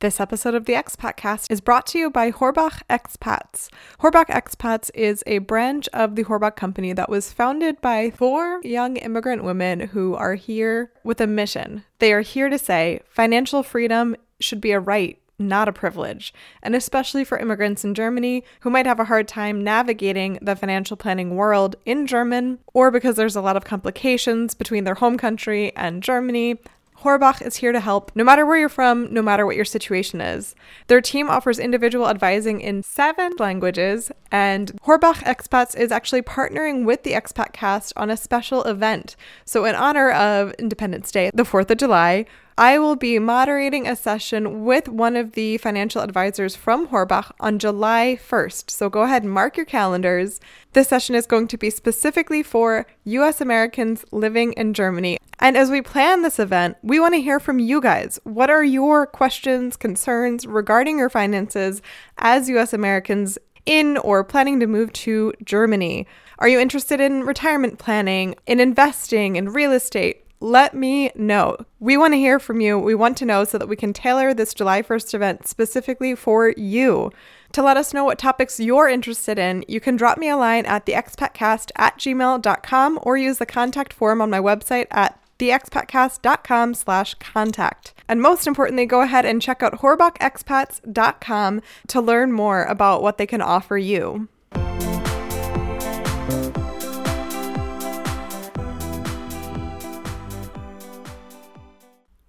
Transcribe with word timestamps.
This 0.00 0.18
episode 0.18 0.54
of 0.54 0.64
the 0.64 0.72
Expat 0.72 1.16
Cast 1.16 1.50
is 1.50 1.60
brought 1.60 1.86
to 1.88 1.98
you 1.98 2.08
by 2.08 2.30
Horbach 2.30 2.80
Expats. 2.88 3.68
Horbach 4.00 4.28
Expats 4.28 4.90
is 4.94 5.22
a 5.26 5.40
branch 5.40 5.90
of 5.92 6.16
the 6.16 6.24
Horbach 6.24 6.56
company 6.56 6.94
that 6.94 7.10
was 7.10 7.34
founded 7.34 7.82
by 7.82 8.08
four 8.08 8.62
young 8.64 8.96
immigrant 8.96 9.44
women 9.44 9.80
who 9.80 10.14
are 10.14 10.36
here 10.36 10.90
with 11.04 11.20
a 11.20 11.26
mission. 11.26 11.84
They 11.98 12.14
are 12.14 12.22
here 12.22 12.48
to 12.48 12.56
say 12.56 13.00
financial 13.10 13.62
freedom 13.62 14.16
should 14.40 14.62
be 14.62 14.72
a 14.72 14.80
right, 14.80 15.20
not 15.38 15.68
a 15.68 15.72
privilege, 15.72 16.32
and 16.62 16.74
especially 16.74 17.22
for 17.22 17.36
immigrants 17.36 17.84
in 17.84 17.92
Germany 17.92 18.42
who 18.60 18.70
might 18.70 18.86
have 18.86 19.00
a 19.00 19.04
hard 19.04 19.28
time 19.28 19.62
navigating 19.62 20.38
the 20.40 20.56
financial 20.56 20.96
planning 20.96 21.36
world 21.36 21.76
in 21.84 22.06
German, 22.06 22.58
or 22.72 22.90
because 22.90 23.16
there's 23.16 23.36
a 23.36 23.42
lot 23.42 23.58
of 23.58 23.66
complications 23.66 24.54
between 24.54 24.84
their 24.84 24.94
home 24.94 25.18
country 25.18 25.76
and 25.76 26.02
Germany. 26.02 26.58
Horbach 27.02 27.40
is 27.40 27.56
here 27.56 27.72
to 27.72 27.80
help 27.80 28.12
no 28.14 28.24
matter 28.24 28.44
where 28.44 28.58
you're 28.58 28.68
from, 28.68 29.12
no 29.12 29.22
matter 29.22 29.46
what 29.46 29.56
your 29.56 29.64
situation 29.64 30.20
is. 30.20 30.54
Their 30.88 31.00
team 31.00 31.30
offers 31.30 31.58
individual 31.58 32.08
advising 32.08 32.60
in 32.60 32.82
seven 32.82 33.32
languages, 33.38 34.12
and 34.30 34.72
Horbach 34.82 35.22
Expats 35.24 35.76
is 35.76 35.90
actually 35.90 36.22
partnering 36.22 36.84
with 36.84 37.02
the 37.02 37.12
Expat 37.12 37.52
Cast 37.52 37.92
on 37.96 38.10
a 38.10 38.16
special 38.16 38.62
event. 38.64 39.16
So, 39.44 39.64
in 39.64 39.74
honor 39.74 40.10
of 40.10 40.52
Independence 40.58 41.10
Day, 41.10 41.30
the 41.32 41.44
4th 41.44 41.70
of 41.70 41.78
July, 41.78 42.26
I 42.60 42.78
will 42.78 42.94
be 42.94 43.18
moderating 43.18 43.88
a 43.88 43.96
session 43.96 44.66
with 44.66 44.86
one 44.86 45.16
of 45.16 45.32
the 45.32 45.56
financial 45.56 46.02
advisors 46.02 46.54
from 46.54 46.88
Horbach 46.88 47.30
on 47.40 47.58
July 47.58 48.18
1st. 48.22 48.70
So 48.70 48.90
go 48.90 49.00
ahead 49.00 49.22
and 49.22 49.32
mark 49.32 49.56
your 49.56 49.64
calendars. 49.64 50.40
This 50.74 50.88
session 50.88 51.14
is 51.14 51.24
going 51.24 51.48
to 51.48 51.56
be 51.56 51.70
specifically 51.70 52.42
for 52.42 52.86
US 53.04 53.40
Americans 53.40 54.04
living 54.12 54.52
in 54.58 54.74
Germany. 54.74 55.16
And 55.38 55.56
as 55.56 55.70
we 55.70 55.80
plan 55.80 56.20
this 56.20 56.38
event, 56.38 56.76
we 56.82 57.00
want 57.00 57.14
to 57.14 57.22
hear 57.22 57.40
from 57.40 57.60
you 57.60 57.80
guys. 57.80 58.20
What 58.24 58.50
are 58.50 58.62
your 58.62 59.06
questions, 59.06 59.78
concerns 59.78 60.46
regarding 60.46 60.98
your 60.98 61.08
finances 61.08 61.80
as 62.18 62.50
US 62.50 62.74
Americans 62.74 63.38
in 63.64 63.96
or 63.96 64.22
planning 64.22 64.60
to 64.60 64.66
move 64.66 64.92
to 64.92 65.32
Germany? 65.42 66.06
Are 66.38 66.48
you 66.48 66.60
interested 66.60 67.00
in 67.00 67.24
retirement 67.24 67.78
planning, 67.78 68.34
in 68.46 68.60
investing, 68.60 69.36
in 69.36 69.48
real 69.48 69.72
estate? 69.72 70.26
Let 70.40 70.74
me 70.74 71.10
know. 71.14 71.56
We 71.78 71.96
want 71.96 72.14
to 72.14 72.18
hear 72.18 72.38
from 72.38 72.60
you. 72.60 72.78
We 72.78 72.94
want 72.94 73.18
to 73.18 73.26
know 73.26 73.44
so 73.44 73.58
that 73.58 73.68
we 73.68 73.76
can 73.76 73.92
tailor 73.92 74.32
this 74.32 74.54
July 74.54 74.82
1st 74.82 75.14
event 75.14 75.46
specifically 75.46 76.14
for 76.14 76.50
you. 76.56 77.12
To 77.52 77.62
let 77.62 77.76
us 77.76 77.92
know 77.92 78.04
what 78.04 78.18
topics 78.18 78.58
you're 78.58 78.88
interested 78.88 79.38
in, 79.38 79.64
you 79.68 79.80
can 79.80 79.96
drop 79.96 80.16
me 80.16 80.28
a 80.28 80.36
line 80.36 80.64
at 80.66 80.86
theexpatcast 80.86 81.70
at 81.76 81.98
gmail.com 81.98 82.98
or 83.02 83.16
use 83.16 83.38
the 83.38 83.46
contact 83.46 83.92
form 83.92 84.22
on 84.22 84.30
my 84.30 84.40
website 84.40 84.86
at 84.90 85.20
theexpatcast.com 85.38 86.74
slash 86.74 87.14
contact. 87.14 87.94
And 88.08 88.22
most 88.22 88.46
importantly, 88.46 88.86
go 88.86 89.02
ahead 89.02 89.26
and 89.26 89.42
check 89.42 89.62
out 89.62 89.80
horbachexpats.com 89.80 91.62
to 91.88 92.00
learn 92.00 92.32
more 92.32 92.64
about 92.64 93.02
what 93.02 93.18
they 93.18 93.26
can 93.26 93.42
offer 93.42 93.76
you. 93.76 94.28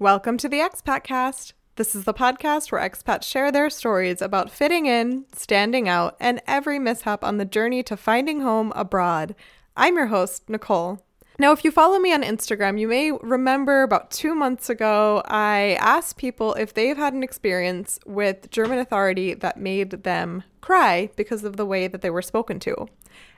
Welcome 0.02 0.38
to 0.38 0.50
the 0.50 0.58
Expat 0.58 1.04
Cast. 1.04 1.54
This 1.76 1.94
is 1.94 2.06
the 2.06 2.14
podcast 2.14 2.72
where 2.72 2.82
expats 2.82 3.24
share 3.24 3.52
their 3.52 3.70
stories 3.70 4.20
about 4.20 4.50
fitting 4.50 4.88
in, 4.88 5.26
standing 5.32 5.88
out, 5.88 6.18
and 6.20 6.42
every 6.48 6.80
mishap 6.80 7.24
on 7.24 7.38
the 7.38 7.46
journey 7.46 7.84
to 7.84 7.96
finding 7.96 8.42
home 8.42 8.74
abroad. 8.76 9.36
I'm 9.78 9.96
your 9.98 10.08
host, 10.08 10.50
Nicole. 10.50 11.06
Now, 11.38 11.52
if 11.52 11.64
you 11.64 11.70
follow 11.70 12.00
me 12.00 12.12
on 12.16 12.24
Instagram, 12.24 12.80
you 12.80 12.88
may 12.88 13.12
remember 13.12 13.84
about 13.84 14.10
two 14.10 14.34
months 14.34 14.72
ago, 14.72 15.22
I 15.28 15.78
asked 15.80 16.18
people 16.18 16.56
if 16.56 16.74
they've 16.74 16.98
had 16.98 17.14
an 17.14 17.22
experience 17.22 18.00
with 18.04 18.50
German 18.50 18.80
authority 18.80 19.36
that 19.36 19.58
made 19.58 19.92
them 19.92 20.42
cry 20.62 21.12
because 21.16 21.44
of 21.44 21.58
the 21.58 21.66
way 21.68 21.88
that 21.88 22.02
they 22.02 22.10
were 22.10 22.24
spoken 22.24 22.60
to. 22.62 22.88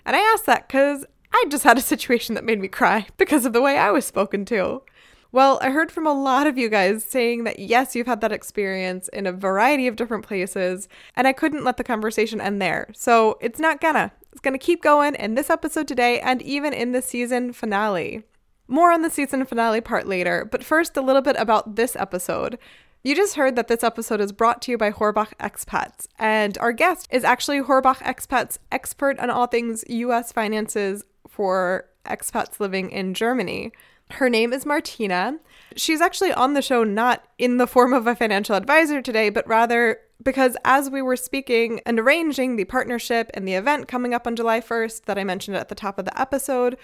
And 0.06 0.16
I 0.16 0.20
asked 0.34 0.46
that 0.46 0.70
because 0.70 1.06
I 1.34 1.44
just 1.50 1.66
had 1.66 1.78
a 1.78 1.82
situation 1.82 2.36
that 2.36 2.46
made 2.46 2.62
me 2.62 2.70
cry 2.70 3.08
because 3.18 3.46
of 3.46 3.52
the 3.52 3.62
way 3.62 3.78
I 3.78 3.92
was 3.92 4.06
spoken 4.06 4.46
to. 4.46 4.84
Well, 5.34 5.58
I 5.64 5.72
heard 5.72 5.92
from 5.92 6.06
a 6.06 6.14
lot 6.14 6.46
of 6.46 6.60
you 6.60 6.70
guys 6.70 7.04
saying 7.04 7.44
that 7.46 7.58
yes, 7.58 7.96
you've 7.96 8.06
had 8.06 8.22
that 8.22 8.32
experience 8.32 9.08
in 9.08 9.26
a 9.26 9.32
variety 9.32 9.88
of 9.88 9.96
different 9.96 10.24
places, 10.24 10.88
and 11.16 11.28
I 11.28 11.34
couldn't 11.34 11.64
let 11.64 11.78
the 11.78 11.84
conversation 11.84 12.40
end 12.40 12.62
there. 12.62 12.90
So 12.94 13.40
it's 13.42 13.60
not 13.60 13.82
gonna. 13.82 14.12
It's 14.32 14.42
gonna 14.42 14.60
keep 14.60 14.84
going 14.84 15.16
in 15.16 15.34
this 15.34 15.50
episode 15.50 15.88
today 15.88 16.20
and 16.20 16.40
even 16.44 16.72
in 16.72 16.92
the 16.92 17.02
season 17.02 17.52
finale. 17.52 18.22
More 18.68 18.92
on 18.92 19.02
the 19.02 19.10
season 19.10 19.44
finale 19.46 19.82
part 19.82 20.08
later, 20.08 20.48
but 20.50 20.64
first, 20.64 20.96
a 20.98 21.02
little 21.02 21.24
bit 21.24 21.36
about 21.40 21.78
this 21.78 21.96
episode. 21.96 22.60
You 23.04 23.16
just 23.16 23.36
heard 23.36 23.56
that 23.56 23.68
this 23.68 23.84
episode 23.84 24.22
is 24.22 24.32
brought 24.32 24.62
to 24.62 24.72
you 24.72 24.78
by 24.78 24.92
Horbach 24.92 25.34
Expats, 25.40 26.06
and 26.20 26.60
our 26.60 26.72
guest 26.72 27.08
is 27.12 27.24
actually 27.24 27.60
Horbach 27.60 28.04
Expats 28.04 28.60
expert 28.72 29.18
on 29.18 29.32
all 29.32 29.48
things 29.48 29.84
US 29.88 30.32
finances 30.32 31.04
for 31.28 31.90
expats 32.06 32.60
living 32.60 32.92
in 32.92 33.16
Germany. 33.16 33.72
Her 34.12 34.30
name 34.30 34.54
is 34.54 34.66
Martina. 34.66 35.40
She's 35.76 36.02
actually 36.02 36.32
on 36.32 36.54
the 36.54 36.62
show 36.62 36.84
not 36.84 37.24
in 37.38 37.58
the 37.58 37.68
form 37.68 37.94
of 37.94 38.06
a 38.06 38.16
financial 38.16 38.56
advisor 38.56 39.02
today, 39.02 39.30
but 39.30 39.48
rather 39.48 40.00
because 40.24 40.56
as 40.64 40.90
we 40.90 41.02
were 41.02 41.16
speaking 41.16 41.82
and 41.86 42.00
arranging 42.00 42.56
the 42.56 42.66
partnership 42.66 43.30
and 43.34 43.48
the 43.48 43.56
event 43.56 43.88
coming 43.88 44.14
up 44.14 44.26
on 44.26 44.36
July 44.36 44.62
1st 44.62 45.06
that 45.06 45.18
I 45.18 45.24
mentioned 45.24 45.58
at 45.58 45.70
the 45.70 45.76
top 45.76 46.00
of 46.00 46.06
the 46.06 46.20
episode, 46.20 46.78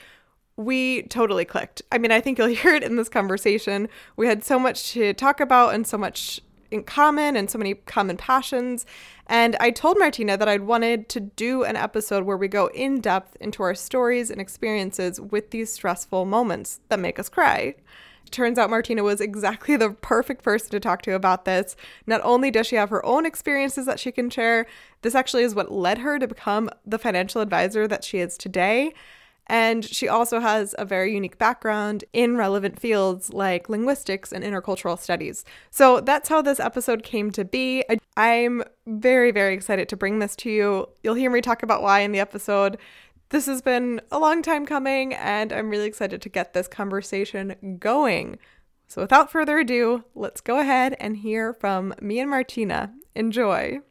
we 0.57 1.03
totally 1.03 1.45
clicked. 1.45 1.81
I 1.91 1.97
mean, 1.97 2.11
I 2.11 2.19
think 2.19 2.37
you'll 2.37 2.47
hear 2.49 2.75
it 2.75 2.83
in 2.83 2.95
this 2.95 3.09
conversation. 3.09 3.87
We 4.17 4.27
had 4.27 4.43
so 4.43 4.59
much 4.59 4.91
to 4.93 5.13
talk 5.13 5.39
about 5.39 5.73
and 5.73 5.87
so 5.87 5.97
much 5.97 6.41
in 6.71 6.83
common 6.83 7.35
and 7.35 7.49
so 7.49 7.57
many 7.57 7.73
common 7.73 8.17
passions. 8.17 8.85
And 9.27 9.55
I 9.59 9.71
told 9.71 9.97
Martina 9.99 10.37
that 10.37 10.49
I'd 10.49 10.63
wanted 10.63 11.09
to 11.09 11.19
do 11.19 11.63
an 11.63 11.75
episode 11.75 12.23
where 12.23 12.37
we 12.37 12.47
go 12.47 12.67
in 12.67 13.01
depth 13.01 13.37
into 13.39 13.63
our 13.63 13.75
stories 13.75 14.29
and 14.29 14.41
experiences 14.41 15.19
with 15.19 15.51
these 15.51 15.71
stressful 15.71 16.25
moments 16.25 16.79
that 16.89 16.99
make 16.99 17.19
us 17.19 17.29
cry. 17.29 17.75
Turns 18.31 18.59
out 18.59 18.69
Martina 18.69 19.03
was 19.03 19.21
exactly 19.21 19.75
the 19.77 19.91
perfect 19.91 20.43
person 20.43 20.71
to 20.71 20.79
talk 20.79 21.01
to 21.03 21.13
about 21.13 21.45
this. 21.45 21.75
Not 22.05 22.21
only 22.23 22.51
does 22.51 22.67
she 22.67 22.75
have 22.75 22.89
her 22.89 23.05
own 23.05 23.25
experiences 23.25 23.85
that 23.85 23.99
she 23.99 24.11
can 24.11 24.29
share, 24.29 24.67
this 25.01 25.15
actually 25.15 25.43
is 25.43 25.55
what 25.55 25.71
led 25.71 25.99
her 25.99 26.19
to 26.19 26.27
become 26.27 26.69
the 26.85 26.99
financial 26.99 27.41
advisor 27.41 27.87
that 27.87 28.03
she 28.03 28.19
is 28.19 28.37
today. 28.37 28.93
And 29.49 29.83
she 29.83 30.07
also 30.07 30.39
has 30.39 30.75
a 30.77 30.85
very 30.85 31.11
unique 31.13 31.39
background 31.39 32.05
in 32.13 32.37
relevant 32.37 32.79
fields 32.79 33.33
like 33.33 33.67
linguistics 33.67 34.31
and 34.31 34.43
intercultural 34.43 34.97
studies. 34.97 35.43
So 35.71 35.99
that's 36.01 36.29
how 36.29 36.43
this 36.43 36.59
episode 36.59 37.01
came 37.01 37.31
to 37.31 37.43
be. 37.43 37.83
I'm 38.15 38.63
very, 38.85 39.31
very 39.31 39.55
excited 39.55 39.89
to 39.89 39.97
bring 39.97 40.19
this 40.19 40.35
to 40.37 40.51
you. 40.51 40.89
You'll 41.03 41.15
hear 41.15 41.31
me 41.31 41.41
talk 41.41 41.63
about 41.63 41.81
why 41.81 42.01
in 42.01 42.11
the 42.11 42.19
episode. 42.19 42.77
This 43.29 43.47
has 43.47 43.61
been 43.61 44.01
a 44.11 44.19
long 44.19 44.41
time 44.41 44.65
coming, 44.65 45.13
and 45.13 45.51
I'm 45.53 45.69
really 45.69 45.85
excited 45.85 46.21
to 46.21 46.29
get 46.29 46.53
this 46.53 46.67
conversation 46.67 47.77
going. 47.79 48.39
So 48.87 49.01
without 49.01 49.31
further 49.31 49.59
ado, 49.59 50.03
let's 50.15 50.41
go 50.41 50.59
ahead 50.59 50.95
and 50.99 51.17
hear 51.17 51.53
from 51.53 51.93
me 52.01 52.19
and 52.19 52.29
Martina. 52.29 52.91
Enjoy. 53.15 53.81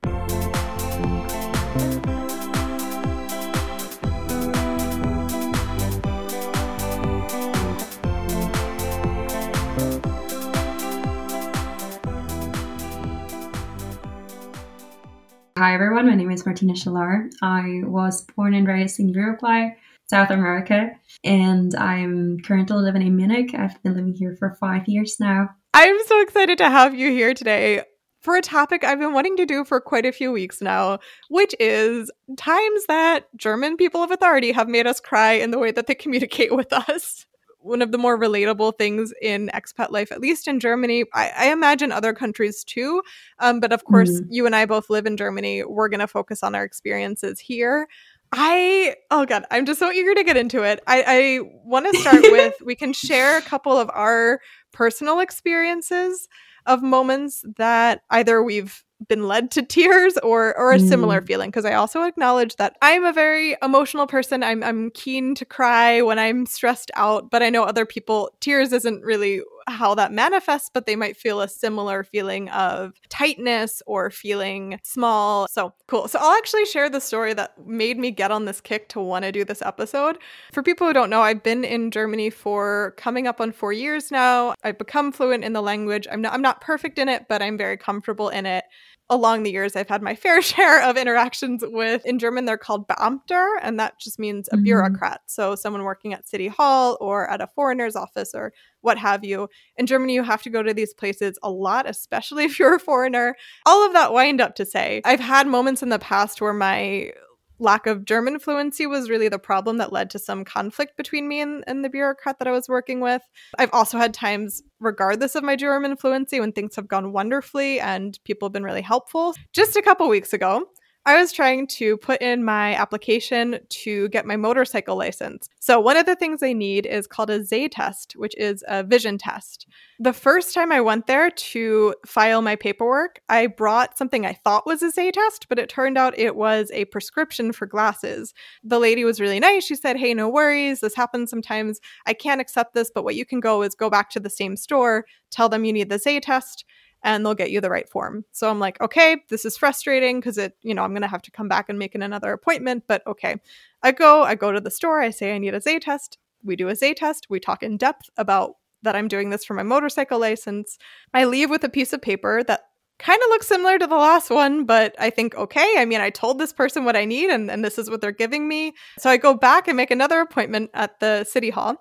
Hi 15.59 15.75
everyone, 15.75 16.07
my 16.07 16.15
name 16.15 16.31
is 16.31 16.47
Martina 16.47 16.73
Chalar. 16.73 17.33
I 17.43 17.81
was 17.83 18.25
born 18.37 18.55
and 18.55 18.65
raised 18.65 19.01
in 19.01 19.09
Uruguay, 19.09 19.71
South 20.09 20.31
America, 20.31 20.93
and 21.25 21.75
I'm 21.75 22.39
currently 22.45 22.77
living 22.77 23.03
in 23.03 23.17
Munich. 23.17 23.57
I've 23.59 23.83
been 23.83 23.97
living 23.97 24.15
here 24.15 24.37
for 24.39 24.57
five 24.61 24.87
years 24.87 25.17
now. 25.19 25.49
I'm 25.75 25.99
so 26.07 26.21
excited 26.21 26.59
to 26.59 26.71
have 26.71 26.95
you 26.95 27.11
here 27.11 27.35
today 27.35 27.83
for 28.21 28.37
a 28.37 28.41
topic 28.41 28.85
I've 28.85 29.01
been 29.01 29.13
wanting 29.13 29.37
to 29.37 29.47
do 29.47 29.65
for 29.65 29.81
quite 29.81 30.07
a 30.07 30.13
few 30.13 30.31
weeks 30.31 30.63
now, 30.63 31.01
which 31.29 31.57
is 31.59 32.09
times 32.37 32.87
that 32.87 33.25
German 33.37 33.77
people 33.77 34.05
of 34.05 34.13
authority 34.13 34.53
have 34.53 34.69
made 34.69 34.87
us 34.87 35.01
cry 35.01 35.33
in 35.33 35.51
the 35.51 35.59
way 35.59 35.73
that 35.73 35.89
they 35.89 35.95
communicate 35.97 36.55
with 36.55 36.73
us 36.73 37.27
one 37.69 37.83
of 37.83 37.93
the 37.93 37.99
more 37.99 38.19
relatable 38.19 38.77
things 38.79 39.13
in 39.21 39.51
expat 39.55 39.91
life, 39.91 40.11
at 40.11 40.21
least 40.21 40.49
in 40.49 40.59
Germany. 40.59 41.05
I, 41.15 41.31
I 41.37 41.53
imagine 41.53 41.93
other 41.93 42.13
countries 42.13 42.65
too. 42.65 43.03
Um, 43.39 43.61
but 43.61 43.73
of 43.73 43.85
course, 43.85 44.11
mm-hmm. 44.11 44.33
you 44.33 44.47
and 44.47 44.57
I 44.57 44.67
both 44.67 44.91
live 44.91 45.07
in 45.07 45.17
Germany. 45.17 45.65
We're 45.65 45.89
going 45.89 46.01
to 46.01 46.07
focus 46.07 46.43
on 46.43 46.55
our 46.55 46.65
experiences 46.65 47.39
here. 47.39 47.87
I, 48.33 48.97
oh 49.11 49.25
God, 49.25 49.45
I'm 49.51 49.65
just 49.65 49.79
so 49.79 49.91
eager 49.91 50.15
to 50.15 50.25
get 50.25 50.37
into 50.37 50.63
it. 50.63 50.81
I, 50.87 51.05
I 51.07 51.41
want 51.65 51.91
to 51.93 51.99
start 52.01 52.23
with 52.23 52.55
we 52.65 52.75
can 52.75 52.93
share 52.93 53.39
a 53.39 53.43
couple 53.43 53.77
of 53.77 53.91
our 53.95 54.41
personal 54.73 55.21
experiences 55.21 56.29
of 56.67 56.83
moments 56.83 57.45
that 57.57 58.03
either 58.11 58.43
we've 58.43 58.85
been 59.07 59.29
led 59.29 59.51
to 59.53 59.63
tears 59.63 60.19
or 60.19 60.57
or 60.59 60.73
a 60.73 60.81
similar 60.81 61.21
Mm. 61.21 61.27
feeling 61.27 61.51
because 61.51 61.65
I 61.65 61.75
also 61.75 62.03
acknowledge 62.03 62.57
that 62.57 62.77
I'm 62.83 63.05
a 63.05 63.13
very 63.13 63.57
emotional 63.63 64.07
person. 64.09 64.43
I'm 64.43 64.65
I'm 64.65 64.91
keen 64.91 65.35
to 65.37 65.45
cry 65.45 66.03
when 66.03 66.19
I'm 66.19 66.47
stressed 66.47 66.91
out, 66.97 67.31
but 67.31 67.43
I 67.43 67.51
know 67.51 67.63
other 67.63 67.87
people 67.87 68.31
tears 68.41 68.73
isn't 68.73 69.03
really 69.05 69.41
how 69.73 69.95
that 69.95 70.13
manifests, 70.13 70.71
but 70.73 70.87
they 70.87 70.97
might 70.97 71.17
feel 71.17 71.41
a 71.41 71.49
similar 71.49 72.05
feeling 72.05 72.49
of 72.51 72.93
tightness 73.09 73.83
or 73.87 74.11
feeling 74.11 74.79
small. 74.83 75.47
So 75.51 75.73
cool. 75.87 76.09
So 76.09 76.19
I'll 76.21 76.37
actually 76.37 76.67
share 76.67 76.89
the 76.91 77.01
story 77.01 77.35
that 77.35 77.67
made 77.67 77.99
me 77.99 78.11
get 78.11 78.31
on 78.31 78.45
this 78.45 78.61
kick 78.61 78.89
to 78.91 79.01
want 79.01 79.25
to 79.25 79.33
do 79.33 79.45
this 79.45 79.63
episode. 79.63 80.19
For 80.53 80.63
people 80.63 80.87
who 80.87 80.93
don't 80.93 81.11
know, 81.11 81.21
I've 81.23 81.43
been 81.43 81.65
in 81.65 81.91
Germany 81.91 82.31
for 82.31 82.95
coming 82.97 83.27
up 83.27 83.41
on 83.41 83.53
4 83.53 83.73
years 83.73 84.11
now. 84.11 84.55
I've 84.63 84.79
become 84.79 85.13
fluent 85.13 85.45
in 85.45 85.53
the 85.53 85.63
language. 85.63 86.07
I'm 86.11 86.21
not 86.23 86.33
I'm 86.33 86.43
not 86.43 86.61
perfect 86.61 86.99
in 86.99 87.09
it, 87.09 87.27
but 87.29 87.43
I'm 87.43 87.57
very 87.59 87.77
comfortable 87.77 88.29
in 88.29 88.47
it 88.47 88.65
along 89.11 89.43
the 89.43 89.51
years 89.51 89.75
i've 89.75 89.89
had 89.89 90.03
my 90.03 90.15
fair 90.23 90.43
share 90.43 90.83
of 90.83 90.99
interactions 90.99 91.65
with 91.67 92.05
in 92.05 92.19
german 92.19 92.45
they're 92.45 92.59
called 92.59 92.87
beamter 92.89 93.55
and 93.63 93.81
that 93.81 93.99
just 93.99 94.19
means 94.19 94.51
a 94.53 94.57
Mhm. 94.59 94.65
bureaucrat 94.65 95.23
so 95.25 95.55
someone 95.55 95.83
working 95.85 96.13
at 96.13 96.29
city 96.29 96.47
hall 96.49 96.99
or 97.01 97.27
at 97.31 97.41
a 97.41 97.47
foreigner's 97.55 97.97
office 97.97 98.33
or 98.35 98.53
what 98.81 98.99
have 98.99 99.25
you 99.25 99.49
in 99.77 99.87
germany 99.87 100.15
you 100.15 100.23
have 100.23 100.43
to 100.43 100.51
go 100.51 100.63
to 100.63 100.75
these 100.75 100.95
places 100.95 101.39
a 101.43 101.51
lot 101.51 101.89
especially 101.89 102.45
if 102.47 102.59
you're 102.59 102.77
a 102.77 102.81
foreigner 102.81 103.37
all 103.67 103.87
of 103.87 103.93
that 103.93 104.13
wind 104.13 104.41
up 104.41 104.55
to 104.55 104.65
say 104.65 105.01
i've 105.05 105.21
had 105.21 105.47
moments 105.47 105.83
in 105.83 105.89
the 105.89 105.99
past 105.99 106.41
where 106.41 106.53
my 106.53 107.11
lack 107.59 107.87
of 107.87 108.05
German 108.05 108.39
fluency 108.39 108.87
was 108.87 109.11
really 109.11 109.29
the 109.29 109.39
problem 109.39 109.79
that 109.79 109.93
led 109.93 110.11
to 110.11 110.19
some 110.19 110.45
conflict 110.45 110.97
between 110.97 111.29
me 111.29 111.41
and, 111.41 111.65
and 111.67 111.85
the 111.85 111.89
bureaucrat 111.89 112.39
that 112.39 112.49
I 112.49 112.53
was 112.53 112.69
working 112.69 113.01
with. 113.01 113.23
I've 113.59 113.73
also 113.73 113.99
had 113.99 114.15
times, 114.15 114.63
regardless 114.81 115.35
of 115.35 115.45
my 115.45 115.57
German 115.57 115.97
fluency, 115.97 116.41
when 116.41 116.53
things 116.53 116.77
have 116.77 116.89
gone 116.89 117.13
wonderfully 117.13 117.81
and 117.81 118.19
people 118.25 118.47
have 118.47 118.53
been 118.53 118.65
really 118.65 118.83
helpful. 118.83 119.35
Just 119.53 119.77
a 119.77 119.83
couple 119.83 120.09
weeks 120.09 120.33
ago, 120.33 120.67
I 121.09 121.19
was 121.19 121.33
trying 121.33 121.67
to 121.69 121.97
put 121.97 122.21
in 122.21 122.45
my 122.45 122.75
application 122.75 123.61
to 123.67 124.11
get 124.11 124.27
my 124.27 124.37
motorcycle 124.37 124.95
license. 124.95 125.49
So, 125.59 125.81
one 125.81 125.97
of 125.97 126.05
the 126.05 126.15
things 126.15 126.43
I 126.43 126.53
need 126.53 126.85
is 126.85 127.07
called 127.07 127.31
a 127.31 127.43
Z 127.43 127.71
test, 127.71 128.13
which 128.17 128.37
is 128.37 128.63
a 128.69 128.85
vision 128.85 129.17
test. 129.17 129.67
The 129.99 130.13
first 130.13 130.53
time 130.53 130.71
I 130.71 130.83
went 130.83 131.07
there 131.07 131.31
to 131.31 131.95
file 132.05 132.43
my 132.43 132.57
paperwork, 132.57 133.23
I 133.31 133.47
brought 133.47 133.97
something 133.97 134.27
I 134.27 134.35
thought 134.35 134.67
was 134.67 134.83
a 134.83 134.91
Z 134.91 135.13
test, 135.13 135.49
but 135.49 135.59
it 135.59 135.71
turned 135.71 135.97
out 135.97 136.19
it 136.19 136.37
was 136.37 136.71
a 136.75 136.85
prescription 136.85 137.53
for 137.53 137.65
glasses. 137.65 138.35
The 138.63 138.79
lady 138.79 139.03
was 139.05 139.19
really 139.19 139.41
nice. 139.41 139.65
She 139.65 139.77
said, 139.77 139.97
Hey, 139.97 140.13
no 140.13 140.29
worries. 140.29 140.81
This 140.81 140.95
happens 140.95 141.31
sometimes. 141.31 141.81
I 142.05 142.13
can't 142.13 142.43
accept 142.43 142.75
this, 142.75 142.91
but 142.95 143.05
what 143.05 143.15
you 143.15 143.25
can 143.25 143.41
go 143.41 143.63
is 143.63 143.75
go 143.75 143.89
back 143.89 144.11
to 144.11 144.21
the 144.21 144.29
same 144.29 144.59
store, 144.59 145.07
tell 145.31 145.49
them 145.49 145.65
you 145.65 145.73
need 145.73 145.89
the 145.89 145.99
Z 145.99 146.21
test 146.21 146.67
and 147.03 147.25
they'll 147.25 147.35
get 147.35 147.51
you 147.51 147.61
the 147.61 147.71
right 147.71 147.89
form. 147.89 148.25
So 148.33 148.51
I'm 148.51 148.59
like, 148.59 148.81
okay, 148.81 149.17
this 149.29 149.45
is 149.45 149.57
frustrating 149.57 150.19
because 150.19 150.39
it, 150.39 150.55
you 150.63 150.75
know, 150.75 150.83
I'm 150.83 150.93
going 150.93 151.03
to 151.03 151.09
have 151.09 151.23
to 151.23 151.31
come 151.31 151.49
back 151.49 151.69
and 151.69 151.79
make 151.79 151.95
an 151.95 152.03
another 152.03 152.33
appointment, 152.33 152.85
but 152.87 153.07
okay. 153.07 153.37
I 153.83 153.93
go, 153.93 154.23
I 154.23 154.35
go 154.35 154.53
to 154.53 154.61
the 154.61 154.71
store, 154.71 155.01
I 155.01 155.11
say 155.11 155.35
I 155.35 155.39
need 155.39 155.55
a 155.55 155.61
Z 155.61 155.81
test. 155.81 156.19
We 156.43 156.57
do 156.57 156.69
a 156.69 156.75
Z 156.75 156.95
test. 156.95 157.27
We 157.31 157.41
talk 157.41 157.63
in 157.63 157.77
depth 157.77 158.11
about 158.17 158.57
that 158.83 158.97
I'm 158.97 159.09
doing 159.09 159.31
this 159.31 159.45
for 159.45 159.55
my 159.55 159.63
motorcycle 159.63 160.19
license. 160.19 160.79
I 161.13 161.25
leave 161.25 161.51
with 161.51 161.65
a 161.65 161.69
piece 161.69 161.93
of 161.93 162.01
paper 162.01 162.45
that 162.45 162.65
kind 162.99 163.21
of 163.23 163.29
looks 163.29 163.47
similar 163.47 163.79
to 163.79 163.87
the 163.87 163.97
last 163.97 164.31
one, 164.31 164.65
but 164.65 164.95
I 164.99 165.11
think, 165.11 165.35
okay, 165.37 165.75
I 165.79 165.85
mean, 165.85 166.01
I 166.01 166.11
told 166.11 166.39
this 166.39 166.53
person 166.53 166.85
what 166.85 166.97
I 166.97 167.05
need 167.05 167.31
and, 167.31 167.51
and 167.51 167.65
this 167.65 167.79
is 167.79 167.89
what 167.89 168.01
they're 168.01 168.13
giving 168.13 168.49
me. 168.49 168.75
So 168.99 169.09
I 169.09 169.17
go 169.17 169.35
back 169.35 169.69
and 169.69 169.77
make 169.77 169.91
another 169.91 170.21
appointment 170.21 170.71
at 170.75 170.99
the 171.01 171.25
city 171.25 171.51
hall. 171.51 171.77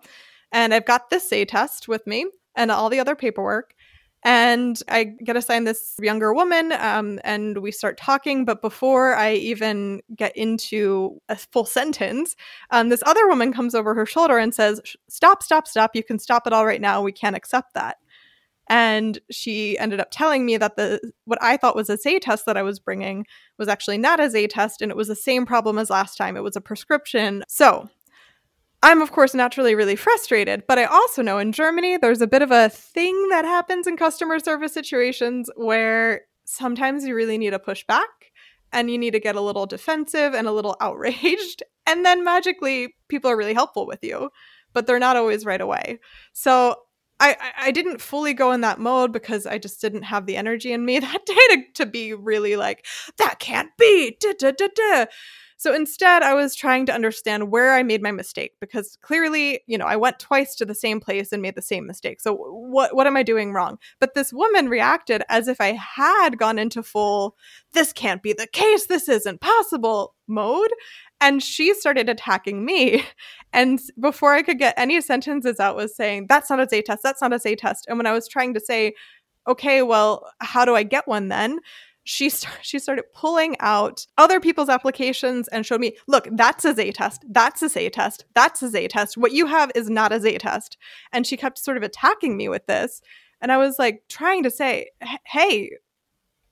And 0.52 0.74
I've 0.74 0.86
got 0.86 1.10
this 1.10 1.28
Z 1.30 1.46
test 1.46 1.88
with 1.88 2.06
me 2.06 2.28
and 2.56 2.72
all 2.72 2.90
the 2.90 3.00
other 3.00 3.16
paperwork. 3.16 3.74
And 4.24 4.82
I 4.90 5.04
get 5.04 5.38
assigned 5.38 5.68
this 5.68 5.96
younger 6.02 6.34
woman, 6.34 6.72
um, 6.74 7.20
and 7.24 7.60
we 7.60 7.72
start 7.72 7.98
talking. 7.98 8.46
But 8.46 8.62
before 8.62 9.16
I 9.16 9.34
even 9.34 10.02
get 10.16 10.36
into 10.36 11.22
a 11.30 11.36
full 11.36 11.66
sentence, 11.66 12.36
um, 12.72 12.90
this 12.90 13.04
other 13.06 13.28
woman 13.28 13.54
comes 13.54 13.76
over 13.76 13.94
her 13.94 14.06
shoulder 14.06 14.38
and 14.38 14.54
says, 14.54 14.82
Stop, 15.08 15.44
stop, 15.44 15.68
stop. 15.68 15.92
You 15.94 16.04
can 16.04 16.20
stop 16.20 16.48
it 16.48 16.54
all 16.54 16.66
right 16.66 16.82
now. 16.82 17.02
We 17.02 17.12
can't 17.12 17.36
accept 17.36 17.74
that. 17.76 17.98
And 18.70 19.18
she 19.32 19.78
ended 19.78 20.02
up 20.02 20.10
telling 20.12 20.46
me 20.46 20.58
that 20.58 20.76
the 20.76 21.00
what 21.26 21.42
I 21.42 21.56
thought 21.56 21.76
was 21.76 21.90
a 21.90 21.96
Z 21.96 22.20
test 22.20 22.46
that 22.48 22.58
I 22.58 22.64
was 22.64 22.80
bringing 22.80 23.26
was 23.58 23.70
actually 23.70 23.98
not 23.98 24.20
a 24.20 24.30
Z 24.30 24.48
test, 24.48 24.82
and 24.82 24.92
it 24.92 24.98
was 24.98 25.08
the 25.08 25.16
same 25.16 25.46
problem 25.46 25.78
as 25.78 25.90
last 25.90 26.18
time. 26.18 26.36
It 26.36 26.44
was 26.44 26.58
a 26.58 26.62
prescription. 26.62 27.44
So 27.48 27.90
I'm, 28.84 29.02
of 29.02 29.12
course, 29.12 29.34
naturally 29.34 29.76
really 29.76 29.96
frustrated, 29.96 30.64
but 30.68 30.78
I 30.78 30.86
also 30.86 31.22
know 31.22 31.40
in 31.40 31.52
Germany 31.52 31.98
there's 31.98 32.22
a 32.22 32.28
bit 32.28 32.42
of 32.42 32.52
a 32.52 32.70
thing 32.70 33.30
that 33.30 33.44
happens 33.44 33.88
in 33.88 33.98
customer 33.98 34.40
service 34.40 34.74
situations 34.74 35.50
where 35.56 36.22
sometimes 36.46 37.06
you 37.06 37.16
really 37.16 37.38
need 37.38 37.50
to 37.52 37.60
push 37.60 37.84
back 37.86 38.08
and 38.72 38.92
you 38.92 38.98
need 38.98 39.12
to 39.12 39.20
get 39.20 39.36
a 39.36 39.42
little 39.42 39.66
defensive 39.66 40.34
and 40.34 40.48
a 40.48 40.52
little 40.52 40.76
outraged. 40.82 41.64
And 41.86 42.06
then 42.06 42.24
magically, 42.24 42.96
people 43.08 43.32
are 43.32 43.38
really 43.38 43.54
helpful 43.54 43.88
with 43.88 44.04
you, 44.04 44.30
but 44.74 44.86
they're 44.86 45.00
not 45.00 45.16
always 45.16 45.46
right 45.46 45.62
away. 45.62 46.00
So 46.34 46.76
I, 47.20 47.36
I 47.58 47.72
didn't 47.72 48.00
fully 48.00 48.34
go 48.34 48.52
in 48.52 48.62
that 48.62 48.80
mode 48.80 49.12
because 49.12 49.48
I 49.48 49.58
just 49.58 49.82
didn't 49.82 50.04
have 50.04 50.26
the 50.28 50.38
energy 50.38 50.72
in 50.72 50.86
me 50.86 51.00
that 51.00 51.26
day 51.26 51.34
to, 51.50 51.64
to 51.76 51.86
be 51.86 52.14
really 52.14 52.56
like, 52.56 52.86
that 53.18 53.40
can't 53.40 53.72
be. 53.78 54.18
Da, 54.20 54.34
da, 54.38 54.52
da. 54.52 55.06
So 55.58 55.74
instead, 55.74 56.22
I 56.22 56.36
was 56.36 56.56
trying 56.56 56.86
to 56.86 56.94
understand 56.94 57.52
where 57.52 57.74
I 57.74 57.82
made 57.82 58.04
my 58.04 58.12
mistake 58.12 58.54
because 58.62 58.98
clearly, 59.02 59.62
you 59.66 59.78
know, 59.78 59.86
I 59.86 59.96
went 59.96 60.20
twice 60.20 60.56
to 60.56 60.66
the 60.66 60.76
same 60.76 61.00
place 61.00 61.32
and 61.32 61.42
made 61.42 61.56
the 61.56 61.62
same 61.62 61.88
mistake. 61.88 62.22
So 62.22 62.36
what 62.36 62.96
what 62.96 63.08
am 63.08 63.18
I 63.18 63.24
doing 63.24 63.54
wrong? 63.54 63.80
But 64.00 64.14
this 64.14 64.32
woman 64.32 64.70
reacted 64.70 65.24
as 65.30 65.48
if 65.48 65.60
I 65.60 65.74
had 65.74 66.38
gone 66.38 66.60
into 66.60 66.84
full 66.84 67.36
this 67.74 67.92
can't 67.92 68.24
be 68.24 68.34
the 68.34 68.48
case, 68.48 68.86
this 68.88 69.10
isn't 69.10 69.42
possible 69.42 70.16
mode, 70.28 70.72
and 71.20 71.42
she 71.42 71.74
started 71.74 72.10
attacking 72.10 72.64
me. 72.64 73.04
And 73.54 73.80
before 74.00 74.34
I 74.34 74.44
could 74.44 74.60
get 74.60 74.76
any 74.78 75.00
sentences 75.02 75.60
out 75.60 75.78
was 75.78 75.96
saying, 75.96 76.28
that's 76.28 76.50
not 76.50 76.60
a 76.60 76.82
test, 76.82 77.02
that's 77.02 77.22
not 77.22 77.34
a 77.34 77.56
test. 77.56 77.86
And 77.88 77.98
when 77.98 78.06
I 78.06 78.12
was 78.12 78.28
trying 78.28 78.54
to 78.54 78.60
say, 78.60 78.94
okay, 79.48 79.82
well, 79.82 80.30
how 80.42 80.66
do 80.66 80.76
I 80.76 80.84
get 80.84 81.08
one 81.08 81.30
then? 81.30 81.60
She 82.08 82.32
she 82.62 82.80
started 82.80 83.04
pulling 83.14 83.56
out 83.60 84.08
other 84.18 84.40
people's 84.40 84.70
applications 84.70 85.48
and 85.50 85.66
showed 85.66 85.82
me, 85.82 85.96
look, 86.08 86.28
that's 86.32 86.66
a 86.66 86.74
Z 86.74 86.94
test, 86.94 87.24
that's 87.30 87.62
a 87.62 87.70
Z 87.70 87.90
test, 87.90 88.26
that's 88.34 88.64
a 88.64 88.70
Z 88.70 88.88
test. 88.88 89.18
What 89.18 89.34
you 89.34 89.46
have 89.46 89.72
is 89.76 89.90
not 89.90 90.12
a 90.12 90.20
Z 90.20 90.38
test. 90.40 90.78
And 91.12 91.28
she 91.28 91.38
kept 91.38 91.60
sort 91.60 91.78
of 91.78 91.84
attacking 91.84 92.38
me 92.38 92.50
with 92.50 92.66
this. 92.66 93.02
And 93.42 93.52
I 93.52 93.58
was 93.58 93.78
like 93.78 94.04
trying 94.10 94.44
to 94.44 94.50
say, 94.50 94.90
hey, 95.26 95.72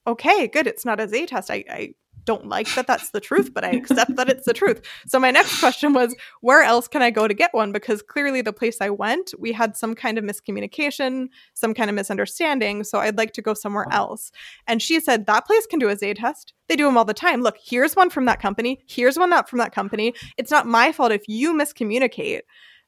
okay, 0.05 0.47
good, 0.47 0.67
it's 0.67 0.85
not 0.85 0.99
a 0.99 1.07
Z 1.07 1.27
test. 1.27 1.49
I, 1.49 1.63
I 1.69 1.93
don't 2.25 2.47
like 2.47 2.73
that 2.75 2.87
that's 2.87 3.11
the 3.11 3.19
truth, 3.19 3.53
but 3.53 3.63
I 3.63 3.69
accept 3.75 4.15
that 4.15 4.29
it's 4.29 4.45
the 4.45 4.53
truth. 4.53 4.81
So 5.07 5.19
my 5.19 5.31
next 5.31 5.59
question 5.59 5.93
was, 5.93 6.15
where 6.41 6.61
else 6.61 6.87
can 6.87 7.01
I 7.01 7.11
go 7.11 7.27
to 7.27 7.33
get 7.33 7.53
one? 7.53 7.71
Because 7.71 8.01
clearly 8.01 8.41
the 8.41 8.53
place 8.53 8.77
I 8.81 8.89
went, 8.89 9.33
we 9.39 9.51
had 9.51 9.77
some 9.77 9.95
kind 9.95 10.17
of 10.17 10.23
miscommunication, 10.23 11.27
some 11.53 11.73
kind 11.73 11.89
of 11.89 11.95
misunderstanding. 11.95 12.83
So 12.83 12.99
I'd 12.99 13.17
like 13.17 13.33
to 13.33 13.41
go 13.41 13.53
somewhere 13.53 13.87
else. 13.91 14.31
And 14.67 14.81
she 14.81 14.99
said, 14.99 15.25
that 15.27 15.45
place 15.45 15.65
can 15.65 15.79
do 15.79 15.89
a 15.89 15.95
Z 15.95 16.15
test. 16.15 16.53
They 16.67 16.75
do 16.75 16.85
them 16.85 16.97
all 16.97 17.05
the 17.05 17.13
time. 17.13 17.41
Look, 17.41 17.57
here's 17.63 17.95
one 17.95 18.09
from 18.09 18.25
that 18.25 18.41
company. 18.41 18.81
Here's 18.87 19.17
one 19.17 19.29
that 19.29 19.49
from 19.49 19.59
that 19.59 19.73
company. 19.73 20.13
It's 20.37 20.51
not 20.51 20.67
my 20.67 20.91
fault 20.91 21.11
if 21.11 21.23
you 21.27 21.53
miscommunicate. 21.53 22.41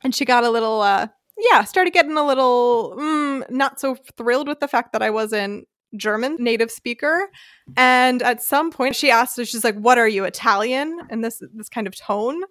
And 0.03 0.13
she 0.13 0.25
got 0.25 0.43
a 0.43 0.49
little, 0.49 0.81
uh, 0.81 1.07
yeah, 1.37 1.63
started 1.63 1.93
getting 1.93 2.17
a 2.17 2.25
little 2.25 2.95
mm, 2.97 3.49
not 3.49 3.79
so 3.79 3.95
thrilled 4.17 4.47
with 4.47 4.59
the 4.59 4.67
fact 4.67 4.93
that 4.93 5.03
I 5.03 5.09
wasn't 5.09 5.67
German 5.95 6.35
native 6.39 6.71
speaker. 6.71 7.29
And 7.75 8.21
at 8.21 8.41
some 8.41 8.71
point 8.71 8.95
she 8.95 9.11
asked, 9.11 9.37
she's 9.37 9.63
like, 9.63 9.77
What 9.77 9.97
are 9.97 10.07
you, 10.07 10.23
Italian? 10.25 10.99
And 11.09 11.23
this 11.23 11.41
this 11.53 11.69
kind 11.69 11.87
of 11.87 11.95
tone. 11.95 12.43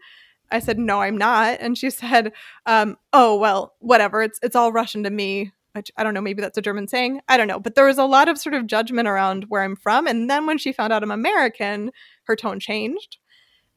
I 0.50 0.60
said, 0.60 0.78
No, 0.78 1.00
I'm 1.00 1.18
not. 1.18 1.58
And 1.60 1.76
she 1.76 1.90
said, 1.90 2.32
um, 2.66 2.96
oh 3.12 3.36
well, 3.36 3.74
whatever. 3.80 4.22
It's 4.22 4.38
it's 4.42 4.56
all 4.56 4.72
Russian 4.72 5.02
to 5.04 5.10
me. 5.10 5.52
Which 5.74 5.90
I 5.98 6.04
don't 6.04 6.14
know, 6.14 6.22
maybe 6.22 6.40
that's 6.40 6.56
a 6.56 6.62
German 6.62 6.88
saying. 6.88 7.20
I 7.28 7.36
don't 7.36 7.48
know. 7.48 7.60
But 7.60 7.74
there 7.74 7.84
was 7.84 7.98
a 7.98 8.04
lot 8.04 8.28
of 8.28 8.38
sort 8.38 8.54
of 8.54 8.66
judgment 8.66 9.08
around 9.08 9.44
where 9.50 9.62
I'm 9.62 9.76
from. 9.76 10.06
And 10.06 10.30
then 10.30 10.46
when 10.46 10.56
she 10.56 10.72
found 10.72 10.90
out 10.90 11.02
I'm 11.02 11.10
American, 11.10 11.90
her 12.24 12.34
tone 12.34 12.60
changed. 12.60 13.18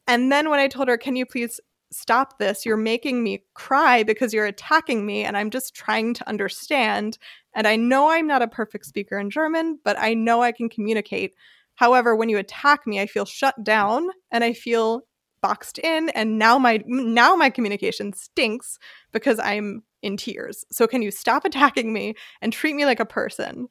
And 0.06 0.32
then 0.32 0.48
when 0.48 0.60
I 0.60 0.66
told 0.66 0.88
her, 0.88 0.96
Can 0.96 1.14
you 1.14 1.26
please 1.26 1.60
stop 1.92 2.38
this? 2.38 2.64
You're 2.64 2.76
making 2.76 3.22
me 3.22 3.44
cry 3.54 4.02
because 4.02 4.32
you're 4.32 4.46
attacking 4.46 5.04
me, 5.04 5.24
and 5.24 5.36
I'm 5.36 5.50
just 5.50 5.74
trying 5.74 6.14
to 6.14 6.28
understand. 6.28 7.18
And 7.54 7.66
I 7.66 7.76
know 7.76 8.10
I'm 8.10 8.26
not 8.26 8.42
a 8.42 8.48
perfect 8.48 8.86
speaker 8.86 9.18
in 9.18 9.30
German, 9.30 9.78
but 9.84 9.98
I 9.98 10.14
know 10.14 10.42
I 10.42 10.52
can 10.52 10.68
communicate. 10.68 11.34
However, 11.74 12.14
when 12.14 12.28
you 12.28 12.38
attack 12.38 12.86
me, 12.86 13.00
I 13.00 13.06
feel 13.06 13.24
shut 13.24 13.64
down 13.64 14.08
and 14.30 14.44
I 14.44 14.52
feel 14.52 15.02
boxed 15.42 15.78
in 15.78 16.10
and 16.10 16.38
now 16.38 16.58
my 16.58 16.82
now 16.86 17.34
my 17.34 17.48
communication 17.48 18.12
stinks 18.12 18.78
because 19.10 19.38
I'm 19.38 19.82
in 20.02 20.16
tears. 20.18 20.64
So 20.70 20.86
can 20.86 21.00
you 21.02 21.10
stop 21.10 21.44
attacking 21.46 21.92
me 21.92 22.14
and 22.42 22.52
treat 22.52 22.74
me 22.74 22.84
like 22.84 23.00
a 23.00 23.06
person? 23.06 23.68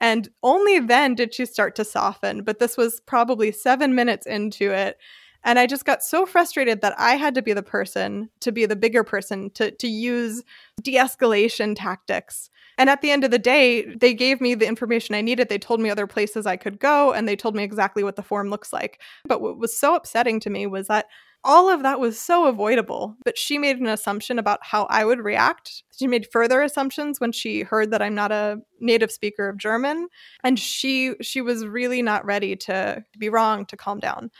And 0.00 0.28
only 0.42 0.80
then 0.80 1.14
did 1.14 1.32
she 1.32 1.46
start 1.46 1.76
to 1.76 1.84
soften, 1.84 2.42
but 2.42 2.58
this 2.58 2.76
was 2.76 3.00
probably 3.06 3.52
7 3.52 3.94
minutes 3.94 4.26
into 4.26 4.72
it 4.72 4.96
And 5.44 5.58
I 5.58 5.66
just 5.66 5.84
got 5.84 6.02
so 6.02 6.24
frustrated 6.24 6.80
that 6.82 6.94
I 6.98 7.16
had 7.16 7.34
to 7.34 7.42
be 7.42 7.52
the 7.52 7.62
person 7.62 8.30
to 8.40 8.52
be 8.52 8.66
the 8.66 8.76
bigger 8.76 9.04
person 9.04 9.50
to, 9.54 9.70
to 9.72 9.88
use 9.88 10.42
de 10.82 10.94
escalation 10.94 11.74
tactics. 11.76 12.50
And 12.78 12.88
at 12.88 13.02
the 13.02 13.10
end 13.10 13.24
of 13.24 13.30
the 13.30 13.38
day, 13.38 13.84
they 13.94 14.14
gave 14.14 14.40
me 14.40 14.54
the 14.54 14.66
information 14.66 15.14
I 15.14 15.20
needed. 15.20 15.48
They 15.48 15.58
told 15.58 15.80
me 15.80 15.90
other 15.90 16.06
places 16.06 16.46
I 16.46 16.56
could 16.56 16.78
go 16.78 17.12
and 17.12 17.28
they 17.28 17.36
told 17.36 17.54
me 17.54 17.62
exactly 17.62 18.02
what 18.02 18.16
the 18.16 18.22
form 18.22 18.50
looks 18.50 18.72
like. 18.72 19.00
But 19.24 19.40
what 19.40 19.58
was 19.58 19.76
so 19.76 19.94
upsetting 19.94 20.40
to 20.40 20.50
me 20.50 20.66
was 20.66 20.86
that 20.88 21.06
all 21.44 21.68
of 21.68 21.82
that 21.82 21.98
was 21.98 22.18
so 22.18 22.46
avoidable. 22.46 23.16
But 23.24 23.36
she 23.36 23.58
made 23.58 23.78
an 23.78 23.86
assumption 23.86 24.38
about 24.38 24.60
how 24.62 24.86
I 24.90 25.04
would 25.04 25.20
react. 25.20 25.82
She 25.96 26.06
made 26.06 26.30
further 26.30 26.62
assumptions 26.62 27.20
when 27.20 27.32
she 27.32 27.62
heard 27.62 27.90
that 27.90 28.02
I'm 28.02 28.14
not 28.14 28.32
a 28.32 28.58
native 28.80 29.10
speaker 29.10 29.48
of 29.48 29.58
German, 29.58 30.08
and 30.44 30.58
she 30.58 31.14
she 31.20 31.40
was 31.40 31.66
really 31.66 32.00
not 32.02 32.24
ready 32.24 32.56
to 32.56 33.04
be 33.18 33.28
wrong 33.28 33.66
to 33.66 33.76
calm 33.76 33.98
down. 33.98 34.30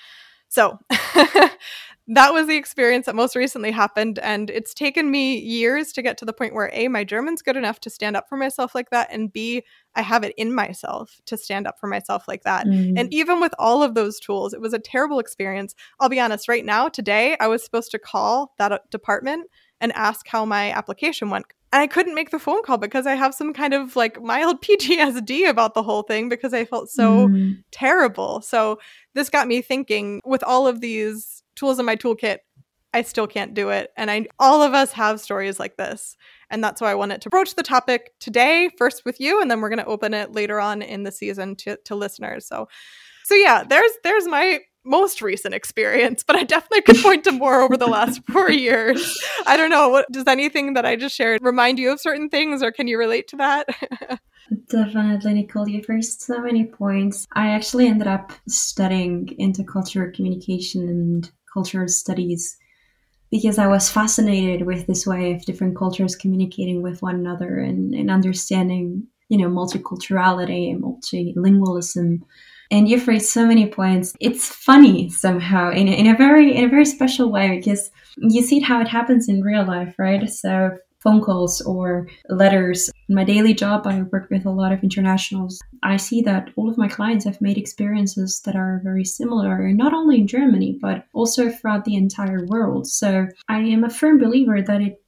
So 0.52 0.78
that 0.90 2.34
was 2.34 2.46
the 2.46 2.56
experience 2.56 3.06
that 3.06 3.14
most 3.14 3.34
recently 3.34 3.70
happened. 3.70 4.18
And 4.18 4.50
it's 4.50 4.74
taken 4.74 5.10
me 5.10 5.38
years 5.38 5.92
to 5.92 6.02
get 6.02 6.18
to 6.18 6.26
the 6.26 6.34
point 6.34 6.52
where 6.52 6.68
A, 6.74 6.88
my 6.88 7.04
German's 7.04 7.40
good 7.40 7.56
enough 7.56 7.80
to 7.80 7.90
stand 7.90 8.18
up 8.18 8.28
for 8.28 8.36
myself 8.36 8.74
like 8.74 8.90
that. 8.90 9.08
And 9.10 9.32
B, 9.32 9.62
I 9.94 10.02
have 10.02 10.24
it 10.24 10.34
in 10.36 10.54
myself 10.54 11.22
to 11.24 11.38
stand 11.38 11.66
up 11.66 11.80
for 11.80 11.86
myself 11.86 12.28
like 12.28 12.42
that. 12.42 12.66
Mm. 12.66 12.98
And 12.98 13.14
even 13.14 13.40
with 13.40 13.54
all 13.58 13.82
of 13.82 13.94
those 13.94 14.20
tools, 14.20 14.52
it 14.52 14.60
was 14.60 14.74
a 14.74 14.78
terrible 14.78 15.20
experience. 15.20 15.74
I'll 16.00 16.10
be 16.10 16.20
honest, 16.20 16.48
right 16.48 16.66
now, 16.66 16.90
today, 16.90 17.34
I 17.40 17.48
was 17.48 17.64
supposed 17.64 17.90
to 17.92 17.98
call 17.98 18.52
that 18.58 18.72
uh, 18.72 18.78
department 18.90 19.48
and 19.80 19.90
ask 19.92 20.28
how 20.28 20.44
my 20.44 20.70
application 20.70 21.30
went 21.30 21.46
and 21.72 21.80
I 21.80 21.86
couldn't 21.86 22.14
make 22.14 22.30
the 22.30 22.38
phone 22.38 22.62
call 22.62 22.76
because 22.76 23.06
I 23.06 23.14
have 23.14 23.34
some 23.34 23.54
kind 23.54 23.72
of 23.72 23.96
like 23.96 24.22
mild 24.22 24.60
PTSD 24.62 25.48
about 25.48 25.74
the 25.74 25.82
whole 25.82 26.02
thing 26.02 26.28
because 26.28 26.52
I 26.52 26.64
felt 26.64 26.90
so 26.90 27.28
mm. 27.28 27.62
terrible. 27.70 28.42
So 28.42 28.78
this 29.14 29.30
got 29.30 29.48
me 29.48 29.62
thinking 29.62 30.20
with 30.24 30.42
all 30.42 30.66
of 30.66 30.80
these 30.80 31.42
tools 31.56 31.78
in 31.78 31.86
my 31.86 31.96
toolkit, 31.96 32.38
I 32.94 33.02
still 33.02 33.26
can't 33.26 33.54
do 33.54 33.70
it. 33.70 33.90
And 33.96 34.10
I 34.10 34.26
all 34.38 34.62
of 34.62 34.74
us 34.74 34.92
have 34.92 35.20
stories 35.20 35.58
like 35.58 35.76
this. 35.78 36.16
And 36.50 36.62
that's 36.62 36.82
why 36.82 36.90
I 36.90 36.94
wanted 36.94 37.22
to 37.22 37.30
broach 37.30 37.54
the 37.54 37.62
topic 37.62 38.12
today, 38.20 38.68
first 38.76 39.06
with 39.06 39.18
you, 39.18 39.40
and 39.40 39.50
then 39.50 39.62
we're 39.62 39.70
gonna 39.70 39.84
open 39.84 40.12
it 40.12 40.32
later 40.32 40.60
on 40.60 40.82
in 40.82 41.02
the 41.02 41.12
season 41.12 41.56
to, 41.56 41.78
to 41.86 41.94
listeners. 41.94 42.46
So 42.46 42.68
so 43.24 43.34
yeah, 43.34 43.64
there's 43.64 43.92
there's 44.04 44.26
my 44.26 44.60
most 44.84 45.22
recent 45.22 45.54
experience, 45.54 46.22
but 46.22 46.36
I 46.36 46.44
definitely 46.44 46.82
could 46.82 46.96
point 47.02 47.24
to 47.24 47.32
more 47.32 47.60
over 47.62 47.76
the 47.76 47.86
last 47.86 48.20
four 48.30 48.50
years. 48.50 49.18
I 49.46 49.56
don't 49.56 49.70
know. 49.70 49.88
What 49.88 50.10
does 50.10 50.26
anything 50.26 50.74
that 50.74 50.84
I 50.84 50.96
just 50.96 51.14
shared 51.14 51.40
remind 51.42 51.78
you 51.78 51.92
of 51.92 52.00
certain 52.00 52.28
things, 52.28 52.62
or 52.62 52.72
can 52.72 52.88
you 52.88 52.98
relate 52.98 53.28
to 53.28 53.36
that? 53.36 53.68
Definitely, 54.68 55.34
Nicole. 55.34 55.68
You've 55.68 55.88
raised 55.88 56.20
so 56.20 56.40
many 56.40 56.64
points. 56.64 57.26
I 57.32 57.50
actually 57.50 57.86
ended 57.86 58.08
up 58.08 58.32
studying 58.48 59.26
intercultural 59.40 60.12
communication 60.12 60.88
and 60.88 61.30
cultural 61.52 61.88
studies 61.88 62.56
because 63.30 63.58
I 63.58 63.66
was 63.66 63.90
fascinated 63.90 64.66
with 64.66 64.86
this 64.86 65.06
way 65.06 65.32
of 65.32 65.44
different 65.44 65.76
cultures 65.76 66.16
communicating 66.16 66.82
with 66.82 67.00
one 67.00 67.14
another 67.14 67.58
and, 67.60 67.94
and 67.94 68.10
understanding, 68.10 69.06
you 69.28 69.38
know, 69.38 69.48
multiculturality 69.48 70.70
and 70.70 70.82
multilingualism 70.82 72.20
and 72.72 72.88
you've 72.88 73.06
raised 73.06 73.28
so 73.28 73.46
many 73.46 73.66
points. 73.66 74.14
It's 74.18 74.48
funny 74.48 75.10
somehow 75.10 75.70
in 75.70 75.86
a, 75.86 75.92
in 75.92 76.06
a 76.06 76.16
very 76.16 76.56
in 76.56 76.64
a 76.64 76.68
very 76.68 76.86
special 76.86 77.30
way 77.30 77.58
because 77.58 77.90
you 78.16 78.42
see 78.42 78.60
how 78.60 78.80
it 78.80 78.88
happens 78.88 79.28
in 79.28 79.42
real 79.42 79.64
life, 79.64 79.94
right? 79.98 80.28
So 80.28 80.70
phone 81.00 81.20
calls 81.20 81.60
or 81.62 82.08
letters. 82.30 82.90
In 83.08 83.14
my 83.14 83.24
daily 83.24 83.52
job, 83.52 83.86
I 83.86 84.02
work 84.02 84.28
with 84.30 84.46
a 84.46 84.50
lot 84.50 84.72
of 84.72 84.82
internationals. 84.82 85.60
I 85.82 85.96
see 85.96 86.22
that 86.22 86.50
all 86.56 86.70
of 86.70 86.78
my 86.78 86.88
clients 86.88 87.24
have 87.26 87.40
made 87.40 87.58
experiences 87.58 88.40
that 88.44 88.56
are 88.56 88.80
very 88.84 89.04
similar, 89.04 89.70
not 89.72 89.92
only 89.92 90.20
in 90.20 90.26
Germany, 90.26 90.78
but 90.80 91.04
also 91.12 91.50
throughout 91.50 91.84
the 91.84 91.96
entire 91.96 92.46
world. 92.46 92.86
So 92.86 93.26
I 93.48 93.58
am 93.58 93.84
a 93.84 93.90
firm 93.90 94.18
believer 94.18 94.62
that 94.62 94.80
it, 94.80 95.02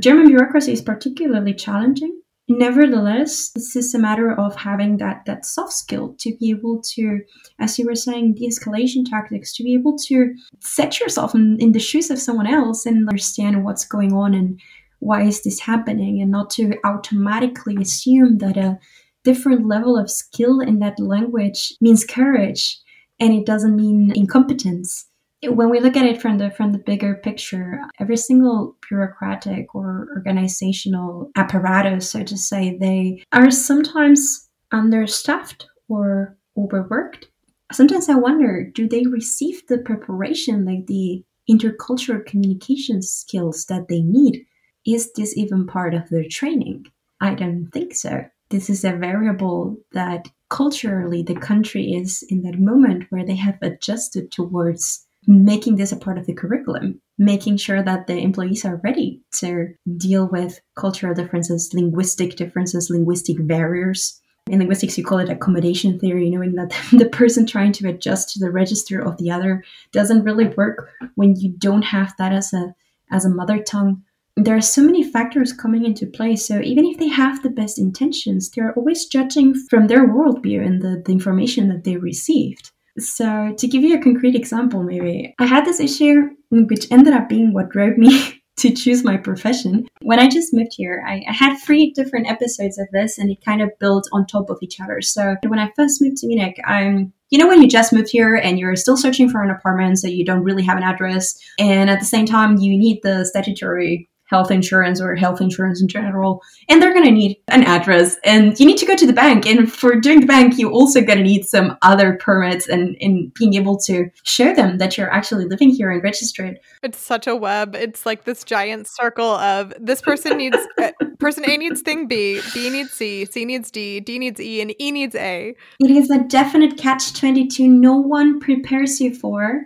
German 0.00 0.28
bureaucracy 0.28 0.72
is 0.72 0.80
particularly 0.80 1.52
challenging 1.52 2.18
Nevertheless, 2.46 3.52
it's 3.56 3.72
just 3.72 3.94
a 3.94 3.98
matter 3.98 4.30
of 4.38 4.54
having 4.54 4.98
that 4.98 5.22
that 5.24 5.46
soft 5.46 5.72
skill 5.72 6.14
to 6.18 6.36
be 6.38 6.50
able 6.50 6.82
to, 6.94 7.20
as 7.58 7.78
you 7.78 7.86
were 7.86 7.94
saying, 7.94 8.34
de-escalation 8.34 9.08
tactics, 9.08 9.54
to 9.54 9.62
be 9.62 9.72
able 9.72 9.96
to 10.06 10.34
set 10.60 11.00
yourself 11.00 11.34
in, 11.34 11.56
in 11.58 11.72
the 11.72 11.78
shoes 11.78 12.10
of 12.10 12.18
someone 12.18 12.46
else 12.46 12.84
and 12.84 13.08
understand 13.08 13.64
what's 13.64 13.86
going 13.86 14.12
on 14.12 14.34
and 14.34 14.60
why 14.98 15.22
is 15.22 15.42
this 15.42 15.60
happening, 15.60 16.20
and 16.20 16.30
not 16.30 16.50
to 16.50 16.74
automatically 16.84 17.76
assume 17.80 18.38
that 18.38 18.58
a 18.58 18.78
different 19.24 19.66
level 19.66 19.96
of 19.96 20.10
skill 20.10 20.60
in 20.60 20.80
that 20.80 21.00
language 21.00 21.74
means 21.80 22.04
courage 22.04 22.78
and 23.20 23.32
it 23.32 23.46
doesn't 23.46 23.76
mean 23.76 24.12
incompetence 24.14 25.06
when 25.48 25.70
we 25.70 25.80
look 25.80 25.96
at 25.96 26.06
it 26.06 26.20
from 26.20 26.38
the 26.38 26.50
from 26.50 26.72
the 26.72 26.78
bigger 26.78 27.16
picture, 27.16 27.80
every 27.98 28.16
single 28.16 28.76
bureaucratic 28.88 29.74
or 29.74 30.08
organizational 30.16 31.30
apparatus, 31.36 32.10
so 32.10 32.22
to 32.22 32.36
say, 32.36 32.76
they 32.78 33.22
are 33.32 33.50
sometimes 33.50 34.48
understaffed 34.72 35.66
or 35.88 36.36
overworked. 36.56 37.28
Sometimes 37.72 38.08
I 38.08 38.14
wonder, 38.14 38.70
do 38.74 38.88
they 38.88 39.06
receive 39.06 39.66
the 39.66 39.78
preparation, 39.78 40.64
like 40.64 40.86
the 40.86 41.24
intercultural 41.50 42.24
communication 42.24 43.02
skills 43.02 43.66
that 43.66 43.88
they 43.88 44.00
need? 44.00 44.44
Is 44.86 45.12
this 45.12 45.36
even 45.36 45.66
part 45.66 45.94
of 45.94 46.08
their 46.08 46.28
training? 46.28 46.86
I 47.20 47.34
don't 47.34 47.70
think 47.72 47.94
so. 47.94 48.24
This 48.50 48.68
is 48.68 48.84
a 48.84 48.92
variable 48.92 49.76
that 49.92 50.28
culturally 50.50 51.22
the 51.22 51.34
country 51.34 51.94
is 51.94 52.22
in 52.28 52.42
that 52.42 52.58
moment 52.58 53.04
where 53.10 53.24
they 53.24 53.34
have 53.34 53.58
adjusted 53.62 54.30
towards 54.30 55.06
making 55.26 55.76
this 55.76 55.92
a 55.92 55.96
part 55.96 56.18
of 56.18 56.26
the 56.26 56.34
curriculum, 56.34 57.00
making 57.18 57.56
sure 57.56 57.82
that 57.82 58.06
the 58.06 58.16
employees 58.16 58.64
are 58.64 58.80
ready 58.84 59.20
to 59.36 59.68
deal 59.96 60.28
with 60.28 60.60
cultural 60.76 61.14
differences, 61.14 61.72
linguistic 61.72 62.36
differences, 62.36 62.90
linguistic 62.90 63.36
barriers. 63.46 64.20
In 64.50 64.58
linguistics, 64.58 64.98
you 64.98 65.04
call 65.04 65.18
it 65.18 65.30
accommodation 65.30 65.98
theory, 65.98 66.28
knowing 66.28 66.54
that 66.54 66.76
the 66.92 67.08
person 67.08 67.46
trying 67.46 67.72
to 67.72 67.88
adjust 67.88 68.30
to 68.30 68.38
the 68.38 68.50
register 68.50 69.00
of 69.00 69.16
the 69.18 69.30
other 69.30 69.64
doesn't 69.92 70.24
really 70.24 70.48
work 70.48 70.90
when 71.14 71.36
you 71.36 71.54
don't 71.58 71.82
have 71.82 72.14
that 72.18 72.32
as 72.32 72.52
a 72.52 72.74
as 73.10 73.24
a 73.24 73.30
mother 73.30 73.62
tongue. 73.62 74.02
There 74.36 74.56
are 74.56 74.60
so 74.60 74.82
many 74.82 75.08
factors 75.08 75.52
coming 75.52 75.84
into 75.84 76.06
play. 76.06 76.34
So 76.34 76.60
even 76.60 76.84
if 76.84 76.98
they 76.98 77.08
have 77.08 77.42
the 77.42 77.50
best 77.50 77.78
intentions, 77.78 78.50
they're 78.50 78.72
always 78.72 79.06
judging 79.06 79.54
from 79.54 79.86
their 79.86 80.08
worldview 80.08 80.66
and 80.66 80.82
the, 80.82 81.00
the 81.04 81.12
information 81.12 81.68
that 81.68 81.84
they 81.84 81.96
received. 81.96 82.72
So, 82.98 83.54
to 83.56 83.66
give 83.66 83.82
you 83.82 83.98
a 83.98 84.02
concrete 84.02 84.36
example, 84.36 84.82
maybe 84.82 85.34
I 85.38 85.46
had 85.46 85.64
this 85.64 85.80
issue 85.80 86.30
which 86.50 86.90
ended 86.92 87.12
up 87.12 87.28
being 87.28 87.52
what 87.52 87.70
drove 87.70 87.98
me 87.98 88.42
to 88.58 88.72
choose 88.72 89.02
my 89.02 89.16
profession. 89.16 89.88
When 90.02 90.20
I 90.20 90.28
just 90.28 90.54
moved 90.54 90.74
here, 90.76 91.04
I, 91.06 91.24
I, 91.28 91.32
had 91.32 91.58
three 91.58 91.90
different 91.90 92.30
episodes 92.30 92.78
of 92.78 92.86
this 92.92 93.18
and 93.18 93.28
it 93.28 93.44
kind 93.44 93.60
of 93.60 93.76
built 93.80 94.08
on 94.12 94.26
top 94.26 94.48
of 94.48 94.58
each 94.62 94.78
other. 94.80 95.02
So, 95.02 95.34
when 95.46 95.58
I 95.58 95.72
first 95.74 96.00
moved 96.00 96.18
to 96.18 96.28
Munich, 96.28 96.60
I'm 96.64 97.12
you 97.30 97.38
know 97.38 97.48
when 97.48 97.62
you 97.62 97.68
just 97.68 97.92
moved 97.92 98.10
here 98.10 98.36
and 98.36 98.60
you're 98.60 98.76
still 98.76 98.96
searching 98.96 99.28
for 99.28 99.42
an 99.42 99.50
apartment 99.50 99.98
so 99.98 100.06
you 100.06 100.24
don't 100.24 100.44
really 100.44 100.62
have 100.62 100.76
an 100.76 100.84
address 100.84 101.36
and 101.58 101.90
at 101.90 101.98
the 101.98 102.06
same 102.06 102.26
time 102.26 102.58
you 102.58 102.78
need 102.78 103.00
the 103.02 103.24
statutory 103.24 104.08
health 104.34 104.50
insurance 104.50 105.00
or 105.00 105.14
health 105.14 105.40
insurance 105.40 105.80
in 105.80 105.86
general, 105.86 106.42
and 106.68 106.82
they're 106.82 106.92
going 106.92 107.04
to 107.04 107.12
need 107.12 107.36
an 107.48 107.62
address 107.62 108.16
and 108.24 108.58
you 108.58 108.66
need 108.66 108.78
to 108.78 108.84
go 108.84 108.96
to 108.96 109.06
the 109.06 109.12
bank. 109.12 109.46
And 109.46 109.72
for 109.72 109.94
doing 109.94 110.20
the 110.22 110.26
bank, 110.26 110.58
you 110.58 110.72
also 110.72 111.00
going 111.02 111.18
to 111.18 111.24
need 111.24 111.44
some 111.44 111.76
other 111.82 112.18
permits 112.20 112.66
and, 112.66 112.96
and 113.00 113.32
being 113.34 113.54
able 113.54 113.78
to 113.86 114.10
show 114.24 114.52
them 114.52 114.78
that 114.78 114.98
you're 114.98 115.12
actually 115.12 115.44
living 115.44 115.70
here 115.70 115.88
and 115.92 116.02
registered. 116.02 116.58
It's 116.82 116.98
such 116.98 117.28
a 117.28 117.36
web. 117.36 117.76
It's 117.76 118.04
like 118.04 118.24
this 118.24 118.42
giant 118.42 118.88
circle 118.88 119.34
of 119.54 119.72
this 119.80 120.02
person 120.02 120.36
needs, 120.36 120.58
uh, 120.78 120.90
person 121.20 121.48
A 121.48 121.56
needs 121.56 121.80
thing 121.80 122.08
B, 122.08 122.40
B 122.52 122.70
needs 122.70 122.90
C, 122.90 123.24
C 123.26 123.44
needs 123.44 123.70
D, 123.70 124.00
D 124.00 124.18
needs 124.18 124.40
E, 124.40 124.60
and 124.60 124.74
E 124.80 124.90
needs 124.90 125.14
A. 125.14 125.54
It 125.78 125.90
is 125.92 126.10
a 126.10 126.24
definite 126.24 126.76
catch 126.76 127.14
22 127.14 127.68
no 127.68 127.96
one 127.96 128.40
prepares 128.40 129.00
you 129.00 129.14
for. 129.14 129.62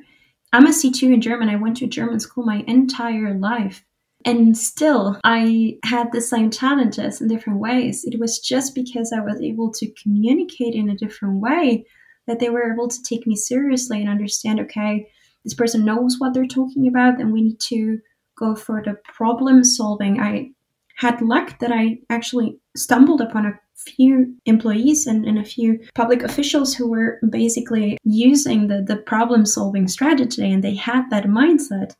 I'm 0.53 0.67
a 0.67 0.71
C2 0.71 1.15
in 1.15 1.21
German. 1.21 1.51
I 1.51 1.57
went 1.57 1.77
to 1.79 1.87
German 1.87 2.21
school 2.21 2.45
my 2.45 2.65
entire 2.67 3.35
life. 3.35 3.85
And 4.29 4.59
still, 4.59 5.19
I 5.25 5.79
had 5.85 6.13
the 6.13 6.21
same 6.21 6.51
challenges 6.51 7.23
in 7.23 7.29
different 7.29 7.61
ways. 7.61 8.05
It 8.05 8.21
was 8.21 8.39
just 8.39 8.75
because 8.75 9.11
I 9.11 9.21
was 9.21 9.41
able 9.41 9.73
to 9.73 9.91
communicate 9.93 10.75
in 10.75 10.91
a 10.91 10.97
different 10.97 11.41
way 11.41 11.87
that 12.27 12.39
they 12.39 12.51
were 12.51 12.71
able 12.71 12.89
to 12.89 13.03
take 13.03 13.27
me 13.27 13.35
seriously 13.37 14.03
and 14.03 14.11
understand 14.11 14.61
okay, 14.61 15.09
this 15.45 15.55
person 15.55 15.83
knows 15.83 16.17
what 16.19 16.35
they're 16.35 16.47
talking 16.47 16.89
about, 16.89 17.19
and 17.19 17.33
we 17.33 17.41
need 17.41 17.61
to 17.61 18.01
go 18.37 18.55
for 18.55 18.83
the 18.85 18.99
problem 19.05 19.65
solving. 19.65 20.21
I 20.21 20.51
had 20.97 21.23
luck 21.23 21.59
that 21.61 21.73
I 21.73 22.01
actually 22.11 22.59
stumbled 22.77 23.23
upon 23.23 23.47
a 23.47 23.59
few 23.77 24.37
employees 24.45 25.07
and, 25.07 25.25
and, 25.25 25.39
a 25.39 25.45
few 25.45 25.81
public 25.95 26.23
officials 26.23 26.75
who 26.75 26.91
were 26.91 27.19
basically 27.31 27.97
using 28.05 28.67
the, 28.67 28.83
the 28.83 28.97
problem 28.97 29.47
solving 29.47 29.89
strategy 29.89 30.53
and 30.53 30.63
they 30.63 30.75
had 30.75 31.09
that 31.11 31.25
mindset 31.25 31.95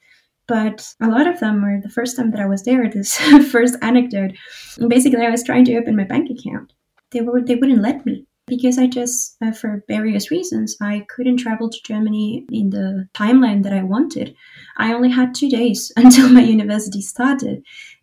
but 0.49 0.93
a 1.01 1.09
lot 1.09 1.27
of 1.29 1.39
them 1.41 1.63
were 1.63 1.79
the 1.81 1.91
first 1.91 2.17
time 2.17 2.31
that 2.33 2.41
I 2.41 2.47
was 2.47 2.65
there. 2.65 2.89
This 2.91 3.17
first 3.53 3.77
anecdote, 3.83 4.33
basically, 4.89 5.25
I 5.25 5.31
was 5.31 5.45
trying 5.45 5.67
to 5.67 5.77
open 5.77 5.95
my 5.97 6.05
bank 6.05 6.31
account. 6.31 6.73
They 7.13 7.21
were 7.21 7.41
they 7.41 7.55
wouldn't 7.55 7.83
let 7.83 8.05
me. 8.05 8.27
because 8.49 8.79
I 8.79 8.87
just, 8.87 9.37
uh, 9.43 9.53
for 9.53 9.85
various 9.89 10.31
reasons, 10.31 10.77
I 10.81 11.05
couldn't 11.15 11.37
travel 11.37 11.69
to 11.69 11.79
Germany 11.85 12.47
in 12.51 12.71
the 12.71 13.07
timeline 13.15 13.63
that 13.63 13.73
I 13.75 13.83
wanted. 13.83 14.35
I 14.79 14.95
only 14.95 15.11
had 15.11 15.35
two 15.35 15.51
days 15.51 15.93
until 15.97 16.29
my 16.31 16.41
university 16.41 17.03
started. 17.03 17.63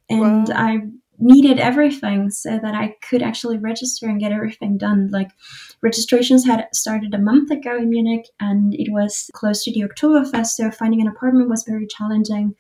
And 0.09 0.47
wow. 0.49 0.55
I 0.55 0.77
needed 1.19 1.59
everything 1.59 2.29
so 2.29 2.59
that 2.61 2.75
I 2.75 2.95
could 3.07 3.21
actually 3.21 3.57
register 3.57 4.07
and 4.07 4.19
get 4.19 4.31
everything 4.31 4.77
done. 4.77 5.09
Like 5.11 5.31
registrations 5.81 6.45
had 6.45 6.67
started 6.73 7.13
a 7.13 7.19
month 7.19 7.51
ago 7.51 7.77
in 7.77 7.89
Munich 7.89 8.27
and 8.39 8.73
it 8.73 8.91
was 8.91 9.29
close 9.33 9.63
to 9.63 9.71
the 9.71 9.81
Oktoberfest, 9.81 10.47
so 10.47 10.71
finding 10.71 11.01
an 11.01 11.07
apartment 11.07 11.49
was 11.49 11.63
very 11.63 11.87
challenging. 11.87 12.55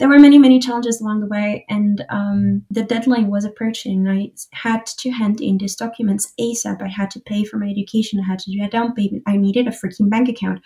There 0.00 0.08
were 0.08 0.18
many, 0.18 0.38
many 0.38 0.58
challenges 0.58 1.00
along 1.00 1.20
the 1.20 1.28
way, 1.28 1.64
and 1.68 2.04
um, 2.10 2.64
the 2.68 2.82
deadline 2.82 3.30
was 3.30 3.44
approaching. 3.44 4.08
I 4.08 4.32
had 4.52 4.84
to 4.86 5.10
hand 5.10 5.40
in 5.40 5.58
these 5.58 5.76
documents 5.76 6.32
ASAP. 6.40 6.82
I 6.82 6.88
had 6.88 7.12
to 7.12 7.20
pay 7.20 7.44
for 7.44 7.58
my 7.58 7.68
education. 7.68 8.18
I 8.18 8.26
had 8.26 8.40
to 8.40 8.50
do 8.50 8.64
a 8.64 8.68
down 8.68 8.94
payment. 8.94 9.22
I 9.28 9.36
needed 9.36 9.68
a 9.68 9.70
freaking 9.70 10.10
bank 10.10 10.28
account. 10.28 10.62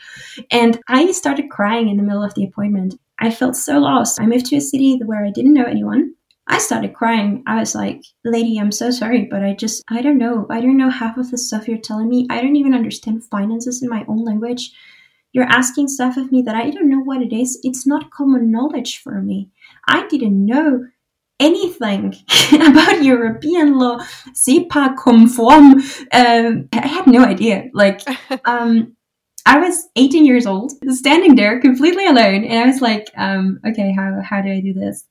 And 0.51 0.81
I 0.89 1.13
started 1.13 1.51
crying 1.51 1.91
in 1.91 1.99
the 1.99 2.03
middle 2.03 2.25
of 2.25 2.33
the 2.35 2.45
appointment. 2.45 2.95
I 3.19 3.31
felt 3.31 3.55
so 3.55 3.79
lost. 3.79 4.19
I 4.19 4.27
moved 4.27 4.47
to 4.47 4.57
a 4.57 4.63
city 4.63 4.99
where 5.05 5.27
I 5.27 5.31
didn't 5.31 5.55
know 5.55 5.67
anyone. 5.67 6.15
I 6.49 6.59
started 6.59 6.95
crying. 6.95 7.43
I 7.47 7.61
was 7.61 7.75
like, 7.75 8.03
lady, 8.25 8.59
I'm 8.59 8.73
so 8.73 8.91
sorry, 8.91 9.27
but 9.31 9.45
I 9.45 9.55
just, 9.55 9.85
I 9.91 10.01
don't 10.01 10.19
know. 10.19 10.47
I 10.51 10.61
don't 10.61 10.79
know 10.79 10.91
half 10.91 11.19
of 11.19 11.31
the 11.31 11.39
stuff 11.39 11.69
you're 11.69 11.79
telling 11.79 12.09
me. 12.09 12.27
I 12.31 12.41
don't 12.41 12.57
even 12.57 12.75
understand 12.75 13.25
finances 13.25 13.83
in 13.83 13.89
my 13.89 14.05
own 14.09 14.25
language. 14.25 14.73
You're 15.33 15.45
asking 15.45 15.89
stuff 15.89 16.17
of 16.17 16.33
me 16.33 16.41
that 16.43 16.55
I 16.55 16.71
don't 16.71 16.89
know 16.89 17.01
what 17.01 17.21
it 17.21 17.35
is. 17.35 17.61
It's 17.63 17.87
not 17.87 18.11
common 18.11 18.51
knowledge 18.51 18.99
for 19.03 19.21
me. 19.21 19.51
I 19.87 20.07
didn't 20.09 20.45
know 20.45 20.87
anything 21.39 22.15
about 22.53 23.03
European 23.03 23.79
law, 23.79 23.99
SEPA 24.33 24.97
conform. 24.97 25.83
Um, 26.13 26.69
I 26.73 26.87
had 26.87 27.07
no 27.07 27.25
idea. 27.25 27.69
Like, 27.75 28.01
um, 28.47 28.97
I 29.45 29.59
was 29.59 29.89
18 29.97 30.27
years 30.27 30.47
old, 30.47 30.73
standing 30.89 31.35
there 31.35 31.61
completely 31.61 32.07
alone, 32.07 32.45
and 32.45 32.59
I 32.59 32.67
was 32.67 32.81
like, 32.81 33.11
um, 33.17 33.61
okay, 33.67 33.93
how, 33.93 34.21
how 34.23 34.43
do 34.43 34.51
I 34.51 34.61
do 34.61 34.73
this? 34.73 35.05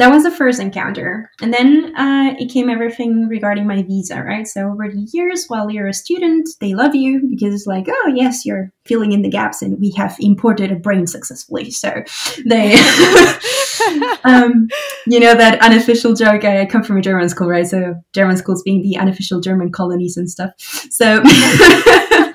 That 0.00 0.10
was 0.10 0.22
the 0.22 0.30
first 0.30 0.60
encounter. 0.60 1.30
And 1.42 1.52
then 1.52 1.94
uh, 1.94 2.34
it 2.38 2.50
came 2.50 2.70
everything 2.70 3.28
regarding 3.28 3.66
my 3.66 3.82
visa, 3.82 4.22
right? 4.22 4.48
So 4.48 4.70
over 4.70 4.88
the 4.88 5.06
years, 5.12 5.44
while 5.48 5.70
you're 5.70 5.88
a 5.88 5.92
student, 5.92 6.48
they 6.58 6.72
love 6.72 6.94
you 6.94 7.20
because 7.28 7.52
it's 7.54 7.66
like, 7.66 7.84
oh, 7.86 8.12
yes, 8.14 8.46
you're 8.46 8.72
filling 8.86 9.12
in 9.12 9.20
the 9.20 9.28
gaps 9.28 9.60
and 9.60 9.78
we 9.78 9.92
have 9.98 10.16
imported 10.18 10.72
a 10.72 10.76
brain 10.76 11.06
successfully. 11.06 11.70
So 11.70 12.02
they, 12.46 12.74
um, 14.24 14.68
you 15.06 15.20
know, 15.20 15.34
that 15.34 15.58
unofficial 15.60 16.14
joke. 16.14 16.44
I 16.44 16.64
come 16.64 16.82
from 16.82 16.96
a 16.96 17.02
German 17.02 17.28
school, 17.28 17.48
right? 17.48 17.66
So 17.66 17.94
German 18.14 18.38
schools 18.38 18.62
being 18.62 18.80
the 18.80 18.96
unofficial 18.96 19.40
German 19.40 19.70
colonies 19.70 20.16
and 20.16 20.30
stuff. 20.30 20.52
So 20.58 21.22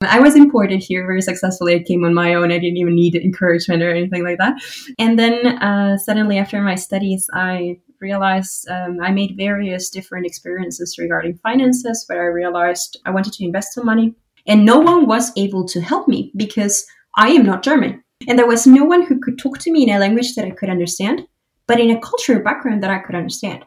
I 0.00 0.20
was 0.20 0.36
imported 0.36 0.80
here 0.82 1.04
very 1.04 1.22
successfully. 1.22 1.74
I 1.74 1.82
came 1.82 2.04
on 2.04 2.14
my 2.14 2.34
own. 2.34 2.52
I 2.52 2.58
didn't 2.58 2.76
even 2.76 2.94
need 2.94 3.16
encouragement 3.16 3.82
or 3.82 3.90
anything 3.90 4.24
like 4.24 4.38
that. 4.38 4.54
And 4.98 5.18
then 5.18 5.58
uh, 5.58 5.98
suddenly, 5.98 6.38
after 6.38 6.60
my 6.62 6.76
studies, 6.76 7.28
I 7.32 7.78
realized 8.00 8.68
um, 8.70 8.98
I 9.02 9.10
made 9.10 9.36
various 9.36 9.90
different 9.90 10.26
experiences 10.26 10.96
regarding 10.98 11.38
finances 11.38 12.04
where 12.06 12.22
I 12.22 12.26
realized 12.26 12.98
I 13.06 13.10
wanted 13.10 13.32
to 13.34 13.44
invest 13.44 13.74
some 13.74 13.86
money. 13.86 14.14
And 14.46 14.64
no 14.64 14.78
one 14.78 15.06
was 15.06 15.32
able 15.36 15.66
to 15.66 15.80
help 15.80 16.06
me 16.08 16.32
because 16.36 16.86
I 17.16 17.30
am 17.30 17.44
not 17.44 17.64
German. 17.64 18.02
And 18.28 18.38
there 18.38 18.46
was 18.46 18.66
no 18.66 18.84
one 18.84 19.02
who 19.02 19.20
could 19.20 19.38
talk 19.38 19.58
to 19.58 19.72
me 19.72 19.82
in 19.82 19.94
a 19.94 19.98
language 19.98 20.34
that 20.34 20.44
I 20.44 20.50
could 20.50 20.70
understand, 20.70 21.26
but 21.66 21.80
in 21.80 21.90
a 21.90 22.00
cultural 22.00 22.42
background 22.42 22.82
that 22.82 22.90
I 22.90 22.98
could 22.98 23.14
understand. 23.14 23.64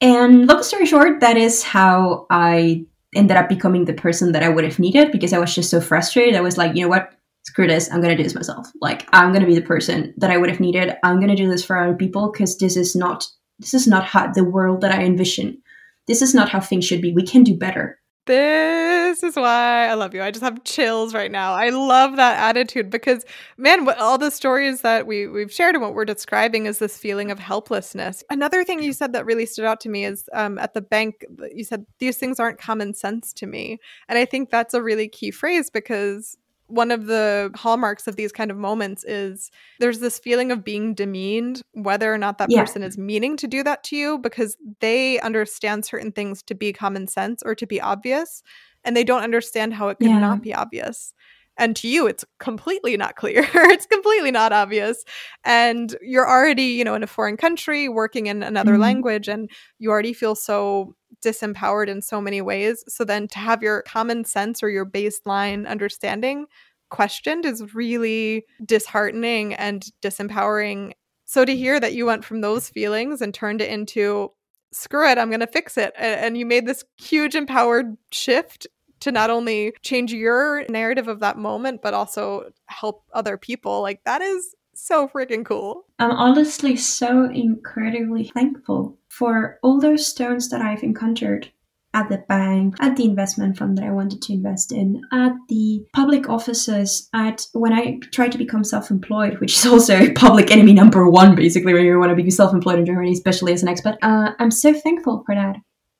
And 0.00 0.46
long 0.48 0.62
story 0.62 0.86
short, 0.86 1.20
that 1.20 1.36
is 1.36 1.62
how 1.62 2.26
I 2.30 2.86
ended 3.14 3.36
up 3.36 3.48
becoming 3.48 3.84
the 3.84 3.92
person 3.92 4.32
that 4.32 4.42
I 4.42 4.48
would 4.48 4.64
have 4.64 4.78
needed 4.78 5.12
because 5.12 5.32
I 5.32 5.38
was 5.38 5.54
just 5.54 5.70
so 5.70 5.80
frustrated. 5.80 6.34
I 6.34 6.40
was 6.40 6.56
like, 6.56 6.74
you 6.74 6.82
know 6.82 6.88
what? 6.88 7.12
Screw 7.44 7.66
this. 7.66 7.90
I'm 7.90 8.00
going 8.00 8.10
to 8.10 8.16
do 8.16 8.22
this 8.22 8.34
myself. 8.34 8.68
Like, 8.80 9.06
I'm 9.12 9.30
going 9.32 9.40
to 9.40 9.46
be 9.46 9.54
the 9.54 9.62
person 9.62 10.14
that 10.16 10.30
I 10.30 10.36
would 10.36 10.48
have 10.48 10.60
needed. 10.60 10.94
I'm 11.02 11.16
going 11.16 11.28
to 11.28 11.34
do 11.34 11.50
this 11.50 11.64
for 11.64 11.76
other 11.76 11.94
people 11.94 12.30
because 12.30 12.56
this 12.56 12.76
is 12.76 12.94
not, 12.94 13.26
this 13.58 13.74
is 13.74 13.86
not 13.86 14.04
how 14.04 14.30
the 14.32 14.44
world 14.44 14.80
that 14.80 14.92
I 14.92 15.02
envision. 15.02 15.60
This 16.06 16.22
is 16.22 16.34
not 16.34 16.48
how 16.48 16.60
things 16.60 16.84
should 16.84 17.02
be. 17.02 17.12
We 17.12 17.24
can 17.24 17.42
do 17.42 17.56
better. 17.56 17.98
This 18.24 19.24
is 19.24 19.34
why 19.34 19.88
I 19.88 19.94
love 19.94 20.14
you. 20.14 20.22
I 20.22 20.30
just 20.30 20.44
have 20.44 20.62
chills 20.62 21.12
right 21.12 21.30
now. 21.30 21.54
I 21.54 21.70
love 21.70 22.14
that 22.16 22.38
attitude 22.38 22.88
because, 22.88 23.24
man, 23.58 23.84
what 23.84 23.98
all 23.98 24.16
the 24.16 24.30
stories 24.30 24.82
that 24.82 25.08
we 25.08 25.26
we've 25.26 25.52
shared 25.52 25.74
and 25.74 25.82
what 25.82 25.94
we're 25.94 26.04
describing 26.04 26.66
is 26.66 26.78
this 26.78 26.96
feeling 26.96 27.32
of 27.32 27.40
helplessness. 27.40 28.22
Another 28.30 28.62
thing 28.62 28.80
you 28.80 28.92
said 28.92 29.12
that 29.14 29.26
really 29.26 29.44
stood 29.44 29.64
out 29.64 29.80
to 29.80 29.88
me 29.88 30.04
is 30.04 30.28
um, 30.34 30.56
at 30.58 30.72
the 30.72 30.80
bank. 30.80 31.26
You 31.52 31.64
said 31.64 31.84
these 31.98 32.16
things 32.16 32.38
aren't 32.38 32.60
common 32.60 32.94
sense 32.94 33.32
to 33.34 33.46
me, 33.46 33.80
and 34.08 34.16
I 34.16 34.24
think 34.24 34.50
that's 34.50 34.74
a 34.74 34.82
really 34.82 35.08
key 35.08 35.32
phrase 35.32 35.68
because 35.68 36.36
one 36.72 36.90
of 36.90 37.06
the 37.06 37.50
hallmarks 37.54 38.06
of 38.06 38.16
these 38.16 38.32
kind 38.32 38.50
of 38.50 38.56
moments 38.56 39.04
is 39.04 39.50
there's 39.78 39.98
this 39.98 40.18
feeling 40.18 40.50
of 40.50 40.64
being 40.64 40.94
demeaned, 40.94 41.62
whether 41.72 42.12
or 42.12 42.16
not 42.16 42.38
that 42.38 42.50
yeah. 42.50 42.60
person 42.60 42.82
is 42.82 42.96
meaning 42.96 43.36
to 43.36 43.46
do 43.46 43.62
that 43.62 43.84
to 43.84 43.96
you, 43.96 44.18
because 44.18 44.56
they 44.80 45.20
understand 45.20 45.84
certain 45.84 46.12
things 46.12 46.42
to 46.44 46.54
be 46.54 46.72
common 46.72 47.06
sense 47.06 47.42
or 47.42 47.54
to 47.54 47.66
be 47.66 47.80
obvious, 47.80 48.42
and 48.84 48.96
they 48.96 49.04
don't 49.04 49.22
understand 49.22 49.74
how 49.74 49.88
it 49.88 49.98
could 49.98 50.08
yeah. 50.08 50.18
not 50.18 50.42
be 50.42 50.54
obvious. 50.54 51.12
And 51.58 51.76
to 51.76 51.88
you, 51.88 52.06
it's 52.06 52.24
completely 52.40 52.96
not 52.96 53.16
clear. 53.16 53.46
it's 53.54 53.86
completely 53.86 54.30
not 54.30 54.52
obvious. 54.52 55.04
And 55.44 55.94
you're 56.00 56.28
already, 56.28 56.64
you 56.64 56.84
know, 56.84 56.94
in 56.94 57.02
a 57.02 57.06
foreign 57.06 57.36
country, 57.36 57.88
working 57.88 58.26
in 58.26 58.42
another 58.42 58.72
mm-hmm. 58.72 58.82
language, 58.82 59.28
and 59.28 59.50
you 59.78 59.90
already 59.90 60.12
feel 60.12 60.34
so 60.34 60.94
disempowered 61.24 61.88
in 61.88 62.00
so 62.00 62.20
many 62.20 62.40
ways. 62.40 62.84
So 62.88 63.04
then 63.04 63.28
to 63.28 63.38
have 63.38 63.62
your 63.62 63.82
common 63.82 64.24
sense 64.24 64.62
or 64.62 64.70
your 64.70 64.86
baseline 64.86 65.66
understanding 65.68 66.46
questioned 66.90 67.44
is 67.46 67.74
really 67.74 68.44
disheartening 68.64 69.54
and 69.54 69.84
disempowering. 70.02 70.92
So 71.24 71.44
to 71.44 71.56
hear 71.56 71.80
that 71.80 71.94
you 71.94 72.06
went 72.06 72.24
from 72.24 72.40
those 72.40 72.68
feelings 72.68 73.22
and 73.22 73.32
turned 73.32 73.60
it 73.60 73.70
into 73.70 74.30
screw 74.72 75.08
it, 75.08 75.18
I'm 75.18 75.28
going 75.28 75.40
to 75.40 75.46
fix 75.46 75.76
it. 75.76 75.92
And 75.96 76.36
you 76.36 76.46
made 76.46 76.66
this 76.66 76.84
huge 76.96 77.34
empowered 77.34 77.96
shift 78.10 78.66
to 79.02 79.12
not 79.12 79.30
only 79.30 79.72
change 79.82 80.12
your 80.12 80.64
narrative 80.68 81.08
of 81.08 81.20
that 81.20 81.38
moment, 81.38 81.82
but 81.82 81.94
also 81.94 82.50
help 82.66 83.04
other 83.12 83.36
people. 83.36 83.82
Like 83.82 84.02
that 84.04 84.22
is 84.22 84.54
so 84.74 85.08
freaking 85.08 85.44
cool. 85.44 85.84
I'm 85.98 86.12
honestly 86.12 86.76
so 86.76 87.30
incredibly 87.30 88.24
thankful 88.34 88.98
for 89.08 89.58
all 89.62 89.80
those 89.80 90.06
stones 90.06 90.48
that 90.50 90.62
I've 90.62 90.82
encountered 90.82 91.50
at 91.94 92.08
the 92.08 92.18
bank, 92.28 92.74
at 92.80 92.96
the 92.96 93.04
investment 93.04 93.58
fund 93.58 93.76
that 93.76 93.84
I 93.84 93.90
wanted 93.90 94.22
to 94.22 94.32
invest 94.32 94.72
in, 94.72 95.02
at 95.12 95.32
the 95.48 95.84
public 95.92 96.28
offices, 96.28 97.08
at 97.12 97.44
when 97.52 97.72
I 97.72 97.98
tried 98.12 98.32
to 98.32 98.38
become 98.38 98.64
self-employed, 98.64 99.40
which 99.40 99.52
is 99.52 99.66
also 99.70 100.10
public 100.14 100.50
enemy 100.50 100.72
number 100.72 101.08
one, 101.08 101.34
basically, 101.34 101.74
when 101.74 101.84
you 101.84 101.98
want 101.98 102.16
to 102.16 102.22
be 102.22 102.30
self-employed 102.30 102.78
in 102.78 102.86
Germany, 102.86 103.12
especially 103.12 103.52
as 103.52 103.62
an 103.62 103.68
expat. 103.68 103.98
Uh, 104.00 104.32
I'm 104.38 104.50
so 104.50 104.72
thankful 104.72 105.22
for 105.26 105.34
that 105.34 105.56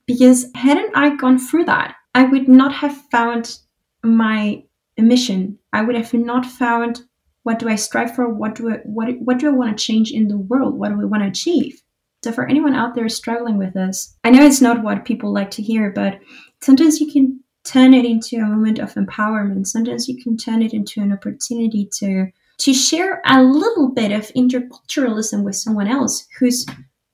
because 0.07 0.47
hadn't 0.55 0.97
I 0.97 1.15
gone 1.17 1.39
through 1.39 1.67
that, 1.67 1.95
I 2.15 2.25
would 2.25 2.49
not 2.49 2.73
have 2.75 2.97
found 3.11 3.59
my 4.03 4.65
mission. 4.99 5.59
I 5.73 5.83
would 5.83 5.97
have 5.97 6.13
not 6.15 6.45
found 6.45 7.03
what 7.43 7.59
do 7.59 7.69
I 7.69 7.75
strive 7.75 8.15
for, 8.15 8.29
what 8.29 8.55
do 8.55 8.71
I 8.71 8.77
what 8.85 9.19
what 9.21 9.39
do 9.39 9.49
I 9.49 9.53
want 9.53 9.77
to 9.77 9.85
change 9.85 10.13
in 10.13 10.29
the 10.29 10.39
world, 10.39 10.79
what 10.79 10.91
do 10.91 11.01
I 11.01 11.05
want 11.05 11.23
to 11.23 11.29
achieve. 11.29 11.83
So, 12.23 12.31
for 12.31 12.47
anyone 12.47 12.75
out 12.75 12.95
there 12.95 13.09
struggling 13.09 13.59
with 13.59 13.75
this, 13.75 14.17
I 14.23 14.31
know 14.31 14.45
it's 14.45 14.61
not 14.61 14.83
what 14.83 15.05
people 15.05 15.33
like 15.33 15.51
to 15.53 15.63
hear, 15.63 15.91
but 15.91 16.21
sometimes 16.61 17.01
you 17.01 17.11
can 17.11 17.41
turn 17.65 17.95
it 17.95 18.05
into 18.05 18.37
a 18.37 18.47
moment 18.47 18.79
of 18.79 18.95
empowerment. 18.95 19.67
Sometimes 19.67 20.09
you 20.09 20.23
can 20.23 20.37
turn 20.37 20.63
it 20.63 20.73
into 20.73 21.01
an 21.01 21.13
opportunity 21.13 21.89
to 21.95 22.27
to 22.59 22.75
share 22.75 23.23
a 23.27 23.43
little 23.43 23.89
bit 23.89 24.13
of 24.13 24.33
interculturalism 24.35 25.43
with 25.43 25.57
someone 25.57 25.89
else 25.89 26.27
who's 26.39 26.65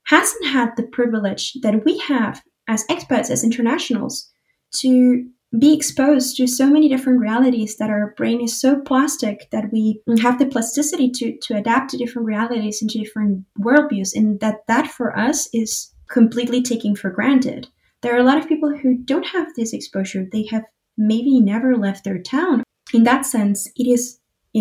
hasn't 0.05 0.47
had 0.47 0.75
the 0.75 0.83
privilege 0.83 1.53
that 1.61 1.85
we 1.85 1.97
have 1.99 2.41
as 2.67 2.85
experts, 2.89 3.29
as 3.31 3.43
internationals, 3.43 4.29
to 4.77 5.25
be 5.57 5.73
exposed 5.73 6.37
to 6.37 6.45
so 6.45 6.69
many 6.69 6.87
different 6.87 7.19
realities 7.19 7.77
that 7.77 7.89
our 7.89 8.13
brain 8.15 8.39
is 8.39 8.59
so 8.59 8.79
plastic 8.81 9.49
that 9.51 9.71
we 9.71 9.99
mm-hmm. 10.07 10.21
have 10.21 10.37
the 10.37 10.45
plasticity 10.45 11.09
to, 11.09 11.35
to 11.41 11.57
adapt 11.57 11.89
to 11.89 11.97
different 11.97 12.27
realities 12.27 12.81
and 12.81 12.89
to 12.91 12.99
different 12.99 13.43
worldviews 13.59 14.11
and 14.13 14.39
that 14.41 14.67
that 14.67 14.87
for 14.87 15.17
us 15.17 15.49
is 15.51 15.91
completely 16.09 16.61
taking 16.61 16.95
for 16.95 17.09
granted. 17.09 17.67
There 18.01 18.13
are 18.13 18.19
a 18.19 18.23
lot 18.23 18.37
of 18.37 18.47
people 18.47 18.77
who 18.77 18.97
don't 18.97 19.25
have 19.25 19.47
this 19.55 19.73
exposure. 19.73 20.25
They 20.31 20.45
have 20.51 20.63
maybe 20.97 21.39
never 21.39 21.75
left 21.75 22.03
their 22.03 22.19
town. 22.19 22.63
In 22.93 23.03
that 23.03 23.25
sense 23.25 23.67
it 23.75 23.87
is 23.87 24.19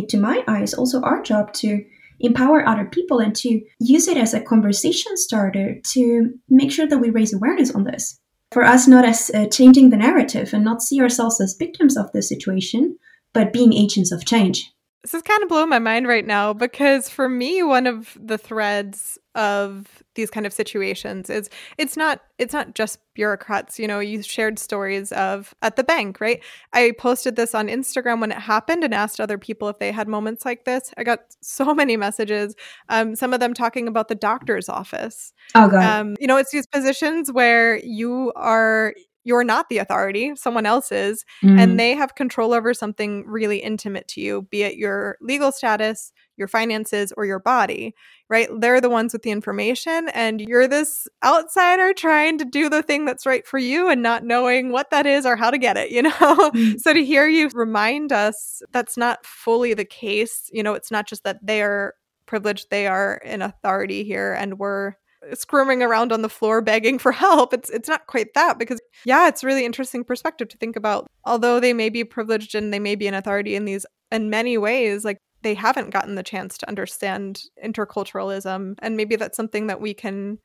to 0.09 0.19
my 0.19 0.43
eyes 0.47 0.75
also 0.75 1.03
our 1.03 1.23
job 1.23 1.53
to 1.55 1.85
empower 2.21 2.67
other 2.67 2.85
people 2.85 3.19
and 3.21 3.35
to 3.37 3.61
use 3.81 4.09
it 4.09 4.17
as 4.17 4.35
a 4.35 4.41
conversation 4.41 5.17
starter 5.17 5.77
to 5.93 6.33
make 6.49 6.71
sure 6.73 6.87
that 6.87 6.99
we 6.99 7.11
raise 7.11 7.33
awareness 7.33 7.75
on 7.75 7.85
this 7.85 8.19
for 8.51 8.65
us 8.65 8.87
not 8.87 9.05
as 9.05 9.31
uh, 9.35 9.47
changing 9.47 9.91
the 9.91 9.97
narrative 9.97 10.53
and 10.53 10.65
not 10.65 10.83
see 10.83 11.01
ourselves 11.01 11.41
as 11.41 11.57
victims 11.59 11.97
of 11.97 12.11
the 12.13 12.23
situation, 12.23 12.99
but 13.35 13.53
being 13.53 13.73
agents 13.73 14.11
of 14.13 14.25
change. 14.25 14.73
This 15.09 15.23
is 15.23 15.23
kind 15.23 15.43
of 15.43 15.49
blowing 15.49 15.71
my 15.71 15.79
mind 15.79 16.07
right 16.07 16.27
now 16.27 16.53
because 16.53 17.09
for 17.09 17.31
me, 17.31 17.63
one 17.63 17.87
of 17.87 18.15
the 18.21 18.37
threads 18.37 19.17
of 19.35 20.03
these 20.17 20.31
kind 20.31 20.45
of 20.45 20.53
situations 20.53 21.31
is 21.31 21.49
it's 21.79 21.97
not 21.97 22.21
it's 22.37 22.53
not 22.53 22.75
just 22.75 22.99
bureaucrats. 23.15 23.79
You 23.79 23.89
know, 23.89 24.01
you 24.01 24.23
shared 24.23 24.59
stories 24.59 25.11
of 25.13 25.55
at 25.63 25.77
the 25.77 25.85
bank, 25.85 26.21
right? 26.21 26.45
I 26.75 26.93
posted 26.99 27.37
this 27.37 27.55
on 27.55 27.69
Instagram 27.69 28.21
when 28.21 28.33
it 28.33 28.39
happened 28.39 28.85
and 28.85 28.93
asked 28.93 29.19
other 29.19 29.39
people 29.39 29.71
if 29.71 29.79
they 29.79 29.93
had 29.93 30.09
moments 30.09 30.45
like 30.45 30.67
this. 30.67 30.93
I 30.99 31.05
got 31.05 31.21
so 31.41 31.75
many 31.83 31.97
messages. 31.97 32.55
Um, 32.91 33.17
some 33.17 33.33
of 33.33 33.41
them 33.41 33.55
talking 33.55 33.89
about 33.89 34.09
the 34.09 34.15
doctor's 34.15 34.69
office. 34.69 35.33
Oh 35.55 35.69
god. 35.69 35.85
Um, 35.85 36.17
you 36.21 36.27
know, 36.27 36.37
it's 36.37 36.51
these 36.51 36.67
positions 36.67 37.33
where 37.33 37.79
you 37.79 38.31
are 38.37 38.93
you're 39.25 39.45
not 39.45 39.69
the 39.69 39.79
authority, 39.79 40.35
someone 40.37 40.67
else 40.67 40.91
is, 40.91 41.25
mm. 41.43 41.59
and 41.59 41.79
they 41.79 41.95
have 41.95 42.15
control 42.15 42.53
over 42.53 42.73
something 42.73 43.25
really 43.27 43.59
intimate 43.59 44.09
to 44.09 44.21
you, 44.21 44.43
be 44.51 44.63
it 44.63 44.77
your 44.77 45.19
legal 45.21 45.53
status, 45.53 46.13
your 46.37 46.49
finances, 46.49 47.13
or 47.17 47.27
your 47.27 47.39
body, 47.39 47.95
right? 48.31 48.49
They're 48.61 48.81
the 48.81 48.89
ones 48.89 49.13
with 49.13 49.23
the 49.23 49.31
information, 49.31 50.09
and 50.15 50.41
you're 50.41 50.69
this 50.69 51.07
outsider 51.25 51.93
trying 51.93 52.39
to 52.39 52.45
do 52.45 52.69
the 52.69 52.83
thing 52.83 53.05
that's 53.05 53.27
right 53.27 53.47
for 53.47 53.59
you 53.59 53.89
and 53.89 54.03
not 54.03 54.25
knowing 54.25 54.73
what 54.73 54.91
that 54.91 55.07
is 55.07 55.27
or 55.27 55.37
how 55.37 55.51
to 55.51 55.59
get 55.59 55.77
it, 55.77 55.91
you 55.91 56.03
know? 56.03 56.11
Mm. 56.11 56.79
so 56.81 56.95
to 56.95 57.05
hear 57.05 57.27
you 57.27 57.51
remind 57.53 58.13
us 58.13 58.63
that's 58.73 58.97
not 58.97 59.27
fully 59.27 59.75
the 59.75 59.85
case, 59.85 60.49
you 60.53 60.63
know, 60.63 60.75
it's 60.75 60.91
not 60.91 61.07
just 61.07 61.25
that 61.25 61.45
they 61.45 61.61
are 61.61 61.95
privileged, 62.27 62.69
they 62.71 62.87
are 62.87 63.21
in 63.25 63.43
authority 63.43 64.05
here, 64.05 64.33
and 64.33 64.59
we're 64.59 64.95
squirming 65.35 65.83
around 65.83 66.13
on 66.13 66.23
the 66.23 66.29
floor 66.29 66.61
begging 66.61 66.99
for 66.99 67.13
help. 67.13 67.53
It's 67.53 67.71
it's 67.71 67.89
not 67.89 68.07
quite 68.07 68.35
that 68.35 68.59
because 68.59 68.81
yeah, 69.05 69.29
it's 69.29 69.45
really 69.45 69.65
interesting 69.65 70.05
perspective 70.05 70.49
to 70.49 70.57
think 70.59 70.77
about. 70.77 71.07
Although 71.25 71.61
they 71.61 71.73
may 71.73 71.89
be 71.89 72.05
privileged 72.05 72.55
and 72.55 72.73
they 72.73 72.79
may 72.79 72.95
be 72.95 73.07
an 73.07 73.15
authority 73.15 73.55
in 73.55 73.65
these 73.65 73.85
in 74.11 74.31
many 74.31 74.57
ways, 74.59 75.05
like 75.05 75.19
they 75.43 75.55
haven't 75.55 75.91
gotten 75.91 76.15
the 76.15 76.23
chance 76.23 76.59
to 76.59 76.69
understand 76.69 77.43
interculturalism 77.65 78.75
and 78.81 78.97
maybe 78.97 79.17
that's 79.17 79.37
something 79.37 79.67
that 79.69 79.81
we 79.81 79.95
can 79.95 80.39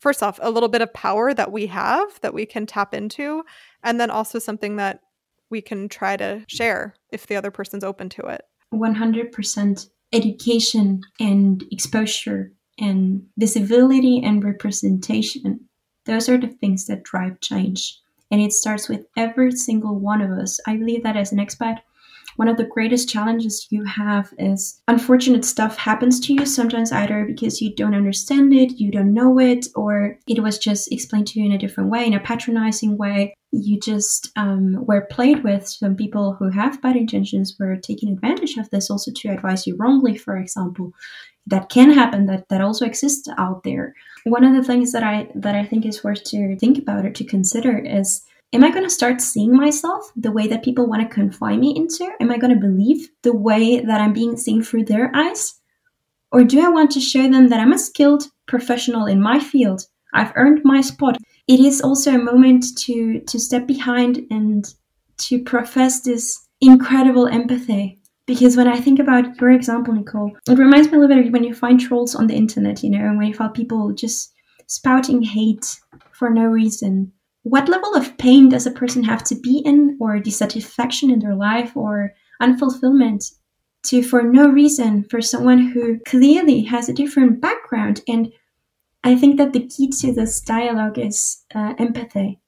first 0.00 0.22
off 0.22 0.38
a 0.42 0.50
little 0.50 0.68
bit 0.68 0.82
of 0.82 0.92
power 0.94 1.34
that 1.34 1.52
we 1.52 1.66
have 1.66 2.20
that 2.20 2.34
we 2.34 2.46
can 2.46 2.66
tap 2.66 2.94
into 2.94 3.42
and 3.82 4.00
then 4.00 4.10
also 4.10 4.38
something 4.38 4.76
that 4.76 5.00
we 5.50 5.60
can 5.60 5.88
try 5.88 6.16
to 6.16 6.44
share 6.48 6.94
if 7.12 7.26
the 7.26 7.36
other 7.36 7.50
person's 7.50 7.84
open 7.84 8.08
to 8.08 8.22
it 8.22 8.42
100% 8.72 9.88
education 10.12 11.00
and 11.20 11.64
exposure 11.70 12.52
and 12.78 13.26
visibility 13.36 14.22
and 14.22 14.44
representation. 14.44 15.60
Those 16.04 16.28
are 16.28 16.38
the 16.38 16.48
things 16.48 16.86
that 16.86 17.02
drive 17.02 17.40
change. 17.40 17.98
And 18.30 18.40
it 18.40 18.52
starts 18.52 18.88
with 18.88 19.06
every 19.16 19.52
single 19.52 19.98
one 19.98 20.20
of 20.20 20.30
us. 20.30 20.60
I 20.66 20.76
believe 20.76 21.02
that 21.02 21.16
as 21.16 21.32
an 21.32 21.38
expat, 21.38 21.80
one 22.38 22.46
of 22.46 22.56
the 22.56 22.64
greatest 22.64 23.08
challenges 23.08 23.66
you 23.68 23.84
have 23.84 24.32
is 24.38 24.80
unfortunate 24.86 25.44
stuff 25.44 25.76
happens 25.76 26.20
to 26.20 26.32
you 26.32 26.46
sometimes 26.46 26.92
either 26.92 27.24
because 27.24 27.60
you 27.60 27.74
don't 27.74 27.96
understand 27.96 28.54
it, 28.54 28.78
you 28.78 28.92
don't 28.92 29.12
know 29.12 29.40
it, 29.40 29.66
or 29.74 30.16
it 30.28 30.40
was 30.40 30.56
just 30.56 30.92
explained 30.92 31.26
to 31.26 31.40
you 31.40 31.46
in 31.46 31.52
a 31.52 31.58
different 31.58 31.90
way, 31.90 32.06
in 32.06 32.14
a 32.14 32.20
patronizing 32.20 32.96
way. 32.96 33.34
You 33.50 33.80
just 33.80 34.30
um, 34.36 34.86
were 34.86 35.08
played 35.10 35.42
with. 35.42 35.66
Some 35.66 35.96
people 35.96 36.34
who 36.34 36.48
have 36.50 36.80
bad 36.80 36.94
intentions 36.94 37.56
were 37.58 37.74
taking 37.74 38.12
advantage 38.12 38.56
of 38.56 38.70
this 38.70 38.88
also 38.88 39.10
to 39.16 39.30
advise 39.30 39.66
you 39.66 39.74
wrongly, 39.76 40.16
for 40.16 40.36
example 40.36 40.92
that 41.48 41.70
can 41.70 41.90
happen 41.90 42.26
that 42.26 42.46
that 42.50 42.60
also 42.60 42.84
exists 42.84 43.26
out 43.38 43.62
there 43.62 43.94
one 44.24 44.44
of 44.44 44.54
the 44.54 44.62
things 44.62 44.92
that 44.92 45.02
i 45.02 45.26
that 45.34 45.54
i 45.54 45.64
think 45.64 45.86
is 45.86 46.04
worth 46.04 46.22
to 46.22 46.54
think 46.56 46.76
about 46.76 47.06
or 47.06 47.10
to 47.10 47.24
consider 47.24 47.78
is 47.78 48.22
am 48.52 48.64
i 48.64 48.70
going 48.70 48.84
to 48.84 48.90
start 48.90 49.20
seeing 49.20 49.54
myself 49.54 50.10
the 50.16 50.32
way 50.32 50.46
that 50.46 50.64
people 50.64 50.86
want 50.86 51.02
to 51.02 51.14
confine 51.14 51.60
me 51.60 51.74
into? 51.76 52.08
Am 52.20 52.30
i 52.30 52.38
going 52.38 52.54
to 52.54 52.60
believe 52.60 53.08
the 53.22 53.36
way 53.36 53.80
that 53.80 54.00
i'm 54.00 54.12
being 54.12 54.36
seen 54.36 54.62
through 54.62 54.84
their 54.84 55.14
eyes? 55.14 55.54
Or 56.32 56.44
do 56.44 56.64
i 56.64 56.68
want 56.68 56.90
to 56.92 57.00
show 57.00 57.22
them 57.22 57.48
that 57.48 57.60
i'm 57.60 57.72
a 57.72 57.78
skilled 57.78 58.24
professional 58.46 59.06
in 59.06 59.20
my 59.20 59.38
field? 59.40 59.82
I've 60.14 60.32
earned 60.36 60.62
my 60.64 60.80
spot. 60.80 61.18
It 61.46 61.60
is 61.60 61.80
also 61.80 62.14
a 62.14 62.18
moment 62.18 62.64
to 62.78 63.20
to 63.20 63.38
step 63.38 63.66
behind 63.66 64.26
and 64.30 64.64
to 65.18 65.42
profess 65.42 66.00
this 66.00 66.46
incredible 66.60 67.26
empathy. 67.26 67.98
Because 68.26 68.56
when 68.56 68.68
I 68.68 68.78
think 68.78 68.98
about 68.98 69.40
your 69.40 69.50
example, 69.50 69.94
Nicole, 69.94 70.36
it 70.48 70.58
reminds 70.58 70.88
me 70.88 70.98
a 70.98 71.00
little 71.00 71.16
bit 71.16 71.26
of 71.26 71.32
when 71.32 71.44
you 71.44 71.54
find 71.54 71.80
trolls 71.80 72.14
on 72.14 72.26
the 72.26 72.34
internet, 72.34 72.82
you 72.82 72.90
know, 72.90 72.98
and 72.98 73.16
when 73.16 73.26
you 73.26 73.34
find 73.34 73.54
people 73.54 73.92
just 73.92 74.34
spouting 74.66 75.22
hate 75.22 75.80
for 76.12 76.28
no 76.28 76.44
reason. 76.44 77.12
What 77.42 77.68
level 77.68 77.94
of 77.94 78.18
pain 78.18 78.48
does 78.48 78.66
a 78.66 78.70
person 78.70 79.02
have 79.04 79.24
to 79.24 79.34
be 79.34 79.62
in, 79.64 79.96
or 80.00 80.18
dissatisfaction 80.18 81.10
in 81.10 81.20
their 81.20 81.34
life, 81.34 81.76
or 81.76 82.12
unfulfillment 82.42 83.32
to, 83.84 84.02
for 84.02 84.22
no 84.22 84.48
reason, 84.48 85.04
for 85.04 85.22
someone 85.22 85.68
who 85.68 85.98
clearly 86.06 86.62
has 86.62 86.88
a 86.88 86.94
different 86.94 87.40
background? 87.40 88.02
And 88.08 88.32
I 89.04 89.16
think 89.16 89.38
that 89.38 89.52
the 89.52 89.66
key 89.66 89.90
to 90.00 90.12
this 90.12 90.40
dialogue 90.40 90.98
is 90.98 91.44
uh, 91.54 91.74
empathy. 91.78 92.40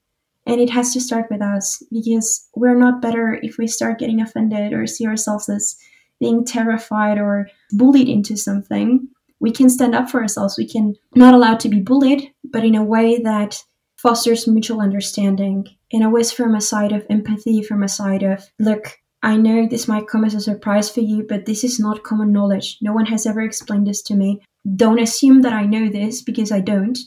And 0.45 0.59
it 0.59 0.69
has 0.71 0.91
to 0.93 1.01
start 1.01 1.27
with 1.29 1.41
us 1.41 1.81
because 1.91 2.47
we're 2.55 2.77
not 2.77 3.01
better 3.01 3.39
if 3.41 3.57
we 3.57 3.67
start 3.67 3.99
getting 3.99 4.21
offended 4.21 4.73
or 4.73 4.87
see 4.87 5.05
ourselves 5.05 5.47
as 5.49 5.77
being 6.19 6.43
terrified 6.45 7.19
or 7.19 7.47
bullied 7.71 8.09
into 8.09 8.35
something. 8.35 9.07
We 9.39 9.51
can 9.51 9.69
stand 9.69 9.95
up 9.95 10.09
for 10.09 10.21
ourselves. 10.21 10.57
We 10.57 10.67
can 10.67 10.95
not 11.15 11.33
allow 11.33 11.55
to 11.55 11.69
be 11.69 11.79
bullied, 11.79 12.31
but 12.43 12.63
in 12.63 12.75
a 12.75 12.83
way 12.83 13.21
that 13.21 13.63
fosters 14.01 14.47
mutual 14.47 14.81
understanding, 14.81 15.67
in 15.91 16.01
a 16.01 16.09
way 16.09 16.23
from 16.23 16.55
a 16.55 16.61
side 16.61 16.91
of 16.91 17.05
empathy, 17.09 17.61
from 17.61 17.83
a 17.83 17.87
side 17.87 18.23
of, 18.23 18.43
look, 18.59 18.97
I 19.23 19.37
know 19.37 19.67
this 19.67 19.87
might 19.87 20.07
come 20.07 20.23
as 20.23 20.33
a 20.33 20.41
surprise 20.41 20.89
for 20.89 21.01
you, 21.01 21.25
but 21.27 21.45
this 21.45 21.63
is 21.63 21.79
not 21.79 22.03
common 22.03 22.31
knowledge. 22.31 22.77
No 22.81 22.93
one 22.93 23.05
has 23.05 23.27
ever 23.27 23.41
explained 23.41 23.85
this 23.85 24.01
to 24.03 24.15
me. 24.15 24.41
Don't 24.75 24.99
assume 24.99 25.43
that 25.43 25.53
I 25.53 25.65
know 25.65 25.89
this 25.89 26.23
because 26.23 26.51
I 26.51 26.59
don't. 26.59 26.97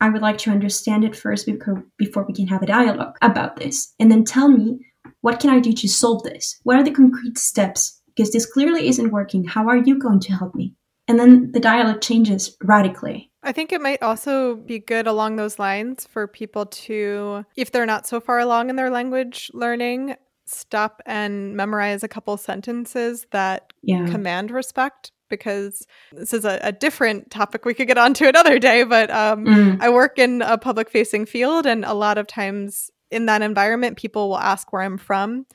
I 0.00 0.08
would 0.08 0.22
like 0.22 0.38
to 0.38 0.50
understand 0.50 1.04
it 1.04 1.16
first 1.16 1.46
before 1.46 2.24
we 2.24 2.32
can 2.32 2.46
have 2.46 2.62
a 2.62 2.66
dialogue 2.66 3.16
about 3.20 3.56
this. 3.56 3.92
And 3.98 4.10
then 4.10 4.24
tell 4.24 4.48
me, 4.48 4.78
what 5.20 5.40
can 5.40 5.50
I 5.50 5.58
do 5.58 5.72
to 5.72 5.88
solve 5.88 6.22
this? 6.22 6.58
What 6.62 6.76
are 6.76 6.84
the 6.84 6.92
concrete 6.92 7.36
steps? 7.36 8.00
Because 8.06 8.32
this 8.32 8.46
clearly 8.46 8.88
isn't 8.88 9.10
working. 9.10 9.44
How 9.44 9.68
are 9.68 9.76
you 9.76 9.98
going 9.98 10.20
to 10.20 10.32
help 10.32 10.54
me? 10.54 10.74
And 11.08 11.18
then 11.18 11.52
the 11.52 11.60
dialogue 11.60 12.00
changes 12.00 12.56
radically. 12.62 13.30
I 13.42 13.52
think 13.52 13.72
it 13.72 13.80
might 13.80 14.02
also 14.02 14.56
be 14.56 14.78
good 14.78 15.06
along 15.06 15.36
those 15.36 15.58
lines 15.58 16.06
for 16.06 16.26
people 16.26 16.66
to, 16.66 17.44
if 17.56 17.70
they're 17.70 17.86
not 17.86 18.06
so 18.06 18.20
far 18.20 18.38
along 18.38 18.68
in 18.68 18.76
their 18.76 18.90
language 18.90 19.50
learning, 19.54 20.16
stop 20.46 21.02
and 21.06 21.56
memorize 21.56 22.02
a 22.02 22.08
couple 22.08 22.36
sentences 22.36 23.26
that 23.30 23.72
yeah. 23.82 24.06
command 24.06 24.50
respect 24.50 25.12
because 25.28 25.86
this 26.12 26.32
is 26.32 26.44
a, 26.44 26.58
a, 26.62 26.72
different 26.72 27.30
topic 27.30 27.66
we 27.66 27.74
could 27.74 27.86
get 27.86 27.98
onto 27.98 28.26
another 28.26 28.58
day. 28.58 28.82
But 28.82 29.10
um, 29.10 29.44
mm. 29.44 29.80
I 29.80 29.90
work 29.90 30.18
in 30.18 30.42
a 30.42 30.56
public 30.56 30.90
facing 30.90 31.26
field, 31.26 31.66
and 31.66 31.84
a 31.84 31.92
lot 31.92 32.18
of 32.18 32.26
times 32.26 32.90
in 33.10 33.26
that 33.26 33.42
environment, 33.42 33.98
people 33.98 34.28
will 34.28 34.38
ask 34.38 34.72
where 34.72 34.82
I'm 34.82 34.98
from. 34.98 35.46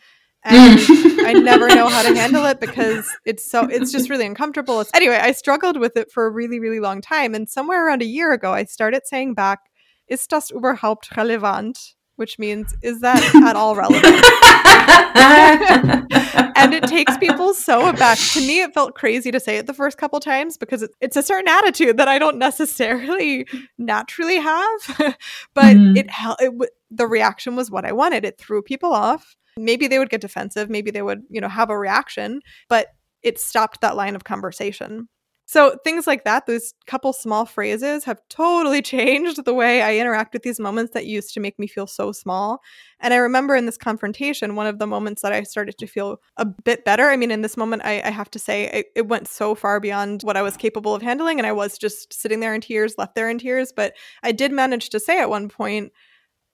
And 0.46 0.80
I 1.26 1.34
never 1.34 1.70
know 1.70 1.88
how 1.88 2.02
to 2.02 2.14
handle 2.16 2.46
it 2.46 2.60
because 2.60 3.10
it's 3.26 3.50
so 3.50 3.66
it's 3.66 3.92
just 3.92 4.10
really 4.10 4.26
uncomfortable. 4.26 4.82
It's, 4.82 4.92
anyway, 4.94 5.20
I 5.22 5.32
struggled 5.32 5.78
with 5.78 5.96
it 5.96 6.12
for 6.12 6.26
a 6.26 6.30
really, 6.30 6.60
really 6.60 6.80
long 6.80 7.02
time. 7.02 7.34
And 7.34 7.50
somewhere 7.50 7.88
around 7.88 8.02
a 8.02 8.06
year 8.06 8.34
ago, 8.34 8.54
I 8.54 8.66
started 8.66 9.04
saying 9.06 9.36
back, 9.36 9.60
ist 10.10 10.30
das 10.30 10.52
überhaupt 10.52 11.16
relevant? 11.16 11.96
which 12.16 12.38
means 12.38 12.76
is 12.82 13.02
that 13.02 13.24
at 13.44 13.56
all 13.56 13.76
relevant? 13.76 14.06
and 16.58 16.74
it 16.74 16.84
takes 16.84 17.18
people 17.18 17.54
so 17.54 17.88
aback. 17.88 18.18
To 18.34 18.40
me, 18.40 18.62
it 18.62 18.74
felt 18.74 18.96
crazy 18.96 19.32
to 19.32 19.40
say 19.40 19.58
it 19.58 19.68
the 19.68 19.74
first 19.74 19.98
couple 19.98 20.20
times 20.20 20.58
because 20.58 20.88
it's 21.02 21.16
a 21.16 21.24
certain 21.24 21.48
attitude 21.48 21.98
that 21.98 22.08
I 22.08 22.20
don't 22.20 22.38
necessarily 22.38 23.48
naturally 23.78 24.38
have. 24.38 24.82
but 25.54 25.76
mm. 25.76 25.98
it, 25.98 26.08
it 26.40 26.70
the 26.92 27.08
reaction 27.08 27.56
was 27.56 27.72
what 27.72 27.86
I 27.86 27.92
wanted. 27.92 28.26
It 28.26 28.38
threw 28.38 28.62
people 28.62 28.94
off. 28.94 29.36
Maybe 29.58 29.88
they 29.88 30.00
would 30.00 30.10
get 30.10 30.22
defensive. 30.22 30.70
Maybe 30.70 30.92
they 30.92 31.02
would, 31.02 31.24
you 31.30 31.42
know, 31.42 31.50
have 31.50 31.70
a 31.70 31.78
reaction. 31.78 32.42
But 32.70 32.88
it 33.22 33.40
stopped 33.40 33.82
that 33.82 33.96
line 33.96 34.16
of 34.16 34.24
conversation. 34.24 35.08
So 35.46 35.78
things 35.84 36.08
like 36.08 36.24
that, 36.24 36.46
those 36.46 36.74
couple 36.88 37.12
small 37.12 37.46
phrases 37.46 38.06
have 38.06 38.22
totally 38.30 38.82
changed 38.94 39.44
the 39.44 39.54
way 39.54 39.82
I 39.82 39.98
interact 39.98 40.34
with 40.34 40.44
these 40.44 40.60
moments 40.60 40.94
that 40.94 41.06
used 41.06 41.34
to 41.34 41.40
make 41.40 41.60
me 41.60 41.68
feel 41.68 41.86
so 41.86 42.12
small. 42.12 42.60
And 43.00 43.14
I 43.14 43.18
remember 43.18 43.56
in 43.56 43.66
this 43.66 43.78
confrontation, 43.78 44.56
one 44.56 44.68
of 44.68 44.80
the 44.80 44.88
moments 44.88 45.22
that 45.22 45.34
I 45.34 45.44
started 45.44 45.78
to 45.78 45.88
feel 45.88 46.18
a 46.38 46.46
bit 46.46 46.86
better. 46.86 47.10
I 47.10 47.18
mean, 47.18 47.30
in 47.30 47.42
this 47.42 47.58
moment, 47.58 47.84
I, 47.84 48.02
I 48.02 48.10
have 48.10 48.32
to 48.32 48.40
say 48.40 48.70
it, 48.70 48.86
it 48.96 49.08
went 49.08 49.28
so 49.28 49.54
far 49.54 49.80
beyond 49.80 50.22
what 50.24 50.38
I 50.38 50.42
was 50.42 50.56
capable 50.56 50.96
of 50.96 51.02
handling. 51.02 51.40
And 51.40 51.48
I 51.48 51.52
was 51.52 51.78
just 51.78 52.14
sitting 52.14 52.40
there 52.40 52.56
in 52.56 52.62
tears, 52.62 52.96
left 52.98 53.16
there 53.16 53.30
in 53.30 53.38
tears. 53.38 53.74
But 53.76 53.94
I 54.24 54.32
did 54.32 54.52
manage 54.52 54.90
to 54.90 55.00
say 55.00 55.20
at 55.20 55.30
one 55.30 55.50
point, 55.50 55.92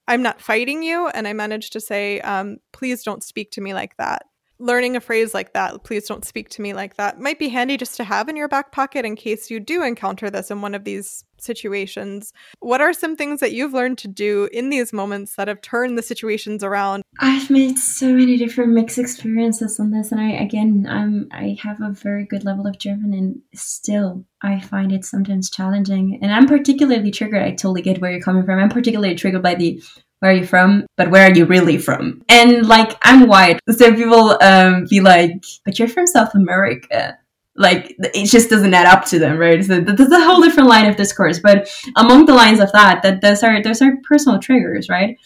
I'm 0.09 0.23
not 0.23 0.41
fighting 0.41 0.81
you. 0.81 1.07
And 1.09 1.27
I 1.27 1.33
managed 1.33 1.71
to 1.73 1.79
say, 1.79 2.19
um, 2.21 2.57
please 2.71 3.03
don't 3.03 3.23
speak 3.23 3.51
to 3.51 3.61
me 3.61 3.75
like 3.75 3.95
that. 3.97 4.23
Learning 4.59 4.95
a 4.95 5.01
phrase 5.01 5.33
like 5.33 5.53
that, 5.53 5.83
please 5.83 6.07
don't 6.07 6.25
speak 6.25 6.49
to 6.49 6.61
me 6.61 6.73
like 6.73 6.95
that, 6.97 7.19
might 7.19 7.39
be 7.39 7.49
handy 7.49 7.77
just 7.77 7.97
to 7.97 8.03
have 8.03 8.29
in 8.29 8.35
your 8.35 8.47
back 8.47 8.71
pocket 8.71 9.05
in 9.05 9.15
case 9.15 9.49
you 9.49 9.59
do 9.59 9.83
encounter 9.83 10.29
this 10.29 10.51
in 10.51 10.61
one 10.61 10.75
of 10.75 10.83
these 10.83 11.23
situations. 11.41 12.33
What 12.59 12.81
are 12.81 12.93
some 12.93 13.15
things 13.15 13.39
that 13.39 13.53
you've 13.53 13.73
learned 13.73 13.97
to 13.99 14.07
do 14.07 14.49
in 14.51 14.69
these 14.69 14.91
moments 14.91 15.35
that 15.35 15.47
have 15.47 15.61
turned 15.61 15.97
the 15.97 16.03
situations 16.03 16.63
around? 16.63 17.03
I've 17.19 17.49
made 17.49 17.79
so 17.79 18.13
many 18.13 18.37
different 18.37 18.73
mixed 18.73 18.97
experiences 18.97 19.79
on 19.79 19.91
this 19.91 20.11
and 20.11 20.19
I 20.19 20.31
again 20.31 20.85
I'm 20.89 21.27
I 21.31 21.57
have 21.61 21.81
a 21.81 21.91
very 21.91 22.25
good 22.25 22.43
level 22.43 22.67
of 22.67 22.77
German 22.77 23.13
and 23.13 23.41
still 23.53 24.25
I 24.41 24.59
find 24.59 24.91
it 24.91 25.05
sometimes 25.05 25.49
challenging. 25.49 26.19
And 26.21 26.31
I'm 26.31 26.47
particularly 26.47 27.11
triggered. 27.11 27.41
I 27.41 27.51
totally 27.51 27.81
get 27.81 27.99
where 27.99 28.11
you're 28.11 28.21
coming 28.21 28.45
from. 28.45 28.59
I'm 28.59 28.69
particularly 28.69 29.15
triggered 29.15 29.43
by 29.43 29.55
the 29.55 29.81
where 30.19 30.31
are 30.31 30.35
you 30.35 30.45
from? 30.45 30.85
But 30.97 31.11
where 31.11 31.29
are 31.29 31.33
you 31.33 31.45
really 31.45 31.77
from? 31.77 32.21
And 32.29 32.67
like, 32.67 32.97
I'm 33.03 33.27
white. 33.27 33.59
So 33.69 33.93
people 33.93 34.37
um, 34.41 34.85
be 34.89 34.99
like, 34.99 35.31
but 35.65 35.79
you're 35.79 35.87
from 35.87 36.07
South 36.07 36.35
America. 36.35 37.17
Like, 37.55 37.95
it 37.99 38.25
just 38.27 38.49
doesn't 38.49 38.73
add 38.73 38.85
up 38.85 39.05
to 39.05 39.19
them, 39.19 39.37
right? 39.37 39.63
So 39.63 39.79
there's 39.81 40.11
a 40.11 40.23
whole 40.23 40.41
different 40.41 40.69
line 40.69 40.89
of 40.89 40.95
discourse. 40.95 41.39
But 41.39 41.69
among 41.95 42.25
the 42.25 42.33
lines 42.33 42.59
of 42.59 42.71
that, 42.71 43.01
that 43.03 43.21
those 43.21 43.43
are, 43.43 43.61
those 43.61 43.81
are 43.81 43.97
personal 44.07 44.39
triggers, 44.39 44.87
right? 44.89 45.17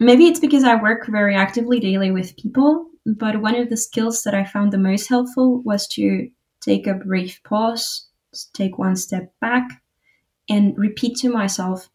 Maybe 0.00 0.26
it's 0.26 0.40
because 0.40 0.64
I 0.64 0.80
work 0.80 1.06
very 1.08 1.34
actively 1.34 1.80
daily 1.80 2.10
with 2.10 2.36
people. 2.36 2.86
But 3.06 3.40
one 3.40 3.54
of 3.54 3.70
the 3.70 3.76
skills 3.76 4.22
that 4.24 4.34
I 4.34 4.44
found 4.44 4.72
the 4.72 4.78
most 4.78 5.08
helpful 5.08 5.62
was 5.62 5.86
to 5.88 6.28
take 6.60 6.86
a 6.86 6.94
brief 6.94 7.40
pause, 7.44 8.08
take 8.52 8.78
one 8.78 8.96
step 8.96 9.32
back, 9.40 9.68
and 10.48 10.76
repeat 10.76 11.16
to 11.18 11.30
myself, 11.30 11.88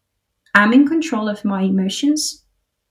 I'm 0.54 0.72
in 0.72 0.86
control 0.86 1.28
of 1.28 1.44
my 1.44 1.62
emotions. 1.62 2.44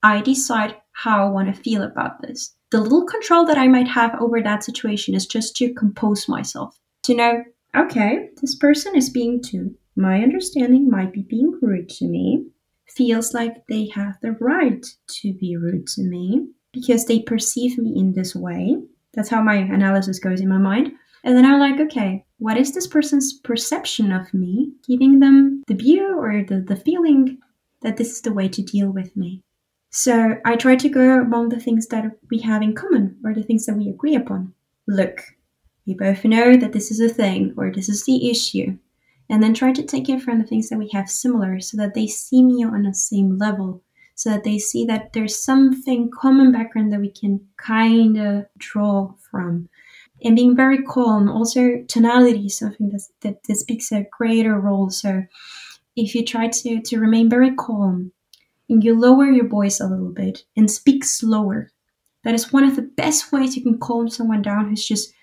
I 0.03 0.21
decide 0.21 0.75
how 0.91 1.25
I 1.25 1.29
want 1.29 1.53
to 1.53 1.61
feel 1.61 1.83
about 1.83 2.21
this. 2.21 2.53
The 2.71 2.81
little 2.81 3.05
control 3.05 3.45
that 3.45 3.57
I 3.57 3.67
might 3.67 3.87
have 3.87 4.19
over 4.19 4.41
that 4.41 4.63
situation 4.63 5.15
is 5.15 5.25
just 5.25 5.55
to 5.57 5.73
compose 5.73 6.27
myself, 6.27 6.77
to 7.03 7.15
know, 7.15 7.43
okay, 7.75 8.29
this 8.41 8.55
person 8.55 8.95
is 8.95 9.09
being 9.09 9.41
to 9.43 9.73
my 9.95 10.21
understanding 10.21 10.89
might 10.89 11.13
be 11.13 11.21
being 11.21 11.57
rude 11.61 11.87
to 11.89 12.05
me, 12.05 12.45
feels 12.87 13.33
like 13.33 13.65
they 13.67 13.87
have 13.93 14.17
the 14.21 14.31
right 14.33 14.85
to 15.07 15.33
be 15.33 15.55
rude 15.55 15.87
to 15.87 16.01
me 16.01 16.47
because 16.73 17.05
they 17.05 17.21
perceive 17.21 17.77
me 17.77 17.93
in 17.95 18.13
this 18.13 18.35
way. 18.35 18.75
That's 19.13 19.29
how 19.29 19.41
my 19.41 19.55
analysis 19.55 20.19
goes 20.19 20.41
in 20.41 20.49
my 20.49 20.57
mind. 20.57 20.91
And 21.23 21.37
then 21.37 21.45
I'm 21.45 21.59
like, 21.59 21.79
okay, 21.79 22.25
what 22.39 22.57
is 22.57 22.73
this 22.73 22.87
person's 22.87 23.39
perception 23.39 24.11
of 24.11 24.33
me, 24.33 24.73
giving 24.85 25.19
them 25.19 25.63
the 25.67 25.75
view 25.75 26.19
or 26.19 26.43
the, 26.43 26.59
the 26.59 26.75
feeling 26.75 27.37
that 27.83 27.97
this 27.97 28.11
is 28.11 28.21
the 28.21 28.33
way 28.33 28.47
to 28.49 28.61
deal 28.61 28.89
with 28.89 29.15
me. 29.15 29.41
So 29.91 30.37
I 30.43 30.55
try 30.55 30.75
to 30.75 30.89
go 30.89 31.19
among 31.19 31.49
the 31.49 31.59
things 31.59 31.87
that 31.87 32.05
we 32.31 32.39
have 32.39 32.63
in 32.63 32.73
common 32.73 33.17
or 33.23 33.33
the 33.33 33.43
things 33.43 33.65
that 33.67 33.75
we 33.75 33.89
agree 33.89 34.15
upon. 34.15 34.53
Look, 34.87 35.21
we 35.85 35.93
both 35.93 36.25
know 36.25 36.57
that 36.57 36.73
this 36.73 36.89
is 36.89 36.99
a 36.99 37.09
thing 37.09 37.53
or 37.57 37.71
this 37.71 37.89
is 37.89 38.03
the 38.05 38.29
issue. 38.29 38.77
And 39.29 39.41
then 39.41 39.53
try 39.53 39.71
to 39.71 39.83
take 39.83 40.09
it 40.09 40.21
from 40.21 40.39
the 40.39 40.45
things 40.45 40.69
that 40.69 40.79
we 40.79 40.89
have 40.93 41.09
similar 41.09 41.59
so 41.59 41.77
that 41.77 41.93
they 41.93 42.07
see 42.07 42.43
me 42.43 42.63
on 42.63 42.83
the 42.83 42.93
same 42.93 43.37
level, 43.37 43.81
so 44.15 44.31
that 44.31 44.43
they 44.43 44.57
see 44.57 44.85
that 44.85 45.13
there's 45.13 45.35
something 45.35 46.09
common 46.11 46.51
background 46.51 46.91
that 46.91 46.99
we 46.99 47.11
can 47.11 47.39
kind 47.57 48.17
of 48.17 48.45
draw 48.57 49.13
from. 49.31 49.69
And 50.23 50.35
being 50.35 50.55
very 50.55 50.81
calm, 50.83 51.29
also 51.29 51.83
tonality, 51.87 52.47
is 52.47 52.57
something 52.57 52.89
that, 52.89 53.03
that, 53.21 53.43
that 53.43 53.55
speaks 53.55 53.91
a 53.91 54.07
greater 54.17 54.59
role. 54.59 54.89
So 54.89 55.23
if 55.95 56.15
you 56.15 56.25
try 56.25 56.47
to, 56.47 56.81
to 56.81 56.99
remain 56.99 57.29
very 57.29 57.53
calm 57.55 58.11
and 58.69 58.83
you 58.83 58.99
lower 58.99 59.25
your 59.25 59.47
voice 59.47 59.79
a 59.79 59.87
little 59.87 60.11
bit 60.11 60.43
and 60.55 60.69
speak 60.69 61.03
slower, 61.03 61.71
that 62.23 62.33
is 62.33 62.53
one 62.53 62.63
of 62.63 62.75
the 62.75 62.81
best 62.81 63.31
ways 63.31 63.55
you 63.55 63.63
can 63.63 63.79
calm 63.79 64.09
someone 64.09 64.41
down 64.41 64.69
who's 64.69 64.87
just 64.87 65.13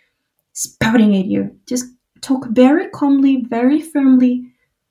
spouting 0.52 1.16
at 1.16 1.26
you. 1.26 1.56
Just 1.66 1.86
talk 2.20 2.46
very 2.50 2.88
calmly, 2.90 3.44
very 3.48 3.80
firmly, 3.80 4.44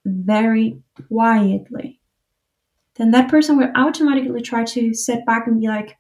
very 0.06 0.82
quietly. 1.08 2.00
Then 2.96 3.12
that 3.12 3.30
person 3.30 3.58
will 3.58 3.72
automatically 3.76 4.42
try 4.42 4.66
to 4.66 4.94
sit 4.94 5.26
back 5.26 5.48
and 5.48 5.62
be 5.62 5.68
like, 5.68 5.98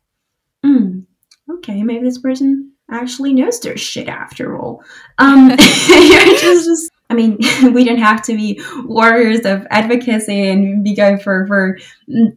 hmm, 0.63 1.01
okay, 1.49 1.83
maybe 1.83 2.03
this 2.03 2.19
person 2.19 2.73
actually 2.91 3.33
knows 3.33 3.59
their 3.59 3.77
shit 3.77 4.09
after 4.09 4.57
all. 4.57 4.83
Um, 5.19 5.49
you're 5.49 6.37
just, 6.37 6.65
just 6.65 6.91
I 7.09 7.15
mean, 7.15 7.37
we 7.73 7.83
don't 7.83 7.97
have 7.97 8.21
to 8.23 8.35
be 8.35 8.61
warriors 8.85 9.45
of 9.45 9.65
advocacy 9.71 10.49
and 10.49 10.83
be 10.83 10.95
going 10.95 11.19
for, 11.19 11.47
for 11.47 11.77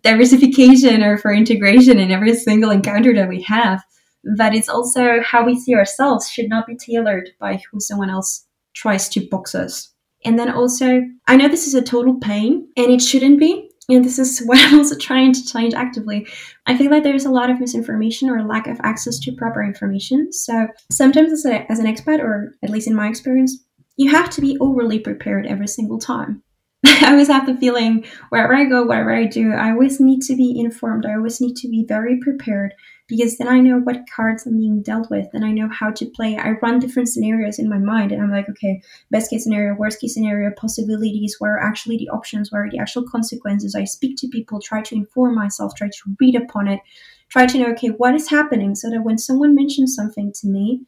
diversification 0.02 1.02
or 1.02 1.18
for 1.18 1.32
integration 1.32 1.98
in 1.98 2.10
every 2.10 2.34
single 2.34 2.70
encounter 2.70 3.14
that 3.14 3.28
we 3.28 3.42
have. 3.42 3.82
But 4.36 4.54
it's 4.54 4.68
also 4.68 5.20
how 5.20 5.44
we 5.44 5.58
see 5.58 5.74
ourselves 5.74 6.30
should 6.30 6.48
not 6.48 6.66
be 6.66 6.76
tailored 6.76 7.30
by 7.38 7.60
who 7.70 7.80
someone 7.80 8.10
else 8.10 8.46
tries 8.74 9.08
to 9.10 9.28
box 9.28 9.54
us. 9.54 9.92
And 10.24 10.38
then 10.38 10.50
also, 10.50 11.02
I 11.26 11.36
know 11.36 11.48
this 11.48 11.66
is 11.66 11.74
a 11.74 11.82
total 11.82 12.14
pain 12.14 12.68
and 12.76 12.90
it 12.90 13.02
shouldn't 13.02 13.40
be. 13.40 13.68
And 13.88 14.04
this 14.04 14.18
is 14.18 14.40
what 14.46 14.58
I'm 14.58 14.78
also 14.78 14.96
trying 14.96 15.32
to 15.32 15.44
change 15.44 15.74
actively. 15.74 16.26
I 16.66 16.78
feel 16.78 16.90
like 16.90 17.02
there's 17.02 17.24
a 17.24 17.30
lot 17.30 17.50
of 17.50 17.60
misinformation 17.60 18.30
or 18.30 18.44
lack 18.44 18.68
of 18.68 18.80
access 18.82 19.18
to 19.20 19.32
proper 19.32 19.62
information. 19.62 20.32
So 20.32 20.68
sometimes 20.90 21.32
as, 21.32 21.44
a, 21.44 21.70
as 21.70 21.80
an 21.80 21.86
expat, 21.86 22.20
or 22.20 22.54
at 22.62 22.70
least 22.70 22.86
in 22.86 22.94
my 22.94 23.08
experience, 23.08 23.58
you 23.96 24.10
have 24.10 24.30
to 24.30 24.40
be 24.40 24.56
overly 24.60 24.98
prepared 24.98 25.46
every 25.46 25.68
single 25.68 25.98
time. 25.98 26.42
I 26.86 27.12
always 27.12 27.28
have 27.28 27.46
the 27.46 27.56
feeling 27.56 28.04
wherever 28.30 28.54
I 28.54 28.64
go, 28.64 28.82
whatever 28.82 29.14
I 29.14 29.26
do, 29.26 29.52
I 29.52 29.70
always 29.70 30.00
need 30.00 30.22
to 30.22 30.34
be 30.34 30.58
informed. 30.58 31.06
I 31.06 31.14
always 31.14 31.40
need 31.40 31.54
to 31.56 31.68
be 31.68 31.84
very 31.86 32.18
prepared 32.18 32.74
because 33.06 33.36
then 33.36 33.46
I 33.46 33.60
know 33.60 33.78
what 33.78 34.04
cards 34.14 34.46
I'm 34.46 34.56
being 34.56 34.82
dealt 34.82 35.10
with 35.10 35.28
and 35.32 35.44
I 35.44 35.52
know 35.52 35.68
how 35.68 35.90
to 35.90 36.06
play. 36.06 36.36
I 36.36 36.52
run 36.62 36.80
different 36.80 37.08
scenarios 37.08 37.58
in 37.58 37.68
my 37.68 37.78
mind 37.78 38.10
and 38.10 38.22
I'm 38.22 38.32
like, 38.32 38.48
okay, 38.48 38.82
best 39.10 39.30
case 39.30 39.44
scenario, 39.44 39.74
worst 39.74 40.00
case 40.00 40.14
scenario, 40.14 40.50
possibilities, 40.56 41.36
where 41.38 41.54
are 41.54 41.62
actually 41.62 41.98
the 41.98 42.08
options, 42.08 42.50
where 42.50 42.64
are 42.64 42.70
the 42.70 42.78
actual 42.78 43.06
consequences. 43.08 43.74
I 43.74 43.84
speak 43.84 44.16
to 44.18 44.28
people, 44.28 44.60
try 44.60 44.82
to 44.82 44.94
inform 44.94 45.34
myself, 45.34 45.74
try 45.76 45.88
to 45.88 46.16
read 46.18 46.34
upon 46.34 46.68
it, 46.68 46.80
try 47.28 47.46
to 47.46 47.58
know, 47.58 47.66
okay, 47.72 47.88
what 47.88 48.14
is 48.14 48.30
happening 48.30 48.74
so 48.74 48.90
that 48.90 49.02
when 49.02 49.18
someone 49.18 49.54
mentions 49.54 49.94
something 49.94 50.32
to 50.40 50.48
me, 50.48 50.80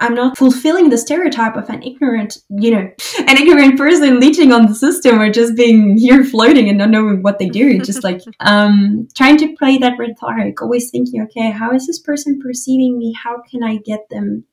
I'm 0.00 0.14
not 0.14 0.36
fulfilling 0.36 0.90
the 0.90 0.98
stereotype 0.98 1.56
of 1.56 1.70
an 1.70 1.82
ignorant, 1.82 2.38
you 2.50 2.70
know, 2.72 2.90
an 3.18 3.36
ignorant 3.36 3.78
person 3.78 4.18
leeching 4.18 4.52
on 4.52 4.66
the 4.66 4.74
system 4.74 5.20
or 5.20 5.30
just 5.30 5.54
being 5.54 5.96
here 5.96 6.24
floating 6.24 6.68
and 6.68 6.78
not 6.78 6.90
knowing 6.90 7.22
what 7.22 7.38
they 7.38 7.48
do. 7.48 7.78
Just 7.78 8.02
like 8.02 8.20
um, 8.40 9.08
trying 9.14 9.36
to 9.38 9.54
play 9.56 9.78
that 9.78 9.98
rhetoric, 9.98 10.60
always 10.60 10.90
thinking, 10.90 11.22
okay, 11.22 11.50
how 11.50 11.72
is 11.72 11.86
this 11.86 12.00
person 12.00 12.40
perceiving 12.40 12.98
me? 12.98 13.12
How 13.12 13.40
can 13.42 13.62
I 13.62 13.76
get 13.76 14.08
them 14.10 14.44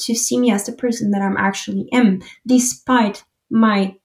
to 0.00 0.14
see 0.14 0.38
me 0.38 0.50
as 0.50 0.66
the 0.66 0.72
person 0.72 1.10
that 1.12 1.22
I'm 1.22 1.36
actually 1.36 1.88
am, 1.92 2.22
despite 2.46 3.24
my 3.50 3.96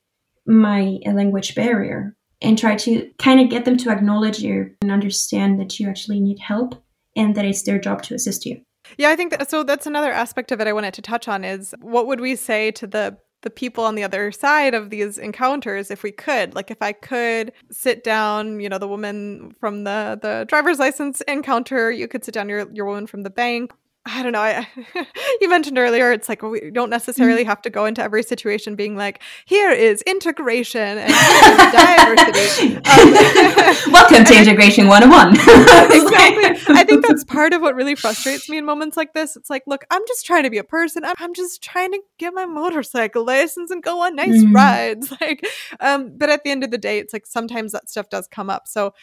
my 0.47 0.99
language 1.05 1.55
barrier, 1.55 2.15
and 2.41 2.57
try 2.57 2.75
to 2.75 3.09
kind 3.17 3.39
of 3.39 3.49
get 3.49 3.65
them 3.65 3.77
to 3.77 3.89
acknowledge 3.89 4.39
you 4.39 4.75
and 4.81 4.91
understand 4.91 5.59
that 5.59 5.79
you 5.79 5.89
actually 5.89 6.19
need 6.19 6.39
help 6.39 6.75
and 7.15 7.35
that 7.35 7.45
it's 7.45 7.63
their 7.63 7.79
job 7.79 8.03
to 8.03 8.13
assist 8.13 8.45
you. 8.45 8.61
Yeah, 8.97 9.09
I 9.09 9.15
think 9.15 9.31
that 9.31 9.49
so 9.49 9.63
that's 9.63 9.87
another 9.87 10.11
aspect 10.11 10.51
of 10.51 10.61
it 10.61 10.67
I 10.67 10.73
wanted 10.73 10.93
to 10.95 11.01
touch 11.01 11.27
on 11.27 11.43
is 11.43 11.73
what 11.81 12.07
would 12.07 12.19
we 12.19 12.35
say 12.35 12.71
to 12.71 12.87
the 12.87 13.17
the 13.41 13.49
people 13.51 13.83
on 13.83 13.93
the 13.93 14.03
other 14.03 14.31
side 14.31 14.73
of 14.73 14.89
these 14.89 15.19
encounters 15.19 15.91
if 15.91 16.01
we 16.01 16.11
could? 16.11 16.55
Like 16.55 16.71
if 16.71 16.81
i 16.81 16.91
could 16.91 17.51
sit 17.71 18.03
down 18.03 18.59
you 18.59 18.69
know 18.69 18.77
the 18.77 18.87
woman 18.87 19.51
from 19.59 19.83
the 19.83 20.19
the 20.21 20.45
driver's 20.47 20.79
license 20.79 21.21
encounter 21.21 21.91
you 21.91 22.07
could 22.07 22.23
sit 22.25 22.33
down 22.33 22.49
your 22.49 22.67
your 22.73 22.85
woman 22.85 23.07
from 23.07 23.23
the 23.23 23.29
bank 23.29 23.71
I 24.07 24.21
don't 24.21 24.33
know. 24.33 24.41
I, 24.41 24.67
you 25.41 25.49
mentioned 25.49 25.79
earlier, 25.79 26.11
it's 26.11 26.29
like 26.29 26.43
we 26.43 26.69
don't 26.69 26.91
necessarily 26.91 27.41
mm-hmm. 27.41 27.49
have 27.49 27.61
to 27.63 27.71
go 27.71 27.85
into 27.85 28.03
every 28.03 28.21
situation 28.21 28.75
being 28.75 28.95
like, 28.95 29.21
here 29.45 29.71
is 29.71 30.03
integration 30.03 30.99
and 30.99 31.11
diversity. 31.71 32.75
Um, 32.75 32.83
Welcome 33.91 34.25
to 34.25 34.37
Integration 34.37 34.87
101. 34.87 35.29
exactly. 35.33 36.75
I 36.75 36.83
think 36.83 37.05
that's 37.05 37.23
part 37.23 37.53
of 37.53 37.63
what 37.63 37.73
really 37.73 37.95
frustrates 37.95 38.47
me 38.47 38.59
in 38.59 38.65
moments 38.65 38.95
like 38.95 39.13
this. 39.13 39.35
It's 39.35 39.49
like, 39.49 39.63
look, 39.65 39.83
I'm 39.89 40.03
just 40.07 40.23
trying 40.23 40.43
to 40.43 40.51
be 40.51 40.59
a 40.59 40.63
person. 40.63 41.03
I'm, 41.03 41.15
I'm 41.17 41.33
just 41.33 41.63
trying 41.63 41.91
to 41.93 41.99
get 42.19 42.31
my 42.35 42.45
motorcycle 42.45 43.25
license 43.25 43.71
and 43.71 43.81
go 43.81 44.03
on 44.03 44.15
nice 44.15 44.43
mm. 44.43 44.53
rides. 44.53 45.13
Like, 45.19 45.47
um, 45.79 46.15
but 46.15 46.29
at 46.29 46.43
the 46.43 46.51
end 46.51 46.63
of 46.63 46.69
the 46.69 46.77
day, 46.77 46.99
it's 46.99 47.13
like 47.13 47.25
sometimes 47.25 47.71
that 47.71 47.89
stuff 47.89 48.09
does 48.09 48.27
come 48.27 48.49
up. 48.49 48.67
So 48.67 48.93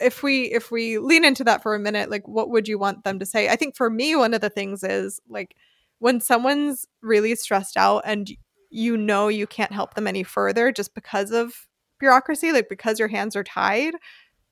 if 0.00 0.22
we 0.22 0.44
if 0.44 0.70
we 0.70 0.98
lean 0.98 1.24
into 1.24 1.44
that 1.44 1.62
for 1.62 1.74
a 1.74 1.78
minute 1.78 2.10
like 2.10 2.26
what 2.28 2.50
would 2.50 2.68
you 2.68 2.78
want 2.78 3.04
them 3.04 3.18
to 3.18 3.26
say? 3.26 3.48
I 3.48 3.56
think 3.56 3.76
for 3.76 3.90
me 3.90 4.16
one 4.16 4.34
of 4.34 4.40
the 4.40 4.50
things 4.50 4.84
is 4.84 5.20
like 5.28 5.56
when 5.98 6.20
someone's 6.20 6.86
really 7.02 7.34
stressed 7.34 7.76
out 7.76 8.02
and 8.04 8.30
you 8.70 8.96
know 8.96 9.28
you 9.28 9.46
can't 9.46 9.72
help 9.72 9.94
them 9.94 10.06
any 10.06 10.22
further 10.22 10.72
just 10.72 10.94
because 10.94 11.30
of 11.30 11.66
bureaucracy 11.98 12.52
like 12.52 12.68
because 12.68 12.98
your 12.98 13.08
hands 13.08 13.34
are 13.34 13.44
tied 13.44 13.94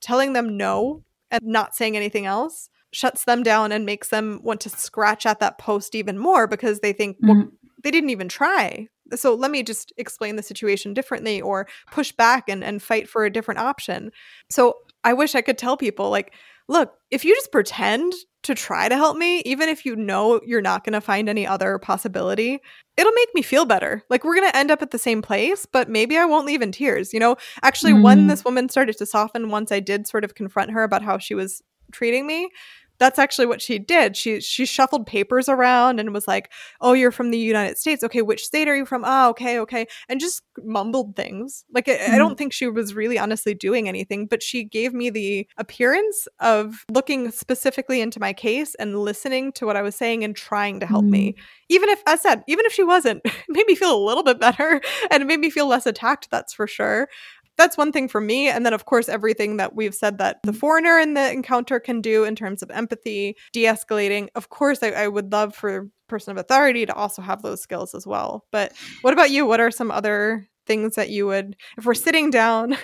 telling 0.01 0.33
them 0.33 0.57
no 0.57 1.03
and 1.29 1.43
not 1.43 1.75
saying 1.75 1.95
anything 1.95 2.25
else 2.25 2.69
shuts 2.91 3.25
them 3.25 3.43
down 3.43 3.71
and 3.71 3.85
makes 3.85 4.09
them 4.09 4.39
want 4.41 4.61
to 4.61 4.69
scratch 4.69 5.25
at 5.25 5.39
that 5.39 5.57
post 5.57 5.93
even 5.93 6.17
more 6.17 6.47
because 6.47 6.79
they 6.79 6.93
think 6.93 7.17
mm-hmm. 7.17 7.27
well 7.27 7.51
they 7.85 7.91
didn't 7.91 8.09
even 8.09 8.27
try. 8.27 8.87
So 9.13 9.35
let 9.35 9.51
me 9.51 9.61
just 9.61 9.93
explain 9.97 10.37
the 10.37 10.43
situation 10.43 10.95
differently 10.95 11.39
or 11.39 11.67
push 11.91 12.11
back 12.11 12.49
and, 12.49 12.63
and 12.63 12.81
fight 12.81 13.07
for 13.07 13.23
a 13.23 13.29
different 13.29 13.59
option. 13.59 14.11
So 14.49 14.73
I 15.05 15.13
wish 15.13 15.35
I 15.35 15.41
could 15.41 15.57
tell 15.57 15.77
people, 15.77 16.09
like, 16.09 16.33
look, 16.67 16.93
if 17.11 17.23
you 17.23 17.33
just 17.33 17.51
pretend 17.51 18.11
to 18.43 18.53
try 18.53 18.89
to 18.89 18.95
help 18.95 19.17
me, 19.17 19.39
even 19.41 19.69
if 19.69 19.85
you 19.85 19.95
know 19.95 20.39
you're 20.45 20.61
not 20.61 20.83
going 20.83 20.93
to 20.93 21.01
find 21.01 21.29
any 21.29 21.47
other 21.47 21.79
possibility, 21.79 22.59
it'll 22.97 23.11
make 23.13 23.29
me 23.33 23.41
feel 23.41 23.65
better. 23.65 24.03
Like 24.09 24.23
we're 24.23 24.35
going 24.35 24.49
to 24.49 24.57
end 24.57 24.71
up 24.71 24.81
at 24.81 24.91
the 24.91 24.99
same 24.99 25.21
place, 25.21 25.65
but 25.65 25.89
maybe 25.89 26.17
I 26.17 26.25
won't 26.25 26.45
leave 26.45 26.61
in 26.61 26.71
tears. 26.71 27.13
You 27.13 27.19
know, 27.19 27.37
actually, 27.63 27.93
mm. 27.93 28.03
when 28.03 28.27
this 28.27 28.45
woman 28.45 28.69
started 28.69 28.97
to 28.97 29.05
soften, 29.05 29.49
once 29.49 29.71
I 29.71 29.79
did 29.79 30.07
sort 30.07 30.23
of 30.23 30.35
confront 30.35 30.71
her 30.71 30.83
about 30.83 31.01
how 31.01 31.17
she 31.17 31.33
was 31.33 31.61
treating 31.91 32.27
me, 32.27 32.49
that's 32.97 33.19
actually 33.19 33.45
what 33.45 33.61
she 33.61 33.79
did. 33.79 34.15
She 34.15 34.41
she 34.41 34.65
shuffled 34.65 35.05
papers 35.05 35.49
around 35.49 35.99
and 35.99 36.13
was 36.13 36.27
like, 36.27 36.51
"Oh, 36.81 36.93
you're 36.93 37.11
from 37.11 37.31
the 37.31 37.37
United 37.37 37.77
States. 37.77 38.03
Okay, 38.03 38.21
which 38.21 38.45
state 38.45 38.67
are 38.67 38.75
you 38.75 38.85
from? 38.85 39.03
Ah, 39.05 39.29
okay, 39.29 39.59
okay," 39.59 39.87
and 40.09 40.19
just 40.19 40.41
mumbled 40.63 41.15
things. 41.15 41.65
Like 41.73 41.85
mm-hmm. 41.85 42.13
I 42.13 42.17
don't 42.17 42.37
think 42.37 42.53
she 42.53 42.67
was 42.67 42.93
really 42.93 43.17
honestly 43.17 43.53
doing 43.53 43.87
anything, 43.87 44.27
but 44.27 44.41
she 44.41 44.63
gave 44.63 44.93
me 44.93 45.09
the 45.09 45.47
appearance 45.57 46.27
of 46.39 46.85
looking 46.91 47.31
specifically 47.31 48.01
into 48.01 48.19
my 48.19 48.33
case 48.33 48.75
and 48.75 48.99
listening 48.99 49.51
to 49.53 49.65
what 49.65 49.75
I 49.75 49.81
was 49.81 49.95
saying 49.95 50.23
and 50.23 50.35
trying 50.35 50.79
to 50.79 50.85
help 50.85 51.03
mm-hmm. 51.03 51.11
me. 51.11 51.35
Even 51.69 51.89
if 51.89 52.01
I 52.05 52.15
said, 52.15 52.43
even 52.47 52.65
if 52.65 52.73
she 52.73 52.83
wasn't, 52.83 53.23
made 53.49 53.65
me 53.67 53.75
feel 53.75 53.95
a 53.95 54.05
little 54.05 54.23
bit 54.23 54.39
better 54.39 54.81
and 55.11 55.21
it 55.21 55.25
made 55.25 55.39
me 55.39 55.49
feel 55.49 55.67
less 55.67 55.85
attacked. 55.85 56.29
That's 56.31 56.53
for 56.53 56.67
sure 56.67 57.07
that's 57.57 57.77
one 57.77 57.91
thing 57.91 58.07
for 58.07 58.21
me. 58.21 58.49
And 58.49 58.65
then, 58.65 58.73
of 58.73 58.85
course, 58.85 59.09
everything 59.09 59.57
that 59.57 59.75
we've 59.75 59.95
said 59.95 60.17
that 60.17 60.39
the 60.43 60.53
foreigner 60.53 60.99
in 60.99 61.13
the 61.13 61.31
encounter 61.31 61.79
can 61.79 62.01
do 62.01 62.23
in 62.23 62.35
terms 62.35 62.61
of 62.61 62.69
empathy, 62.71 63.35
de 63.53 63.63
escalating. 63.63 64.29
Of 64.35 64.49
course, 64.49 64.83
I, 64.83 64.91
I, 64.91 65.07
would 65.07 65.31
love 65.31 65.55
for 65.55 65.89
person 66.07 66.31
of 66.31 66.37
authority 66.37 66.85
to 66.85 66.93
also 66.93 67.21
have 67.21 67.41
those 67.41 67.61
skills 67.61 67.95
as 67.95 68.05
well. 68.05 68.45
But 68.51 68.73
what 69.01 69.13
about 69.13 69.31
you? 69.31 69.45
What 69.45 69.59
are 69.59 69.71
some 69.71 69.91
other 69.91 70.47
things 70.67 70.95
that 70.95 71.09
you 71.09 71.27
would, 71.27 71.55
if 71.77 71.85
we're 71.85 71.93
sitting 71.93 72.29
down, 72.29 72.77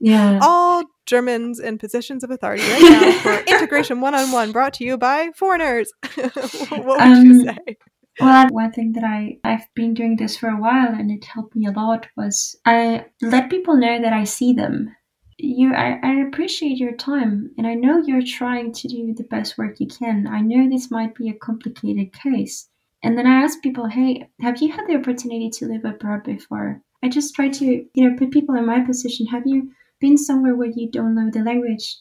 yeah, 0.00 0.38
all 0.42 0.84
Germans 1.06 1.60
in 1.60 1.78
positions 1.78 2.24
of 2.24 2.30
authority 2.30 2.62
right 2.64 2.82
now 2.82 3.12
for 3.20 3.44
integration 3.54 4.00
one 4.00 4.14
on 4.14 4.32
one 4.32 4.52
brought 4.52 4.74
to 4.74 4.84
you 4.84 4.98
by 4.98 5.30
foreigners? 5.34 5.92
what 6.14 6.84
would 6.84 7.00
um, 7.00 7.24
you 7.24 7.44
say? 7.44 7.76
Well, 8.20 8.48
one 8.48 8.72
thing 8.72 8.92
that 8.92 9.04
I, 9.04 9.38
I've 9.44 9.66
been 9.74 9.92
doing 9.92 10.16
this 10.16 10.36
for 10.36 10.48
a 10.48 10.60
while 10.60 10.88
and 10.88 11.10
it 11.10 11.24
helped 11.24 11.54
me 11.54 11.66
a 11.66 11.70
lot 11.70 12.08
was 12.16 12.56
I 12.64 13.06
let 13.20 13.50
people 13.50 13.76
know 13.76 14.00
that 14.00 14.12
I 14.12 14.24
see 14.24 14.54
them. 14.54 14.94
You, 15.38 15.74
I, 15.74 15.98
I 16.02 16.20
appreciate 16.20 16.78
your 16.78 16.96
time 16.96 17.50
and 17.58 17.66
I 17.66 17.74
know 17.74 17.98
you're 17.98 18.24
trying 18.24 18.72
to 18.72 18.88
do 18.88 19.12
the 19.14 19.24
best 19.24 19.58
work 19.58 19.80
you 19.80 19.86
can. 19.86 20.26
I 20.26 20.40
know 20.40 20.68
this 20.68 20.90
might 20.90 21.14
be 21.14 21.28
a 21.28 21.34
complicated 21.34 22.14
case. 22.14 22.68
And 23.02 23.18
then 23.18 23.26
I 23.26 23.42
ask 23.42 23.62
people, 23.62 23.86
hey, 23.86 24.28
have 24.40 24.62
you 24.62 24.72
had 24.72 24.86
the 24.88 24.96
opportunity 24.96 25.50
to 25.50 25.66
live 25.66 25.84
abroad 25.84 26.24
before? 26.24 26.82
I 27.02 27.10
just 27.10 27.34
try 27.34 27.48
to, 27.50 27.64
you 27.64 28.10
know, 28.10 28.16
put 28.16 28.30
people 28.30 28.54
in 28.54 28.64
my 28.64 28.80
position. 28.80 29.26
Have 29.26 29.46
you 29.46 29.72
been 30.00 30.16
somewhere 30.16 30.56
where 30.56 30.72
you 30.74 30.90
don't 30.90 31.14
know 31.14 31.30
the 31.30 31.44
language? 31.44 31.98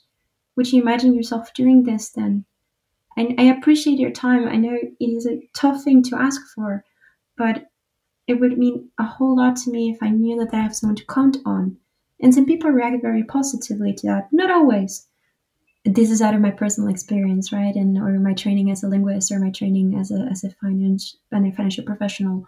Would 0.56 0.72
you 0.72 0.82
imagine 0.82 1.14
yourself 1.14 1.54
doing 1.54 1.84
this 1.84 2.10
then? 2.12 2.46
And 3.18 3.40
I 3.40 3.44
appreciate 3.44 4.00
your 4.00 4.12
time. 4.12 4.48
I 4.48 4.58
know 4.58 4.76
it 4.76 4.94
is 5.00 5.26
a 5.26 5.42
tough 5.54 5.84
thing 5.84 6.04
to 6.04 6.18
ask 6.18 6.42
for, 6.54 6.84
but 7.38 7.68
it 8.28 8.40
would 8.40 8.58
mean 8.58 8.90
a 9.00 9.06
whole 9.06 9.38
lot 9.38 9.56
to 9.58 9.72
me 9.72 9.90
if 9.90 10.02
I 10.02 10.10
knew 10.10 10.38
that 10.40 10.54
I 10.54 10.62
have 10.62 10.76
someone 10.76 10.96
to 10.98 11.06
count 11.06 11.38
on. 11.46 11.78
And 12.22 12.34
some 12.34 12.46
people 12.46 12.72
react 12.72 13.02
very 13.02 13.24
positively 13.24 13.94
to 13.94 14.08
that. 14.08 14.30
Not 14.32 14.52
always. 14.52 15.08
This 15.84 16.10
is 16.10 16.22
out 16.22 16.34
of 16.34 16.42
my 16.42 16.50
personal 16.50 16.90
experience, 16.90 17.54
right? 17.54 17.76
And 17.76 17.98
or 17.98 18.20
my 18.20 18.34
training 18.34 18.72
as 18.72 18.84
a 18.84 18.88
linguist 18.88 19.32
or 19.32 19.40
my 19.40 19.52
training 19.52 19.96
as 20.00 20.12
a 20.12 20.28
as 20.32 20.44
a 20.44 20.50
finance 20.50 21.16
and 21.32 21.46
a 21.46 21.52
financial 21.56 21.84
professional. 21.84 22.48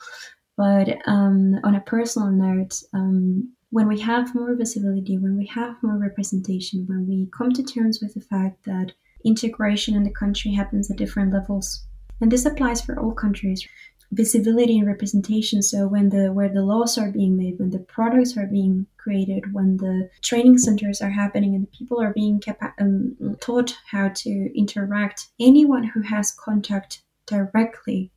But 0.57 0.97
um, 1.05 1.59
on 1.63 1.75
a 1.75 1.81
personal 1.81 2.31
note, 2.31 2.81
um, 2.93 3.53
when 3.69 3.87
we 3.87 3.99
have 3.99 4.33
more 4.33 4.55
visibility, 4.55 5.17
when 5.19 5.37
we 5.37 5.45
have 5.47 5.75
more 5.83 5.97
representation, 5.97 6.85
when 6.87 7.07
we 7.07 7.29
come 7.37 7.51
to 7.51 7.63
terms 7.63 7.99
with 8.01 8.15
the 8.15 8.21
fact 8.21 8.65
that 8.65 8.93
integration 9.25 9.95
in 9.95 10.03
the 10.03 10.11
country 10.11 10.51
happens 10.53 10.89
at 10.89 10.97
different 10.97 11.33
levels. 11.33 11.83
And 12.21 12.31
this 12.31 12.45
applies 12.45 12.81
for 12.81 12.99
all 12.99 13.13
countries. 13.13 13.67
Visibility 14.11 14.77
and 14.77 14.87
representation. 14.87 15.61
So 15.61 15.87
when 15.87 16.09
the 16.09 16.31
where 16.31 16.47
the 16.47 16.63
laws 16.63 16.97
are 16.97 17.11
being 17.11 17.35
made, 17.35 17.59
when 17.59 17.71
the 17.71 17.79
products 17.79 18.37
are 18.37 18.47
being 18.47 18.87
created, 18.95 19.53
when 19.53 19.77
the 19.77 20.09
training 20.21 20.59
centers 20.59 21.01
are 21.01 21.09
happening, 21.09 21.55
and 21.55 21.69
people 21.71 22.01
are 22.01 22.13
being 22.13 22.41
um, 22.79 23.17
taught 23.41 23.75
how 23.91 24.09
to 24.09 24.57
interact, 24.57 25.27
anyone 25.41 25.83
who 25.83 26.01
has 26.01 26.31
contact 26.31 27.03
directly 27.25 28.11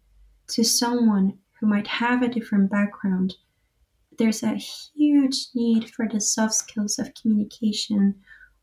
to 0.48 0.62
someone 0.62 1.38
who 1.58 1.66
might 1.66 1.88
have 1.88 2.22
a 2.22 2.28
different 2.28 2.70
background, 2.70 3.34
there's 4.16 4.42
a 4.42 4.54
huge 4.54 5.48
need 5.54 5.90
for 5.90 6.06
the 6.08 6.20
soft 6.20 6.54
skills 6.54 6.98
of 6.98 7.12
communication, 7.20 8.14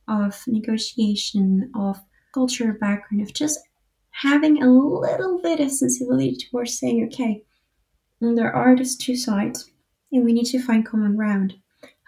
of 0.08 0.42
negotiation, 0.48 1.70
of 1.76 2.00
culture 2.38 2.78
background 2.80 3.24
of 3.24 3.34
just 3.34 3.60
having 4.12 4.62
a 4.62 4.70
little 4.70 5.42
bit 5.42 5.60
of 5.60 5.72
sensibility 5.72 6.38
towards 6.38 6.78
saying, 6.78 7.04
okay, 7.08 7.42
mm, 8.22 8.36
there 8.36 8.56
are 8.56 8.76
these 8.76 8.96
two 8.96 9.16
sides, 9.16 9.72
and 10.12 10.24
we 10.24 10.34
need 10.34 10.46
to 10.46 10.62
find 10.62 10.86
common 10.86 11.16
ground. 11.16 11.56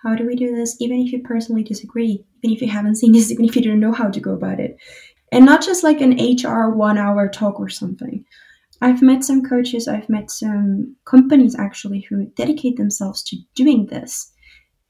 How 0.04 0.13
do 0.13 0.28
we 0.28 0.36
do 0.36 0.56
this? 0.56 0.78
Even 0.80 1.00
if 1.00 1.12
you 1.12 1.24
personally 1.24 1.63
disagree, 1.63 2.24
even 2.44 2.56
if 2.56 2.62
you 2.62 2.70
haven't 2.70 2.98
seen 2.98 3.12
this, 3.12 3.32
even 3.34 3.46
if 3.46 3.56
you 3.56 3.63
don't 3.63 3.80
know 3.80 3.92
how 3.92 4.08
to 4.08 4.20
go 4.20 4.34
about 4.34 4.60
it. 4.60 4.78
And 5.32 5.46
not 5.46 5.63
just 5.63 5.84
like 5.84 6.00
an 6.00 6.20
HR 6.20 6.70
one 6.70 7.00
hour 7.00 7.28
talk 7.28 7.60
or 7.60 7.70
something. 7.70 8.24
I've 8.82 9.02
met 9.02 9.24
some 9.24 9.44
coaches, 9.44 9.88
I've 9.88 10.10
met 10.10 10.30
some 10.30 10.96
companies 11.06 11.56
actually 11.58 12.06
who 12.08 12.28
dedicate 12.38 12.78
themselves 12.78 13.24
to 13.24 13.38
doing 13.56 13.88
this 13.88 14.32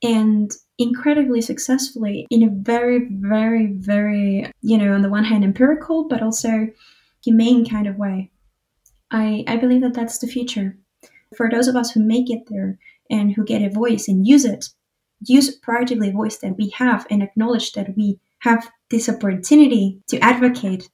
and 0.01 0.51
incredibly 0.77 1.41
successfully 1.41 2.25
in 2.29 2.43
a 2.43 2.49
very, 2.49 3.07
very, 3.11 3.67
very, 3.67 4.51
you 4.61 4.77
know, 4.77 4.93
on 4.93 5.01
the 5.01 5.09
one 5.09 5.25
hand, 5.25 5.43
empirical, 5.43 6.07
but 6.07 6.21
also 6.21 6.67
humane 7.23 7.67
kind 7.67 7.87
of 7.87 7.97
way. 7.97 8.31
I, 9.11 9.43
I 9.47 9.57
believe 9.57 9.81
that 9.81 9.93
that's 9.93 10.19
the 10.19 10.27
future. 10.27 10.77
For 11.35 11.49
those 11.49 11.67
of 11.67 11.75
us 11.75 11.91
who 11.91 12.03
make 12.03 12.29
it 12.29 12.43
there 12.47 12.77
and 13.09 13.33
who 13.33 13.43
get 13.43 13.61
a 13.61 13.69
voice 13.69 14.07
and 14.07 14.25
use 14.25 14.45
it, 14.45 14.69
use 15.25 15.59
proactively 15.59 16.09
a 16.09 16.13
voice 16.13 16.37
that 16.37 16.57
we 16.57 16.69
have 16.69 17.05
and 17.09 17.21
acknowledge 17.21 17.73
that 17.73 17.95
we 17.97 18.19
have 18.39 18.69
this 18.89 19.09
opportunity 19.09 20.01
to 20.07 20.19
advocate, 20.19 20.89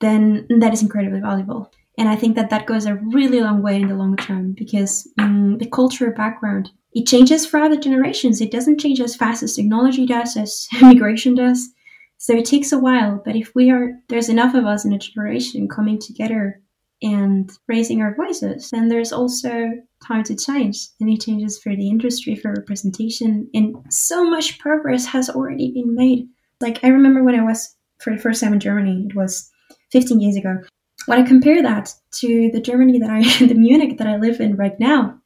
then 0.00 0.46
that 0.48 0.72
is 0.72 0.82
incredibly 0.82 1.20
valuable. 1.20 1.70
And 1.98 2.08
I 2.08 2.16
think 2.16 2.36
that 2.36 2.50
that 2.50 2.66
goes 2.66 2.84
a 2.86 2.96
really 2.96 3.40
long 3.40 3.62
way 3.62 3.80
in 3.80 3.88
the 3.88 3.94
long 3.94 4.16
term 4.16 4.52
because 4.52 5.08
um, 5.18 5.58
the 5.58 5.66
cultural 5.66 6.12
background 6.12 6.70
it 6.96 7.06
changes 7.06 7.44
for 7.44 7.60
other 7.60 7.76
generations. 7.76 8.40
It 8.40 8.50
doesn't 8.50 8.80
change 8.80 9.02
as 9.02 9.14
fast 9.14 9.42
as 9.42 9.54
technology 9.54 10.06
does, 10.06 10.34
as 10.34 10.66
immigration 10.80 11.34
does. 11.34 11.68
So 12.16 12.34
it 12.34 12.46
takes 12.46 12.72
a 12.72 12.78
while. 12.78 13.20
But 13.22 13.36
if 13.36 13.54
we 13.54 13.70
are, 13.70 13.92
there's 14.08 14.30
enough 14.30 14.54
of 14.54 14.64
us 14.64 14.86
in 14.86 14.94
a 14.94 14.98
generation 14.98 15.68
coming 15.68 15.98
together 16.00 16.62
and 17.02 17.50
raising 17.68 18.00
our 18.00 18.14
voices, 18.14 18.70
then 18.70 18.88
there's 18.88 19.12
also 19.12 19.72
time 20.08 20.24
to 20.24 20.34
change. 20.34 20.88
And 20.98 21.10
it 21.10 21.20
changes 21.20 21.58
for 21.58 21.76
the 21.76 21.90
industry, 21.90 22.34
for 22.34 22.54
representation. 22.54 23.50
And 23.52 23.76
so 23.90 24.24
much 24.24 24.58
progress 24.58 25.04
has 25.04 25.28
already 25.28 25.72
been 25.72 25.94
made. 25.94 26.26
Like 26.62 26.82
I 26.82 26.88
remember 26.88 27.22
when 27.22 27.38
I 27.38 27.42
was 27.42 27.76
for 28.00 28.14
the 28.16 28.22
first 28.22 28.40
time 28.42 28.54
in 28.54 28.60
Germany, 28.60 29.06
it 29.10 29.14
was 29.14 29.50
15 29.92 30.18
years 30.18 30.36
ago. 30.36 30.62
When 31.06 31.20
I 31.20 31.26
compare 31.26 31.62
that 31.62 31.94
to 32.20 32.50
the 32.52 32.60
Germany 32.60 32.98
that 32.98 33.10
I, 33.10 33.22
the 33.46 33.54
Munich 33.54 33.98
that 33.98 34.08
I 34.08 34.16
live 34.16 34.40
in 34.40 34.56
right 34.56 34.78
now, 34.78 35.20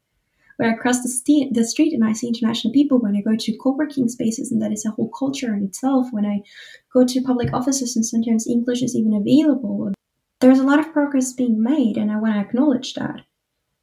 where 0.57 0.71
I 0.71 0.77
cross 0.77 1.03
the, 1.03 1.09
st- 1.09 1.55
the 1.55 1.65
street 1.65 1.95
and 1.95 2.05
I 2.05 2.13
see 2.13 2.29
international 2.29 2.75
people, 2.75 2.99
when 2.99 3.17
I 3.17 3.23
go 3.23 3.35
to 3.35 3.57
co-working 3.57 4.09
spaces 4.09 4.53
and 4.53 4.61
that 4.61 4.73
is 4.73 4.85
a 4.85 4.91
whole 4.91 5.11
culture 5.19 5.55
in 5.55 5.65
itself, 5.65 6.09
when 6.11 6.27
I 6.27 6.43
go 6.93 7.07
to 7.07 7.23
public 7.23 7.55
offices 7.55 7.97
and 7.97 8.05
sometimes 8.05 8.47
English 8.47 8.83
is 8.83 8.95
even 8.95 9.15
available, 9.15 9.93
there's 10.41 10.59
a 10.59 10.65
lot 10.65 10.79
of 10.79 10.93
progress 10.93 11.33
being 11.33 11.63
made 11.63 11.97
and 11.97 12.13
I 12.13 12.19
want 12.19 12.35
to 12.35 12.41
acknowledge 12.41 12.93
that. 12.95 13.23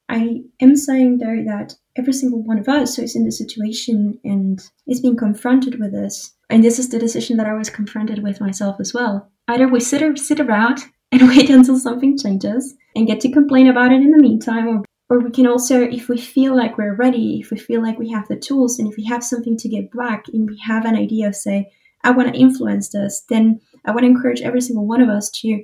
I 0.07 0.43
am 0.61 0.75
saying 0.75 1.17
though 1.17 1.43
that 1.47 1.75
every 1.97 2.13
single 2.13 2.43
one 2.43 2.59
of 2.59 2.69
us 2.69 2.95
who 2.95 3.01
is 3.01 3.15
in 3.15 3.25
this 3.25 3.39
situation 3.39 4.19
and 4.23 4.63
is 4.87 5.01
being 5.01 5.17
confronted 5.17 5.79
with 5.79 5.91
this, 5.91 6.33
and 6.49 6.63
this 6.63 6.77
is 6.77 6.89
the 6.89 6.99
decision 6.99 7.37
that 7.37 7.47
I 7.47 7.53
was 7.53 7.71
confronted 7.71 8.23
with 8.23 8.39
myself 8.39 8.79
as 8.79 8.93
well. 8.93 9.31
Either 9.47 9.67
we 9.67 9.79
sit 9.79 10.03
or 10.03 10.15
sit 10.15 10.39
around 10.39 10.85
and 11.11 11.27
wait 11.27 11.49
until 11.49 11.77
something 11.77 12.17
changes 12.17 12.75
and 12.95 13.07
get 13.07 13.19
to 13.21 13.31
complain 13.31 13.67
about 13.67 13.91
it 13.91 14.01
in 14.01 14.11
the 14.11 14.17
meantime, 14.17 14.67
or 14.67 14.83
or 15.09 15.19
we 15.19 15.31
can 15.31 15.47
also 15.47 15.81
if 15.83 16.09
we 16.09 16.17
feel 16.17 16.55
like 16.55 16.77
we're 16.77 16.93
ready 16.93 17.39
if 17.39 17.49
we 17.49 17.57
feel 17.57 17.81
like 17.81 17.97
we 17.97 18.11
have 18.11 18.27
the 18.27 18.35
tools 18.35 18.77
and 18.77 18.89
if 18.89 18.97
we 18.97 19.05
have 19.05 19.23
something 19.23 19.55
to 19.55 19.69
give 19.69 19.89
back 19.91 20.25
and 20.33 20.49
we 20.49 20.59
have 20.59 20.83
an 20.83 20.97
idea 20.97 21.25
of 21.25 21.33
say 21.33 21.71
i 22.03 22.11
want 22.11 22.27
to 22.27 22.37
influence 22.37 22.89
this 22.89 23.23
then 23.29 23.57
i 23.85 23.91
want 23.91 24.01
to 24.01 24.07
encourage 24.07 24.41
every 24.41 24.59
single 24.59 24.85
one 24.85 24.99
of 24.99 25.07
us 25.07 25.29
to 25.29 25.63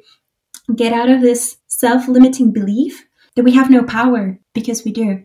get 0.75 0.93
out 0.93 1.09
of 1.09 1.21
this 1.21 1.57
self-limiting 1.67 2.53
belief 2.53 3.05
that 3.35 3.43
we 3.43 3.51
have 3.51 3.69
no 3.69 3.83
power 3.83 4.39
because 4.53 4.83
we 4.83 4.91
do. 4.91 5.23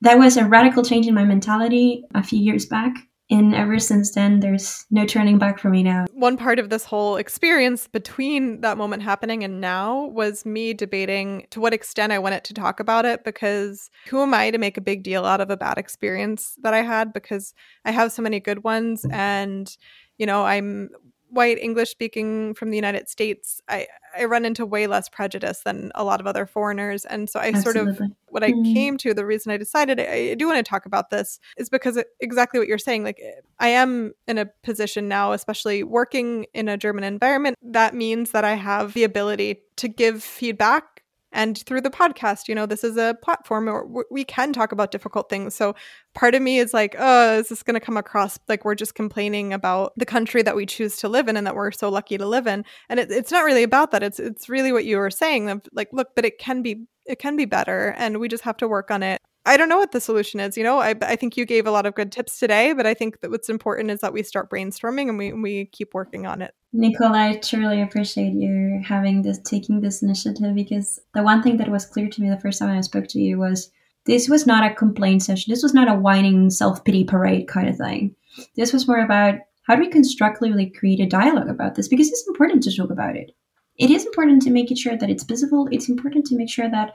That 0.00 0.18
was 0.18 0.36
a 0.36 0.44
radical 0.44 0.82
change 0.82 1.06
in 1.06 1.14
my 1.14 1.24
mentality 1.24 2.04
a 2.14 2.22
few 2.22 2.38
years 2.38 2.66
back 2.66 2.94
and 3.30 3.54
ever 3.54 3.78
since 3.78 4.14
then 4.14 4.40
there's 4.40 4.84
no 4.90 5.06
turning 5.06 5.38
back 5.38 5.58
for 5.58 5.70
me 5.70 5.82
now. 5.82 6.04
One 6.12 6.36
part 6.36 6.58
of 6.58 6.68
this 6.68 6.84
whole 6.84 7.16
experience 7.16 7.88
between 7.88 8.60
that 8.60 8.76
moment 8.76 9.02
happening 9.02 9.42
and 9.42 9.60
now 9.60 10.06
was 10.06 10.44
me 10.44 10.74
debating 10.74 11.46
to 11.50 11.60
what 11.60 11.72
extent 11.72 12.12
i 12.12 12.18
wanted 12.18 12.44
to 12.44 12.54
talk 12.54 12.80
about 12.80 13.04
it 13.04 13.24
because 13.24 13.90
who 14.08 14.20
am 14.20 14.34
i 14.34 14.50
to 14.50 14.58
make 14.58 14.76
a 14.76 14.82
big 14.82 15.02
deal 15.02 15.24
out 15.24 15.40
of 15.40 15.50
a 15.50 15.56
bad 15.56 15.78
experience 15.78 16.56
that 16.62 16.74
i 16.74 16.82
had? 16.82 17.12
Because 17.12 17.54
i 17.84 17.90
have 17.90 18.12
so 18.12 18.22
many 18.22 18.40
good 18.40 18.62
ones 18.62 19.06
and 19.10 19.76
you 20.18 20.26
know 20.26 20.44
i'm 20.44 20.90
white 21.34 21.58
English 21.58 21.90
speaking 21.90 22.54
from 22.54 22.70
the 22.70 22.76
United 22.76 23.08
States, 23.08 23.60
I, 23.68 23.86
I 24.16 24.24
run 24.24 24.44
into 24.44 24.64
way 24.64 24.86
less 24.86 25.08
prejudice 25.08 25.60
than 25.64 25.90
a 25.94 26.04
lot 26.04 26.20
of 26.20 26.26
other 26.26 26.46
foreigners. 26.46 27.04
And 27.04 27.28
so 27.28 27.40
I 27.40 27.48
Absolutely. 27.48 27.96
sort 27.96 28.10
of, 28.10 28.16
what 28.28 28.44
I 28.44 28.52
mm. 28.52 28.72
came 28.72 28.96
to, 28.98 29.12
the 29.12 29.26
reason 29.26 29.52
I 29.52 29.56
decided 29.56 30.00
I, 30.00 30.30
I 30.30 30.34
do 30.34 30.46
want 30.46 30.64
to 30.64 30.68
talk 30.68 30.86
about 30.86 31.10
this 31.10 31.38
is 31.56 31.68
because 31.68 31.96
it, 31.96 32.06
exactly 32.20 32.58
what 32.58 32.68
you're 32.68 32.78
saying. 32.78 33.04
Like, 33.04 33.20
I 33.58 33.68
am 33.68 34.12
in 34.26 34.38
a 34.38 34.46
position 34.62 35.08
now, 35.08 35.32
especially 35.32 35.82
working 35.82 36.46
in 36.54 36.68
a 36.68 36.76
German 36.76 37.04
environment, 37.04 37.56
that 37.62 37.94
means 37.94 38.30
that 38.30 38.44
I 38.44 38.54
have 38.54 38.94
the 38.94 39.04
ability 39.04 39.62
to 39.76 39.88
give 39.88 40.22
feedback 40.22 41.02
and 41.34 41.58
through 41.66 41.80
the 41.82 41.90
podcast 41.90 42.48
you 42.48 42.54
know 42.54 42.66
this 42.66 42.84
is 42.84 42.96
a 42.96 43.16
platform 43.22 43.66
where 43.66 44.04
we 44.10 44.24
can 44.24 44.52
talk 44.52 44.72
about 44.72 44.90
difficult 44.90 45.28
things. 45.28 45.54
So 45.54 45.74
part 46.14 46.34
of 46.34 46.42
me 46.42 46.58
is 46.58 46.72
like 46.72 46.94
oh 46.98 47.38
is 47.38 47.48
this 47.48 47.62
going 47.62 47.74
to 47.74 47.84
come 47.84 47.96
across 47.96 48.38
like 48.48 48.64
we're 48.64 48.74
just 48.74 48.94
complaining 48.94 49.52
about 49.52 49.92
the 49.96 50.06
country 50.06 50.42
that 50.42 50.56
we 50.56 50.66
choose 50.66 50.96
to 50.98 51.08
live 51.08 51.28
in 51.28 51.36
and 51.36 51.46
that 51.46 51.54
we're 51.54 51.72
so 51.72 51.88
lucky 51.90 52.16
to 52.16 52.26
live 52.26 52.46
in? 52.46 52.64
And 52.88 53.00
it, 53.00 53.10
it's 53.10 53.32
not 53.32 53.44
really 53.44 53.62
about 53.62 53.90
that. 53.90 54.02
It's 54.02 54.18
it's 54.18 54.48
really 54.48 54.72
what 54.72 54.84
you 54.84 54.96
were 54.96 55.10
saying 55.10 55.50
of 55.50 55.62
like 55.72 55.88
look 55.92 56.14
but 56.14 56.24
it 56.24 56.38
can 56.38 56.62
be 56.62 56.86
it 57.06 57.18
can 57.18 57.36
be 57.36 57.44
better 57.44 57.94
and 57.98 58.18
we 58.18 58.28
just 58.28 58.44
have 58.44 58.56
to 58.56 58.68
work 58.68 58.90
on 58.90 59.02
it 59.02 59.20
I 59.46 59.56
don't 59.56 59.68
know 59.68 59.76
what 59.76 59.92
the 59.92 60.00
solution 60.00 60.40
is. 60.40 60.56
You 60.56 60.64
know, 60.64 60.78
I, 60.78 60.94
I 61.02 61.16
think 61.16 61.36
you 61.36 61.44
gave 61.44 61.66
a 61.66 61.70
lot 61.70 61.84
of 61.84 61.94
good 61.94 62.10
tips 62.10 62.38
today, 62.38 62.72
but 62.72 62.86
I 62.86 62.94
think 62.94 63.20
that 63.20 63.30
what's 63.30 63.50
important 63.50 63.90
is 63.90 64.00
that 64.00 64.12
we 64.12 64.22
start 64.22 64.50
brainstorming 64.50 65.08
and 65.08 65.18
we, 65.18 65.32
we 65.34 65.66
keep 65.66 65.92
working 65.92 66.26
on 66.26 66.40
it. 66.40 66.54
Nicole, 66.72 67.14
I 67.14 67.36
truly 67.36 67.82
appreciate 67.82 68.32
you 68.32 68.80
having 68.82 69.22
this, 69.22 69.38
taking 69.44 69.80
this 69.80 70.02
initiative 70.02 70.54
because 70.54 70.98
the 71.12 71.22
one 71.22 71.42
thing 71.42 71.58
that 71.58 71.70
was 71.70 71.84
clear 71.84 72.08
to 72.08 72.22
me 72.22 72.30
the 72.30 72.40
first 72.40 72.58
time 72.58 72.76
I 72.76 72.80
spoke 72.80 73.06
to 73.08 73.20
you 73.20 73.38
was 73.38 73.70
this 74.06 74.28
was 74.28 74.46
not 74.46 74.70
a 74.70 74.74
complaint 74.74 75.22
session. 75.22 75.50
This 75.50 75.62
was 75.62 75.74
not 75.74 75.88
a 75.88 75.94
whining 75.94 76.48
self 76.48 76.82
pity 76.84 77.04
parade 77.04 77.46
kind 77.46 77.68
of 77.68 77.76
thing. 77.76 78.16
This 78.56 78.72
was 78.72 78.88
more 78.88 79.00
about 79.00 79.34
how 79.66 79.76
do 79.76 79.80
we 79.80 79.88
constructively 79.88 80.70
create 80.70 81.00
a 81.00 81.06
dialogue 81.06 81.48
about 81.48 81.74
this 81.74 81.88
because 81.88 82.08
it's 82.08 82.26
important 82.28 82.62
to 82.62 82.74
talk 82.74 82.90
about 82.90 83.16
it. 83.16 83.32
It 83.76 83.90
is 83.90 84.06
important 84.06 84.42
to 84.42 84.50
make 84.50 84.70
it 84.70 84.78
sure 84.78 84.96
that 84.96 85.10
it's 85.10 85.24
visible. 85.24 85.68
It's 85.70 85.88
important 85.88 86.26
to 86.26 86.36
make 86.36 86.50
sure 86.50 86.70
that 86.70 86.92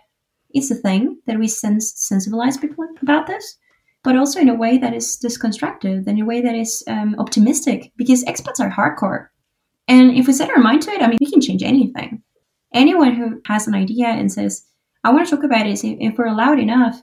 it's 0.52 0.72
a 0.72 0.76
thing 0.76 1.20
that 1.28 1.38
we 1.38 1.48
sens- 1.48 1.94
sensibilize 2.12 2.60
people 2.60 2.88
about 3.02 3.28
this, 3.28 3.58
but 4.04 4.16
also 4.16 4.40
in 4.40 4.50
a 4.50 4.56
way 4.56 4.78
that 4.78 4.94
is 4.94 5.20
constructive, 5.40 6.08
in 6.08 6.22
a 6.22 6.26
way 6.26 6.42
that 6.42 6.56
is 6.56 6.84
um, 6.88 7.16
optimistic, 7.20 7.92
because 7.98 8.24
expats 8.26 8.60
are 8.60 8.72
hardcore. 8.72 9.28
And 9.88 10.12
if 10.16 10.28
we 10.28 10.34
set 10.34 10.50
our 10.50 10.60
mind 10.60 10.84
to 10.84 10.92
it, 10.92 11.02
I 11.02 11.08
mean, 11.08 11.18
we 11.20 11.30
can 11.30 11.42
change 11.42 11.64
anything. 11.64 12.24
Anyone 12.74 13.16
who 13.16 13.42
has 13.46 13.68
an 13.68 13.76
idea 13.76 14.08
and 14.08 14.32
says, 14.32 14.66
I 15.04 15.12
want 15.12 15.28
to 15.28 15.36
talk 15.36 15.44
about 15.44 15.68
it, 15.68 15.80
if 15.84 16.18
we're 16.18 16.32
loud 16.32 16.60
enough, 16.60 17.02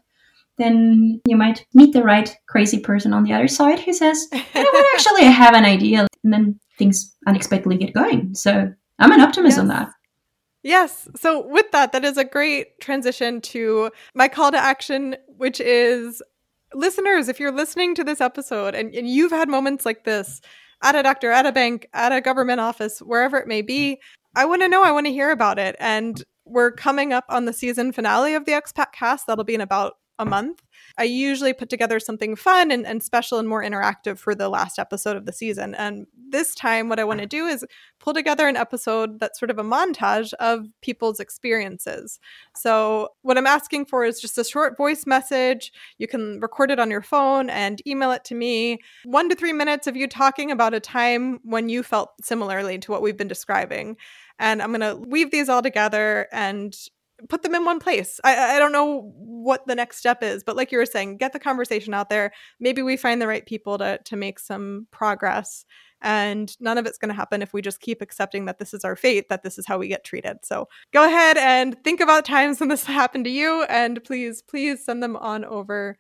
then 0.58 1.20
you 1.26 1.36
might 1.36 1.66
meet 1.74 1.92
the 1.92 2.02
right 2.02 2.34
crazy 2.48 2.78
person 2.78 3.12
on 3.12 3.24
the 3.24 3.32
other 3.32 3.48
side 3.48 3.80
who 3.80 3.92
says, 3.92 4.26
you 4.32 4.38
know 4.54 4.70
what, 4.72 4.94
actually, 4.94 5.22
I 5.22 5.30
have 5.30 5.54
an 5.54 5.64
idea. 5.64 6.06
And 6.24 6.32
then 6.32 6.60
things 6.78 7.14
unexpectedly 7.26 7.76
get 7.76 7.94
going. 7.94 8.34
So 8.34 8.72
I'm 8.98 9.12
an 9.12 9.20
optimist 9.20 9.56
yes. 9.56 9.60
on 9.60 9.68
that. 9.68 9.90
Yes. 10.62 11.08
So, 11.16 11.46
with 11.46 11.70
that, 11.72 11.92
that 11.92 12.04
is 12.04 12.16
a 12.16 12.24
great 12.24 12.80
transition 12.80 13.40
to 13.42 13.90
my 14.14 14.28
call 14.28 14.50
to 14.50 14.58
action, 14.58 15.16
which 15.26 15.60
is 15.60 16.22
listeners, 16.74 17.28
if 17.28 17.38
you're 17.38 17.52
listening 17.52 17.94
to 17.94 18.04
this 18.04 18.20
episode 18.20 18.74
and, 18.74 18.94
and 18.94 19.08
you've 19.08 19.32
had 19.32 19.48
moments 19.48 19.86
like 19.86 20.04
this 20.04 20.40
at 20.82 20.94
a 20.94 21.02
doctor, 21.02 21.30
at 21.30 21.46
a 21.46 21.52
bank, 21.52 21.88
at 21.94 22.12
a 22.12 22.20
government 22.20 22.60
office, 22.60 23.00
wherever 23.00 23.38
it 23.38 23.48
may 23.48 23.62
be, 23.62 24.00
I 24.34 24.44
want 24.44 24.62
to 24.62 24.68
know. 24.68 24.82
I 24.82 24.92
want 24.92 25.06
to 25.06 25.12
hear 25.12 25.30
about 25.30 25.58
it. 25.58 25.76
And 25.78 26.22
we're 26.44 26.70
coming 26.70 27.12
up 27.12 27.24
on 27.28 27.44
the 27.44 27.52
season 27.52 27.92
finale 27.92 28.34
of 28.34 28.44
the 28.44 28.52
Expat 28.52 28.92
Cast. 28.92 29.26
That'll 29.26 29.44
be 29.44 29.54
in 29.54 29.60
about 29.60 29.94
a 30.18 30.24
month. 30.24 30.62
I 30.98 31.04
usually 31.04 31.52
put 31.52 31.68
together 31.68 32.00
something 32.00 32.36
fun 32.36 32.70
and, 32.70 32.86
and 32.86 33.02
special 33.02 33.38
and 33.38 33.48
more 33.48 33.62
interactive 33.62 34.18
for 34.18 34.34
the 34.34 34.48
last 34.48 34.78
episode 34.78 35.16
of 35.16 35.26
the 35.26 35.32
season. 35.32 35.74
And 35.74 36.06
this 36.30 36.54
time, 36.54 36.88
what 36.88 36.98
I 36.98 37.04
want 37.04 37.18
to 37.18 37.24
uh-huh. 37.24 37.28
do 37.28 37.46
is 37.46 37.64
pull 38.00 38.14
together 38.14 38.48
an 38.48 38.56
episode 38.56 39.20
that's 39.20 39.38
sort 39.38 39.50
of 39.50 39.58
a 39.58 39.64
montage 39.64 40.32
of 40.34 40.66
people's 40.80 41.20
experiences. 41.20 42.18
So, 42.56 43.10
what 43.22 43.36
I'm 43.36 43.46
asking 43.46 43.86
for 43.86 44.04
is 44.04 44.20
just 44.20 44.38
a 44.38 44.44
short 44.44 44.76
voice 44.76 45.06
message. 45.06 45.72
You 45.98 46.08
can 46.08 46.40
record 46.40 46.70
it 46.70 46.80
on 46.80 46.90
your 46.90 47.02
phone 47.02 47.50
and 47.50 47.82
email 47.86 48.12
it 48.12 48.24
to 48.24 48.34
me. 48.34 48.78
One 49.04 49.28
to 49.28 49.34
three 49.34 49.52
minutes 49.52 49.86
of 49.86 49.96
you 49.96 50.06
talking 50.06 50.50
about 50.50 50.74
a 50.74 50.80
time 50.80 51.40
when 51.42 51.68
you 51.68 51.82
felt 51.82 52.12
similarly 52.22 52.78
to 52.78 52.90
what 52.90 53.02
we've 53.02 53.16
been 53.16 53.28
describing. 53.28 53.96
And 54.38 54.62
I'm 54.62 54.72
going 54.72 54.80
to 54.80 54.96
weave 55.08 55.30
these 55.30 55.48
all 55.48 55.62
together 55.62 56.28
and 56.30 56.76
put 57.28 57.42
them 57.42 57.54
in 57.54 57.64
one 57.64 57.80
place. 57.80 58.20
I, 58.24 58.56
I 58.56 58.58
don't 58.58 58.72
know 58.72 59.12
what 59.16 59.66
the 59.66 59.74
next 59.74 59.98
step 59.98 60.22
is, 60.22 60.44
but 60.44 60.56
like 60.56 60.72
you 60.72 60.78
were 60.78 60.86
saying, 60.86 61.16
get 61.16 61.32
the 61.32 61.38
conversation 61.38 61.94
out 61.94 62.08
there. 62.08 62.32
Maybe 62.60 62.82
we 62.82 62.96
find 62.96 63.20
the 63.20 63.26
right 63.26 63.44
people 63.46 63.78
to 63.78 63.98
to 64.04 64.16
make 64.16 64.38
some 64.38 64.86
progress. 64.90 65.64
And 66.02 66.54
none 66.60 66.76
of 66.76 66.86
it's 66.86 66.98
going 66.98 67.08
to 67.08 67.14
happen 67.14 67.40
if 67.40 67.54
we 67.54 67.62
just 67.62 67.80
keep 67.80 68.02
accepting 68.02 68.44
that 68.44 68.58
this 68.58 68.74
is 68.74 68.84
our 68.84 68.96
fate, 68.96 69.28
that 69.30 69.42
this 69.42 69.58
is 69.58 69.66
how 69.66 69.78
we 69.78 69.88
get 69.88 70.04
treated. 70.04 70.38
So 70.44 70.68
go 70.92 71.06
ahead 71.06 71.38
and 71.38 71.82
think 71.84 72.00
about 72.00 72.26
times 72.26 72.60
when 72.60 72.68
this 72.68 72.84
happened 72.84 73.24
to 73.24 73.30
you. 73.30 73.64
And 73.64 74.02
please, 74.04 74.42
please 74.42 74.84
send 74.84 75.02
them 75.02 75.16
on 75.16 75.44
over 75.44 75.96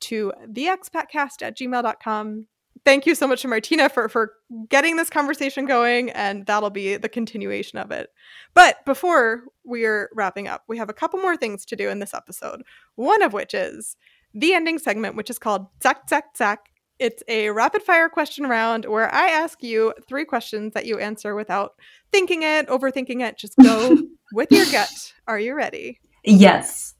to 0.00 0.32
theexpatcast 0.48 1.42
at 1.42 1.56
gmail.com 1.58 2.46
thank 2.84 3.06
you 3.06 3.14
so 3.14 3.26
much 3.26 3.42
to 3.42 3.48
Martina 3.48 3.88
for 3.88 4.08
for 4.08 4.34
getting 4.68 4.96
this 4.96 5.10
conversation 5.10 5.66
going, 5.66 6.10
and 6.10 6.46
that'll 6.46 6.70
be 6.70 6.96
the 6.96 7.08
continuation 7.08 7.78
of 7.78 7.90
it. 7.90 8.10
But 8.54 8.84
before 8.84 9.44
we're 9.64 10.10
wrapping 10.14 10.48
up, 10.48 10.64
we 10.68 10.78
have 10.78 10.88
a 10.88 10.94
couple 10.94 11.20
more 11.20 11.36
things 11.36 11.64
to 11.66 11.76
do 11.76 11.88
in 11.88 11.98
this 11.98 12.14
episode. 12.14 12.62
One 12.96 13.22
of 13.22 13.32
which 13.32 13.54
is 13.54 13.96
the 14.34 14.54
ending 14.54 14.78
segment, 14.78 15.16
which 15.16 15.30
is 15.30 15.38
called 15.38 15.66
Zack 15.82 16.08
Zack 16.08 16.36
Zack. 16.36 16.70
It's 16.98 17.22
a 17.28 17.48
rapid 17.50 17.82
fire 17.82 18.10
question 18.10 18.46
round 18.46 18.84
where 18.84 19.12
I 19.12 19.28
ask 19.28 19.62
you 19.62 19.94
three 20.06 20.26
questions 20.26 20.74
that 20.74 20.84
you 20.84 20.98
answer 20.98 21.34
without 21.34 21.72
thinking 22.12 22.42
it, 22.42 22.68
overthinking 22.68 23.26
it. 23.26 23.38
Just 23.38 23.56
go 23.56 23.96
with 24.34 24.52
your 24.52 24.66
gut. 24.66 25.14
Are 25.26 25.38
you 25.38 25.54
ready? 25.54 25.98
Yes. 26.24 26.94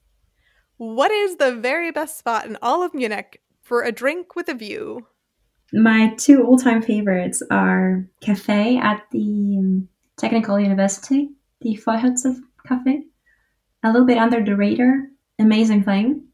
What 0.77 1.11
is 1.11 1.35
the 1.35 1.53
very 1.53 1.91
best 1.91 2.17
spot 2.17 2.47
in 2.47 2.57
all 2.63 2.81
of 2.81 2.95
Munich 2.95 3.41
for 3.61 3.83
a 3.83 3.91
drink 3.91 4.35
with 4.35 4.49
a 4.49 4.55
view? 4.55 5.05
My 5.73 6.13
two 6.17 6.43
all-time 6.43 6.81
favorites 6.81 7.41
are 7.49 8.05
cafe 8.19 8.77
at 8.77 9.03
the 9.11 9.55
um, 9.57 9.87
Technical 10.17 10.59
University, 10.59 11.29
the 11.61 11.77
Vorhoelzer 11.77 12.35
Cafe. 12.67 13.03
A 13.83 13.91
little 13.91 14.05
bit 14.05 14.17
under 14.17 14.43
the 14.43 14.55
radar, 14.55 15.07
amazing 15.39 15.83
thing. 15.83 16.25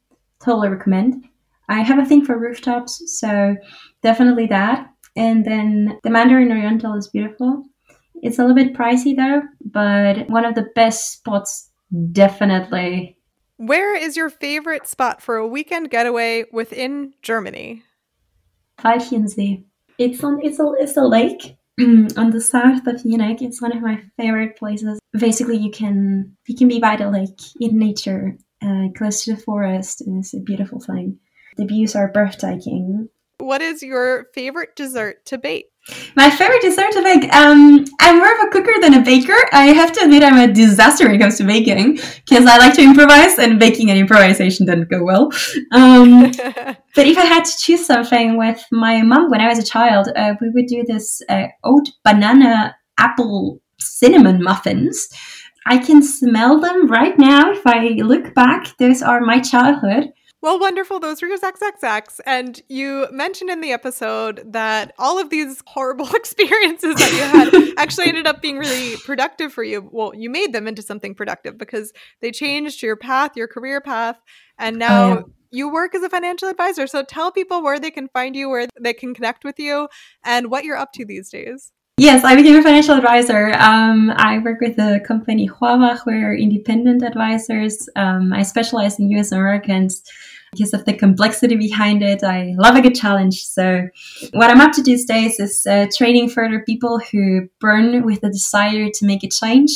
Totally 0.43 0.69
recommend. 0.69 1.25
I 1.69 1.81
have 1.81 1.99
a 1.99 2.05
thing 2.05 2.25
for 2.25 2.37
rooftops, 2.37 3.19
so 3.19 3.55
definitely 4.01 4.47
that. 4.47 4.89
And 5.15 5.45
then 5.45 5.99
the 6.03 6.09
Mandarin 6.09 6.51
Oriental 6.51 6.95
is 6.95 7.07
beautiful. 7.07 7.63
It's 8.21 8.39
a 8.39 8.41
little 8.41 8.55
bit 8.55 8.73
pricey 8.73 9.15
though, 9.15 9.41
but 9.65 10.29
one 10.29 10.45
of 10.45 10.55
the 10.55 10.67
best 10.75 11.13
spots, 11.13 11.69
definitely. 12.11 13.17
Where 13.57 13.95
is 13.95 14.17
your 14.17 14.29
favorite 14.29 14.87
spot 14.87 15.21
for 15.21 15.37
a 15.37 15.47
weekend 15.47 15.89
getaway 15.89 16.45
within 16.51 17.13
Germany? 17.21 17.83
Walchensee. 18.83 19.63
It's 19.97 20.23
on 20.23 20.39
it's 20.43 20.59
a 20.59 20.71
it's 20.79 20.97
a 20.97 21.03
lake 21.03 21.57
on 21.79 22.29
the 22.31 22.41
south 22.41 22.85
of 22.87 23.03
Munich. 23.05 23.41
It's 23.41 23.61
one 23.61 23.75
of 23.75 23.81
my 23.81 24.01
favorite 24.17 24.57
places. 24.57 24.99
Basically, 25.13 25.57
you 25.57 25.71
can 25.71 26.35
you 26.47 26.55
can 26.55 26.67
be 26.67 26.79
by 26.79 26.95
the 26.95 27.09
lake 27.09 27.39
in 27.59 27.77
nature, 27.77 28.37
uh, 28.63 28.87
close 28.95 29.23
to 29.23 29.35
the 29.35 29.41
forest, 29.41 30.01
and 30.01 30.19
it's 30.19 30.33
a 30.33 30.39
beautiful 30.39 30.79
thing. 30.79 31.19
The 31.57 31.65
views 31.65 31.95
are 31.95 32.11
breathtaking. 32.11 33.09
What 33.39 33.61
is 33.61 33.83
your 33.83 34.27
favorite 34.33 34.75
dessert 34.75 35.25
to 35.27 35.37
bake? 35.37 35.67
My 36.15 36.29
favorite 36.29 36.61
dessert 36.61 36.91
to 36.93 37.03
bake. 37.03 37.33
Um, 37.33 37.85
I'm 37.99 38.17
more 38.17 38.33
of 38.33 38.47
a 38.47 38.51
cooker 38.51 38.73
than 38.81 38.95
a 38.95 39.01
baker. 39.01 39.37
I 39.53 39.67
have 39.67 39.91
to 39.93 40.03
admit, 40.03 40.23
I'm 40.23 40.49
a 40.49 40.51
disaster 40.51 41.05
when 41.05 41.15
it 41.15 41.19
comes 41.19 41.37
to 41.37 41.45
baking 41.45 41.95
because 42.25 42.45
I 42.45 42.57
like 42.57 42.73
to 42.75 42.81
improvise, 42.81 43.37
and 43.37 43.59
baking 43.59 43.89
and 43.89 43.99
improvisation 43.99 44.65
doesn't 44.65 44.89
go 44.89 45.03
well. 45.03 45.31
Um, 45.71 46.31
but 46.97 47.05
if 47.05 47.15
I 47.15 47.25
had 47.25 47.45
to 47.45 47.57
choose 47.59 47.85
something 47.85 48.37
with 48.37 48.65
my 48.71 49.03
mom 49.03 49.29
when 49.29 49.39
I 49.39 49.47
was 49.47 49.59
a 49.59 49.63
child, 49.63 50.09
uh, 50.15 50.33
we 50.41 50.49
would 50.49 50.65
do 50.65 50.83
this 50.83 51.21
uh, 51.29 51.45
oat 51.63 51.89
banana 52.03 52.75
apple 52.97 53.61
cinnamon 53.79 54.41
muffins. 54.41 55.07
I 55.67 55.77
can 55.77 56.01
smell 56.01 56.59
them 56.59 56.87
right 56.87 57.15
now. 57.19 57.51
If 57.51 57.67
I 57.67 57.89
look 58.01 58.33
back, 58.33 58.75
those 58.79 59.03
are 59.03 59.21
my 59.21 59.39
childhood. 59.39 60.11
Well, 60.41 60.59
wonderful. 60.59 60.99
Those 60.99 61.21
were 61.21 61.27
your 61.27 61.37
XXX. 61.37 62.19
And 62.25 62.59
you 62.67 63.07
mentioned 63.11 63.51
in 63.51 63.61
the 63.61 63.73
episode 63.73 64.41
that 64.53 64.95
all 64.97 65.19
of 65.19 65.29
these 65.29 65.61
horrible 65.67 66.09
experiences 66.15 66.95
that 66.95 67.11
you 67.11 67.19
had 67.19 67.73
actually 67.77 68.07
ended 68.07 68.25
up 68.25 68.41
being 68.41 68.57
really 68.57 68.97
productive 69.05 69.53
for 69.53 69.63
you. 69.63 69.87
Well, 69.91 70.13
you 70.15 70.31
made 70.31 70.51
them 70.51 70.67
into 70.67 70.81
something 70.81 71.13
productive 71.13 71.59
because 71.59 71.93
they 72.21 72.31
changed 72.31 72.81
your 72.81 72.95
path, 72.95 73.35
your 73.35 73.47
career 73.47 73.81
path. 73.81 74.17
And 74.57 74.77
now 74.77 75.19
oh, 75.19 75.23
you 75.51 75.69
work 75.71 75.95
as 75.95 76.03
a 76.03 76.09
financial 76.09 76.49
advisor. 76.49 76.87
So 76.87 77.03
tell 77.03 77.31
people 77.31 77.61
where 77.61 77.79
they 77.79 77.91
can 77.91 78.07
find 78.09 78.35
you, 78.35 78.49
where 78.49 78.67
they 78.79 78.93
can 78.93 79.13
connect 79.13 79.43
with 79.43 79.59
you, 79.59 79.87
and 80.23 80.51
what 80.51 80.63
you're 80.63 80.77
up 80.77 80.93
to 80.93 81.05
these 81.05 81.29
days. 81.29 81.71
Yes, 81.99 82.23
I 82.23 82.35
became 82.35 82.55
a 82.55 82.61
financial 82.61 82.95
advisor. 82.95 83.53
Um, 83.53 84.11
I 84.15 84.37
work 84.37 84.61
with 84.61 84.75
the 84.75 85.01
company 85.03 85.49
Horbach. 85.49 86.05
We're 86.05 86.35
independent 86.35 87.01
advisors. 87.01 87.89
Um, 87.95 88.33
I 88.33 88.43
specialize 88.43 88.99
in 88.99 89.09
US 89.11 89.31
Americans 89.31 90.03
because 90.51 90.75
of 90.75 90.85
the 90.85 90.93
complexity 90.93 91.55
behind 91.55 92.03
it. 92.03 92.23
I 92.23 92.53
love 92.57 92.75
a 92.75 92.81
good 92.81 92.93
challenge. 92.93 93.43
So, 93.43 93.87
what 94.33 94.51
I'm 94.51 94.61
up 94.61 94.73
to 94.73 94.83
these 94.83 95.05
days 95.05 95.39
is 95.39 95.65
uh, 95.65 95.87
training 95.97 96.29
further 96.29 96.63
people 96.63 96.99
who 96.99 97.49
burn 97.59 98.05
with 98.05 98.21
the 98.21 98.29
desire 98.29 98.89
to 98.93 99.05
make 99.05 99.23
a 99.23 99.29
change. 99.29 99.71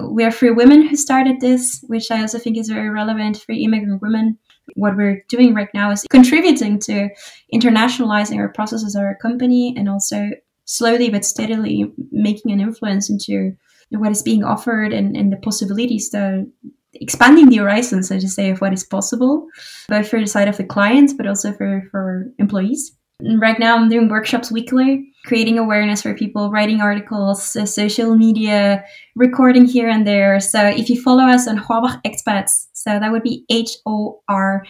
We 0.00 0.24
are 0.24 0.32
three 0.32 0.50
women 0.50 0.88
who 0.88 0.96
started 0.96 1.40
this, 1.40 1.84
which 1.86 2.10
I 2.10 2.22
also 2.22 2.38
think 2.38 2.56
is 2.56 2.68
very 2.68 2.90
relevant 2.90 3.36
for 3.36 3.52
immigrant 3.52 4.02
women. 4.02 4.38
What 4.76 4.96
we're 4.96 5.24
doing 5.28 5.54
right 5.54 5.68
now 5.74 5.90
is 5.90 6.04
contributing 6.10 6.78
to 6.80 7.08
internationalizing 7.52 8.38
our 8.38 8.48
processes, 8.48 8.96
our 8.96 9.16
company, 9.20 9.74
and 9.76 9.88
also 9.88 10.30
slowly 10.64 11.10
but 11.10 11.24
steadily 11.24 11.92
making 12.10 12.52
an 12.52 12.60
influence 12.60 13.10
into 13.10 13.52
what 13.90 14.10
is 14.10 14.22
being 14.22 14.42
offered 14.44 14.92
and, 14.92 15.16
and 15.16 15.32
the 15.32 15.36
possibilities 15.36 16.10
that 16.10 16.46
expanding 16.94 17.48
the 17.48 17.56
horizon, 17.56 18.02
so 18.02 18.18
to 18.18 18.28
say, 18.28 18.50
of 18.50 18.60
what 18.60 18.72
is 18.72 18.84
possible, 18.84 19.46
both 19.88 20.08
for 20.08 20.20
the 20.20 20.26
side 20.26 20.48
of 20.48 20.56
the 20.56 20.64
clients, 20.64 21.12
but 21.12 21.26
also 21.26 21.52
for, 21.52 21.82
for 21.90 22.30
employees. 22.38 22.96
Right 23.20 23.58
now, 23.58 23.76
I'm 23.76 23.88
doing 23.88 24.08
workshops 24.08 24.50
weekly, 24.50 25.12
creating 25.26 25.58
awareness 25.58 26.02
for 26.02 26.14
people, 26.14 26.50
writing 26.50 26.80
articles, 26.80 27.54
uh, 27.54 27.66
social 27.66 28.16
media, 28.16 28.84
recording 29.14 29.64
here 29.64 29.88
and 29.88 30.06
there. 30.06 30.40
So 30.40 30.66
if 30.66 30.90
you 30.90 31.00
follow 31.00 31.24
us 31.24 31.46
on 31.46 31.58
Horbach 31.58 32.02
Expats, 32.04 32.66
so 32.72 32.98
that 32.98 33.12
would 33.12 33.22
be 33.22 33.44
H 33.48 33.76
O 33.86 34.22
R 34.28 34.64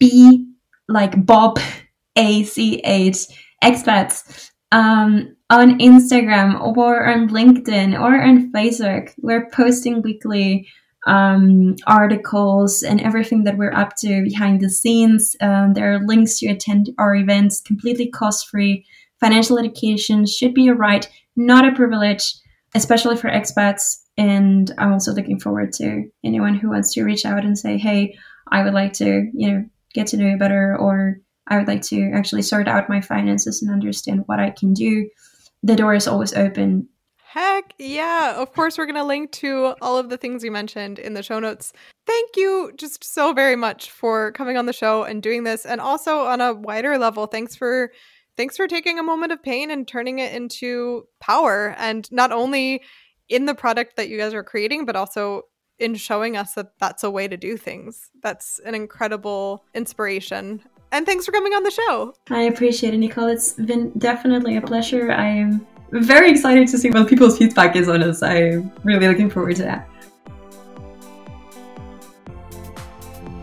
B, 0.00 0.48
like 0.88 1.26
Bob, 1.26 1.58
A 2.16 2.44
C 2.44 2.80
H, 2.84 3.26
Expats. 3.62 4.50
Um, 4.70 5.36
on 5.50 5.78
Instagram 5.80 6.58
or 6.78 7.06
on 7.06 7.28
LinkedIn 7.28 7.92
or 8.00 8.22
on 8.22 8.50
Facebook, 8.52 9.12
we're 9.18 9.50
posting 9.50 10.00
weekly 10.00 10.66
um, 11.06 11.76
articles 11.86 12.82
and 12.82 13.00
everything 13.00 13.44
that 13.44 13.56
we're 13.56 13.72
up 13.72 13.96
to 13.96 14.22
behind 14.22 14.60
the 14.60 14.70
scenes. 14.70 15.34
Um, 15.40 15.74
there 15.74 15.92
are 15.92 16.06
links 16.06 16.38
to 16.38 16.48
attend 16.48 16.90
our 16.98 17.14
events 17.14 17.60
completely 17.60 18.08
cost 18.08 18.48
free. 18.48 18.84
Financial 19.20 19.58
education 19.58 20.26
should 20.26 20.54
be 20.54 20.68
a 20.68 20.74
right, 20.74 21.08
not 21.36 21.66
a 21.66 21.74
privilege, 21.74 22.34
especially 22.74 23.16
for 23.16 23.28
expats. 23.28 23.98
And 24.16 24.70
I'm 24.78 24.92
also 24.92 25.12
looking 25.12 25.40
forward 25.40 25.72
to 25.74 26.04
anyone 26.24 26.54
who 26.54 26.70
wants 26.70 26.92
to 26.94 27.04
reach 27.04 27.24
out 27.24 27.44
and 27.44 27.58
say, 27.58 27.78
hey, 27.78 28.16
I 28.50 28.62
would 28.62 28.74
like 28.74 28.92
to, 28.94 29.28
you 29.32 29.50
know, 29.50 29.64
get 29.94 30.08
to 30.08 30.16
know 30.16 30.26
you 30.26 30.38
better, 30.38 30.76
or 30.78 31.18
I 31.48 31.58
would 31.58 31.68
like 31.68 31.82
to 31.82 32.10
actually 32.14 32.42
sort 32.42 32.68
out 32.68 32.88
my 32.88 33.00
finances 33.00 33.62
and 33.62 33.72
understand 33.72 34.22
what 34.26 34.38
I 34.38 34.50
can 34.50 34.72
do. 34.72 35.08
The 35.62 35.76
door 35.76 35.94
is 35.94 36.06
always 36.06 36.34
open 36.34 36.88
Heck 37.32 37.72
yeah. 37.78 38.34
Of 38.36 38.52
course, 38.52 38.76
we're 38.76 38.84
going 38.84 38.96
to 38.96 39.04
link 39.04 39.32
to 39.32 39.74
all 39.80 39.96
of 39.96 40.10
the 40.10 40.18
things 40.18 40.44
you 40.44 40.50
mentioned 40.50 40.98
in 40.98 41.14
the 41.14 41.22
show 41.22 41.38
notes. 41.38 41.72
Thank 42.06 42.36
you 42.36 42.72
just 42.76 43.02
so 43.02 43.32
very 43.32 43.56
much 43.56 43.90
for 43.90 44.32
coming 44.32 44.58
on 44.58 44.66
the 44.66 44.72
show 44.74 45.04
and 45.04 45.22
doing 45.22 45.44
this. 45.44 45.64
And 45.64 45.80
also 45.80 46.26
on 46.26 46.42
a 46.42 46.52
wider 46.52 46.98
level, 46.98 47.26
thanks 47.26 47.56
for. 47.56 47.90
Thanks 48.34 48.56
for 48.56 48.66
taking 48.66 48.98
a 48.98 49.02
moment 49.02 49.30
of 49.30 49.42
pain 49.42 49.70
and 49.70 49.86
turning 49.86 50.18
it 50.18 50.34
into 50.34 51.06
power 51.20 51.74
and 51.76 52.10
not 52.10 52.32
only 52.32 52.80
in 53.28 53.44
the 53.44 53.54
product 53.54 53.96
that 53.96 54.08
you 54.08 54.16
guys 54.16 54.32
are 54.32 54.42
creating 54.42 54.86
but 54.86 54.96
also 54.96 55.42
in 55.78 55.94
showing 55.94 56.34
us 56.38 56.54
that 56.54 56.68
that's 56.80 57.04
a 57.04 57.10
way 57.10 57.28
to 57.28 57.36
do 57.36 57.58
things. 57.58 58.08
That's 58.22 58.58
an 58.64 58.74
incredible 58.74 59.64
inspiration. 59.74 60.62
And 60.92 61.04
thanks 61.04 61.26
for 61.26 61.32
coming 61.32 61.52
on 61.52 61.62
the 61.62 61.70
show. 61.70 62.14
I 62.30 62.42
appreciate 62.42 62.94
it, 62.94 62.98
Nicole. 62.98 63.28
It's 63.28 63.52
been 63.52 63.90
definitely 63.98 64.56
a 64.56 64.62
pleasure. 64.62 65.12
I'm 65.12 65.66
very 65.92 66.30
excited 66.30 66.68
to 66.68 66.78
see 66.78 66.90
what 66.90 67.08
people's 67.08 67.38
feedback 67.38 67.76
is 67.76 67.88
on 67.88 68.02
us. 68.02 68.22
I'm 68.22 68.72
really 68.82 69.06
looking 69.06 69.30
forward 69.30 69.56
to 69.56 69.62
that. 69.62 69.88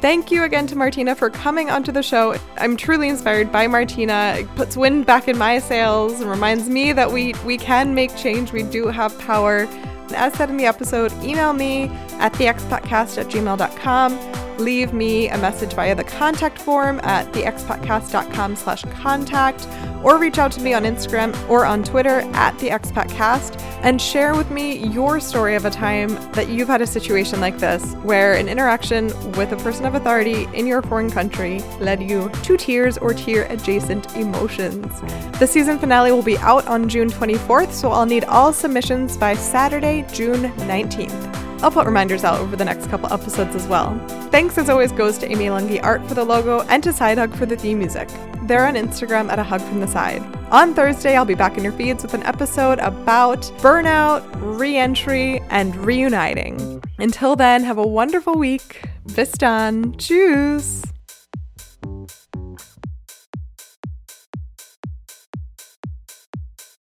Thank 0.01 0.31
you 0.31 0.43
again 0.43 0.65
to 0.67 0.77
Martina 0.77 1.13
for 1.13 1.29
coming 1.29 1.69
onto 1.69 1.91
the 1.91 2.01
show. 2.01 2.37
I'm 2.57 2.77
truly 2.77 3.09
inspired 3.09 3.51
by 3.51 3.67
Martina. 3.67 4.35
It 4.39 4.55
puts 4.55 4.77
wind 4.77 5.05
back 5.05 5.27
in 5.27 5.37
my 5.37 5.59
sails 5.59 6.21
and 6.21 6.29
reminds 6.29 6.69
me 6.69 6.93
that 6.93 7.11
we 7.11 7.33
we 7.45 7.57
can 7.57 7.93
make 7.93 8.15
change. 8.15 8.53
We 8.53 8.63
do 8.63 8.87
have 8.87 9.17
power. 9.19 9.67
As 10.15 10.33
said 10.33 10.49
in 10.49 10.57
the 10.57 10.65
episode, 10.65 11.11
email 11.21 11.53
me 11.53 11.89
at 12.13 12.33
theexpatcast 12.33 13.17
at 13.17 13.27
gmail.com 13.27 14.48
leave 14.59 14.93
me 14.93 15.29
a 15.29 15.37
message 15.37 15.73
via 15.73 15.95
the 15.95 16.03
contact 16.03 16.59
form 16.59 16.99
at 17.03 17.25
theexpatcast.com 17.33 18.55
slash 18.55 18.83
contact 19.01 19.67
or 20.03 20.17
reach 20.17 20.37
out 20.37 20.51
to 20.51 20.61
me 20.61 20.73
on 20.73 20.83
Instagram 20.83 21.35
or 21.49 21.65
on 21.65 21.83
Twitter 21.83 22.21
at 22.33 22.53
theexpatcast 22.57 23.59
and 23.83 24.01
share 24.01 24.35
with 24.35 24.51
me 24.51 24.87
your 24.87 25.19
story 25.19 25.55
of 25.55 25.65
a 25.65 25.69
time 25.69 26.09
that 26.33 26.49
you've 26.49 26.67
had 26.67 26.81
a 26.81 26.87
situation 26.87 27.39
like 27.39 27.57
this 27.57 27.93
where 28.03 28.33
an 28.33 28.47
interaction 28.49 29.07
with 29.33 29.51
a 29.51 29.57
person 29.57 29.85
of 29.85 29.95
authority 29.95 30.47
in 30.53 30.67
your 30.67 30.81
foreign 30.81 31.09
country 31.09 31.59
led 31.79 32.01
you 32.01 32.29
to 32.43 32.57
tears 32.57 32.97
or 32.97 33.13
tear 33.13 33.45
adjacent 33.45 34.15
emotions. 34.15 35.01
The 35.39 35.47
season 35.47 35.79
finale 35.79 36.11
will 36.11 36.23
be 36.23 36.37
out 36.39 36.67
on 36.67 36.89
June 36.89 37.09
24th, 37.09 37.71
so 37.71 37.91
I'll 37.91 38.05
need 38.05 38.25
all 38.25 38.51
submissions 38.53 39.17
by 39.17 39.33
Saturday, 39.35 40.05
June 40.11 40.43
19th. 40.67 41.48
I'll 41.61 41.71
put 41.71 41.85
reminders 41.85 42.23
out 42.23 42.39
over 42.39 42.55
the 42.55 42.65
next 42.65 42.87
couple 42.89 43.11
episodes 43.11 43.55
as 43.55 43.67
well. 43.67 43.97
Thanks 44.31 44.57
as 44.57 44.69
always 44.69 44.91
goes 44.91 45.17
to 45.19 45.29
Amy 45.29 45.47
Lungi 45.47 45.83
Art 45.83 46.05
for 46.07 46.13
the 46.13 46.23
logo 46.23 46.61
and 46.63 46.81
to 46.83 46.89
Sidehug 46.89 47.35
for 47.35 47.45
the 47.45 47.57
theme 47.57 47.79
music. 47.79 48.09
They're 48.43 48.65
on 48.65 48.75
Instagram 48.75 49.29
at 49.29 49.39
a 49.39 49.43
hug 49.43 49.61
from 49.61 49.79
the 49.79 49.87
side. 49.87 50.23
On 50.51 50.73
Thursday, 50.73 51.15
I'll 51.15 51.25
be 51.25 51.35
back 51.35 51.57
in 51.57 51.63
your 51.63 51.73
feeds 51.73 52.03
with 52.03 52.13
an 52.13 52.23
episode 52.23 52.79
about 52.79 53.41
burnout, 53.59 54.23
re-entry, 54.57 55.41
and 55.49 55.75
reuniting. 55.75 56.81
Until 56.97 57.35
then, 57.35 57.63
have 57.63 57.77
a 57.77 57.87
wonderful 57.87 58.35
week. 58.35 58.81
Bis 59.15 59.31
dann. 59.31 59.93
Tschüss. 59.93 60.83